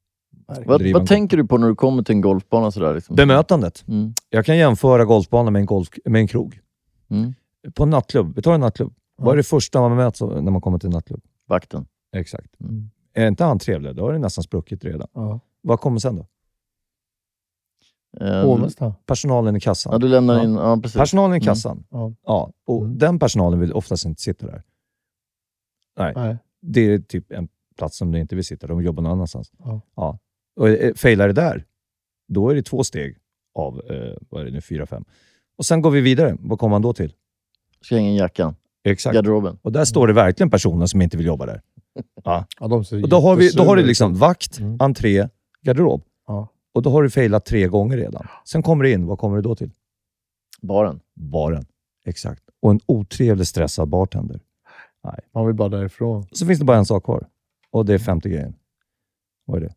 [0.67, 2.71] Vad, vad tänker du på när du kommer till en golfbana?
[2.71, 3.17] Sådär, liksom?
[3.17, 3.85] Bemötandet.
[3.89, 4.15] Mm.
[4.31, 6.61] Jag kan jämföra golfbanan med en, golf, med en krog.
[7.09, 7.35] Mm.
[7.75, 8.37] På en nattklubb.
[8.37, 8.95] Vi tar en nattklubb.
[9.17, 11.21] Vad är det första man möts av när man kommer till en nattklubb?
[11.49, 11.87] Vakten.
[12.17, 12.61] Exakt.
[12.61, 12.91] Mm.
[13.15, 15.09] Är inte han trevlig, då har det nästan spruckit redan.
[15.15, 15.41] Ja.
[15.63, 16.27] Vad kommer sen då?
[18.21, 18.93] Eh, du, Hovmästaren.
[19.07, 20.01] Personalen i ja, kassan.
[20.01, 20.45] du lämnar Ja.
[20.45, 20.55] in...
[20.55, 20.97] Ja, precis.
[20.97, 21.45] Personalen i Mm.
[21.47, 21.85] kassan.
[21.91, 22.13] Ja.
[22.27, 22.99] Ja, och Mm.
[22.99, 24.63] den personalen vill oftast inte sitta där.
[25.99, 26.37] Nej.
[26.63, 27.49] Det är typ en
[27.79, 28.67] plats som de inte vill sitta.
[28.67, 29.53] De jobbar någon annanstans.
[29.59, 29.81] Ja.
[29.97, 30.19] Ja.
[30.57, 31.65] Och eh, failar det där,
[32.29, 33.17] då är det två steg
[33.55, 35.05] av, eh, vad är det nu, fyra, fem.
[35.59, 36.37] Och sen går vi vidare.
[36.41, 37.13] Vad kommer man då till?
[37.81, 38.57] Ska hänga in jackan.
[38.85, 39.15] Exakt.
[39.15, 39.59] Garderoben.
[39.63, 41.61] Och där står det verkligen personer som inte vill jobba där.
[42.25, 42.47] Ja.
[42.61, 44.77] Ja, de ser Och då har, vi, då har du liksom vakt, Mm.
[44.81, 45.29] entré,
[45.63, 46.03] garderob.
[46.75, 48.27] Och då har du failat tre gånger redan.
[48.45, 49.71] Sen kommer du in, vad kommer du då till?
[50.63, 51.01] Baren.
[51.15, 51.67] Baren.
[52.05, 52.43] Exakt.
[52.63, 54.41] Och en otrevlig stressad bartender.
[55.35, 56.27] Man vill bara därifrån.
[56.33, 57.27] Så finns det bara en sak kvar.
[57.71, 58.55] Och det är femte grejen.
[59.45, 59.75] Vad är det?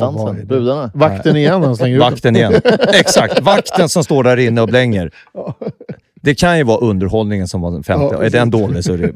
[0.00, 0.36] Dansen.
[0.36, 0.44] det?
[0.44, 0.90] Brudarna.
[0.94, 2.02] Vakten igen, han slänger ut.
[2.02, 2.52] Vakten igen.
[2.94, 3.40] Exakt.
[3.40, 5.14] Vakten som står där inne och blänger.
[6.26, 8.14] Det kan ju vara underhållningen som var den femte.
[8.14, 9.14] Ja, är den dålig så är det...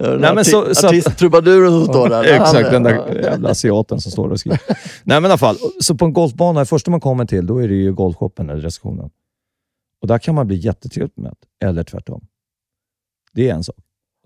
[0.20, 2.24] Nej, men så- så att- Artist-trubaduren som står där.
[2.24, 4.60] Exakt, den där jävla asiaten som står och skriver.
[4.68, 7.58] Nej men i alla fall, så på en golfbana, det första man kommer till, då
[7.58, 9.10] är det ju golfshoppen eller receptionen.
[10.00, 12.26] Och där kan man bli jättetrevligt bemött, eller tvärtom.
[13.32, 13.76] Det är en sak.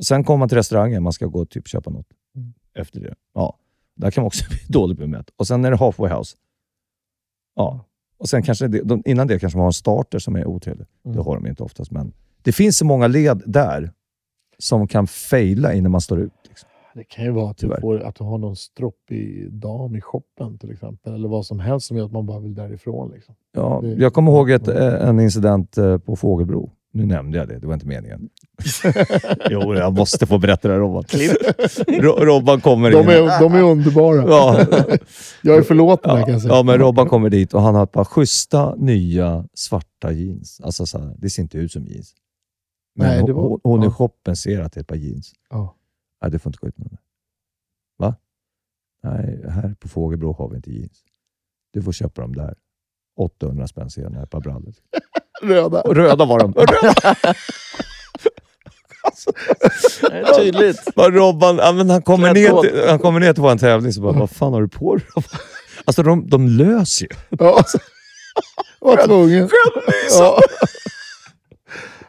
[0.02, 2.06] Sen kommer man till restaurangen, man ska gå och typ köpa något
[2.36, 2.52] Mm.
[2.74, 3.14] efter det.
[3.34, 3.58] Ja,
[3.96, 5.30] där kan man också bli dåligt bemött.
[5.36, 6.36] Och sen är det halfway house.
[7.56, 7.84] Ja.
[8.20, 10.86] Och sen kanske det, de, innan det kanske man har en starter som är otrevlig.
[11.04, 11.16] Mm.
[11.16, 12.12] Det har de inte oftast, men
[12.42, 13.92] det finns så många led där
[14.58, 16.32] som kan faila innan man står ut.
[16.48, 16.68] Liksom.
[16.94, 20.58] Det kan ju vara att du, får, att du har någon stroppig dam i shoppen
[20.58, 21.14] till exempel.
[21.14, 23.10] Eller vad som helst som gör att man bara vill därifrån.
[23.14, 23.34] Liksom.
[23.52, 26.70] Ja, Det- jag kommer ihåg ett, eh, en incident eh, på Fågelbro.
[26.92, 28.28] Nu nämnde jag det, det var inte meningen.
[29.50, 31.04] jo, jag måste få berätta det här Robban.
[32.02, 33.08] Ro- Robban kommer De in.
[33.08, 34.16] är, de är underbara.
[34.16, 34.66] Ja,
[35.42, 36.54] Jag är förlåten kan ja, jag säga.
[36.54, 40.60] ja, men Robban kommer dit och han har ett par schyssta nya svarta jeans.
[40.60, 42.14] Alltså, så här, det ser inte ut som jeans.
[42.94, 43.90] Men Nej, det var- hon, hon i ja.
[43.90, 45.32] shoppen ser att det är ett par jeans.
[45.50, 45.76] Ja.
[46.22, 46.96] Nej, du får inte gå ut med dem.
[47.98, 48.14] Va?
[49.02, 51.04] Nej, här på Fågelbro har vi inte jeans.
[51.72, 52.54] Du får köpa dem där.
[53.16, 54.74] 800 spänn jag ett par brallor.
[55.42, 55.80] Röda.
[55.80, 56.52] Och röda var de.
[56.56, 57.16] Röda.
[60.00, 60.80] Det är tydligt.
[60.94, 62.62] Vad Robban, ja, men han, kommer ner på.
[62.62, 65.04] till, han kommer ner till vår tävling och bara, vad fan har du på dig?
[65.84, 67.16] Alltså de, de löser ju.
[67.38, 67.64] Ja.
[68.80, 69.48] Var tvungen.
[70.18, 70.40] Ja.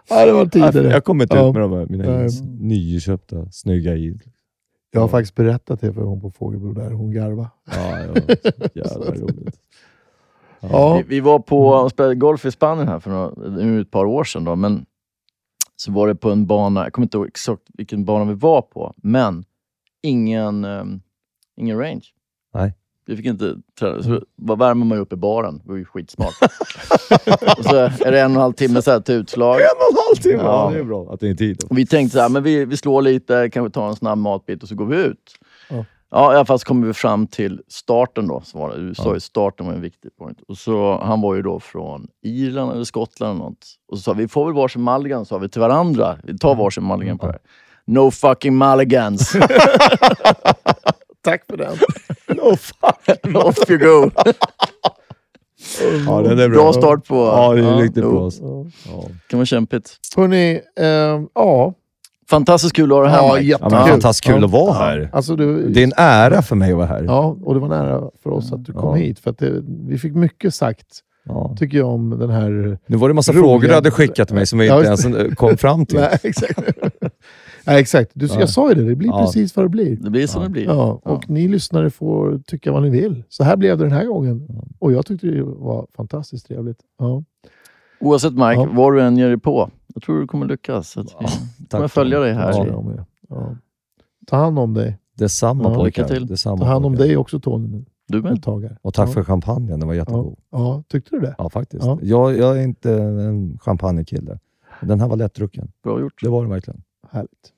[0.10, 0.92] ja, det var tider.
[0.92, 1.48] Jag kommer inte Ja.
[1.50, 2.42] ut med de här, mina jeans.
[2.60, 4.22] Nyköpta, snygga jeans.
[4.92, 6.92] Jag har faktiskt berättat det för hon på Fågelbro där.
[6.92, 7.50] Hon garva.
[7.76, 8.36] Ja, ja,
[8.74, 9.56] jävla roligt.
[10.62, 10.96] Ja.
[10.98, 14.06] Vi, vi var på och spelade golf i Spanien här för några, nu ett par
[14.06, 14.44] år sedan.
[14.44, 14.86] Då, men
[15.76, 18.62] så var det på en bana, jag kommer inte ihåg exakt vilken bana vi var
[18.62, 19.46] på, men
[20.04, 21.02] ingen, ehm,
[21.58, 22.04] ingen range.
[22.54, 22.74] Nej.
[23.06, 25.58] Vi fick inte träna, så bara värmer man upp i baren.
[25.64, 26.34] Det var ju skitsmart.
[27.58, 29.56] och så är det en och en halv timme så här till utslag.
[29.56, 30.44] En och en halv timme!
[30.44, 30.74] Ja, Ja.
[30.74, 31.64] det är bra att det är tid.
[31.70, 34.64] Och vi tänkte så här, men vi, vi slår lite, kanske tar en snabb matbit
[34.64, 35.36] och så går vi ut.
[35.70, 35.86] Ja.
[36.12, 38.42] Ja, i alla fall så kommer vi fram till starten då.
[38.46, 38.88] Så var det.
[38.88, 39.14] Du sa Ja.
[39.14, 40.38] ju starten var en viktig point.
[40.48, 43.66] Och så, han var ju då från Irland eller Skottland eller något.
[43.92, 46.18] Och så sa vi, får väl varsin mulligan, sa vi till varandra.
[46.24, 47.42] Vi tar varsin mulligan på det här.
[47.86, 49.32] No fucking mulligans.
[51.24, 51.78] Tack för den.
[52.42, 53.36] Oh, fuck.
[53.36, 54.10] Off you go.
[56.08, 56.62] Ja, den är bra.
[56.64, 57.16] Bra start på...
[57.16, 58.12] Ja, det är riktigt jo.
[58.12, 58.30] bra.
[58.42, 58.66] Ja.
[58.92, 59.04] Ja.
[59.28, 59.98] kan vara kämpigt.
[60.16, 61.74] Hörrni, ehm, ja.
[62.32, 63.46] Fantastiskt kul att ha dig här Ja, Mike.
[63.52, 63.92] Ja, men jättekul.
[63.92, 64.46] fantastiskt kul Ja.
[64.46, 65.10] att vara här.
[65.14, 67.04] Alltså, du, Det är en ära för mig att vara här.
[67.04, 69.06] Ja, och det var nära för oss att du kom Ja.
[69.06, 69.20] hit.
[69.20, 70.88] För att det, vi fick mycket sagt,
[71.26, 71.56] Ja.
[71.60, 72.78] tycker jag, om den här...
[72.88, 74.76] Nu var det en massa Roliga- frågor du hade skickat till mig som vi Ja,
[74.78, 76.00] inte ens eh, kom fram till.
[76.00, 76.60] Nej, exakt.
[77.66, 78.12] Nej, exakt.
[78.14, 78.40] Du, Ja.
[78.40, 79.22] Jag sa ju det, det blir Ja.
[79.26, 79.96] precis vad det blir.
[79.96, 80.48] Det blir som Ja.
[80.48, 80.66] det blir.
[80.66, 83.24] Ja, och ni lyssnare får tycka vad ni vill.
[83.30, 84.48] Så här blev det den här gången.
[84.80, 86.78] Och jag tyckte det var fantastiskt trevligt.
[87.00, 87.24] Ja.
[88.02, 88.70] Oavsett Mike, Ja.
[88.74, 89.70] vad du än ger dig på.
[89.94, 90.98] Jag tror du kommer lyckas.
[90.98, 91.22] Vi Tack.
[91.70, 92.52] kommer följa dig här.
[92.52, 92.68] Ja.
[92.68, 93.06] jag med.
[93.30, 93.56] Ja.
[94.28, 94.98] Ta hand om dig.
[95.18, 96.08] Detsamma Ja, pojkar.
[96.08, 96.28] till.
[96.28, 97.06] Detsamma, Ta hand om pojkar.
[97.08, 97.86] dig också Tony nu.
[98.08, 98.46] Du med.
[98.82, 99.14] Och tack ja.
[99.14, 100.00] för champagnen, den var Ja.
[100.00, 100.40] jättegod.
[100.52, 101.36] ja, tyckte du det?
[101.38, 101.86] Ja, faktiskt.
[101.86, 102.00] Ja.
[102.02, 104.40] Jag, jag är inte en champagnekille.
[104.82, 105.72] Den här var lättdrucken.
[105.84, 106.22] Bra gjort.
[106.22, 106.82] Det var den verkligen.
[107.12, 107.54] Härligt.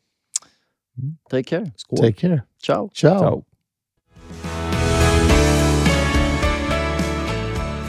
[1.30, 1.72] Take care.
[1.76, 2.00] Skål.
[2.00, 2.42] Take care.
[2.66, 2.90] Ciao.
[2.94, 3.20] Ciao.
[3.20, 4.63] Ciao.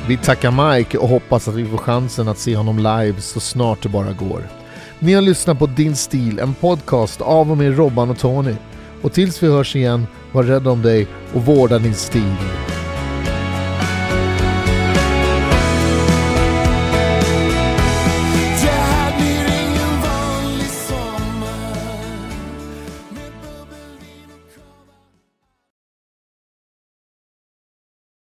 [0.08, 3.82] Vi tackar Mike och hoppas att vi får chansen att se honom live så snart
[3.82, 4.48] det bara går.
[4.98, 8.54] Ni har lyssnat på Din Stil, en podcast av och med Robban och Tony.
[9.02, 12.36] Och tills vi hörs igen, var rädd om dig och vårda din stil.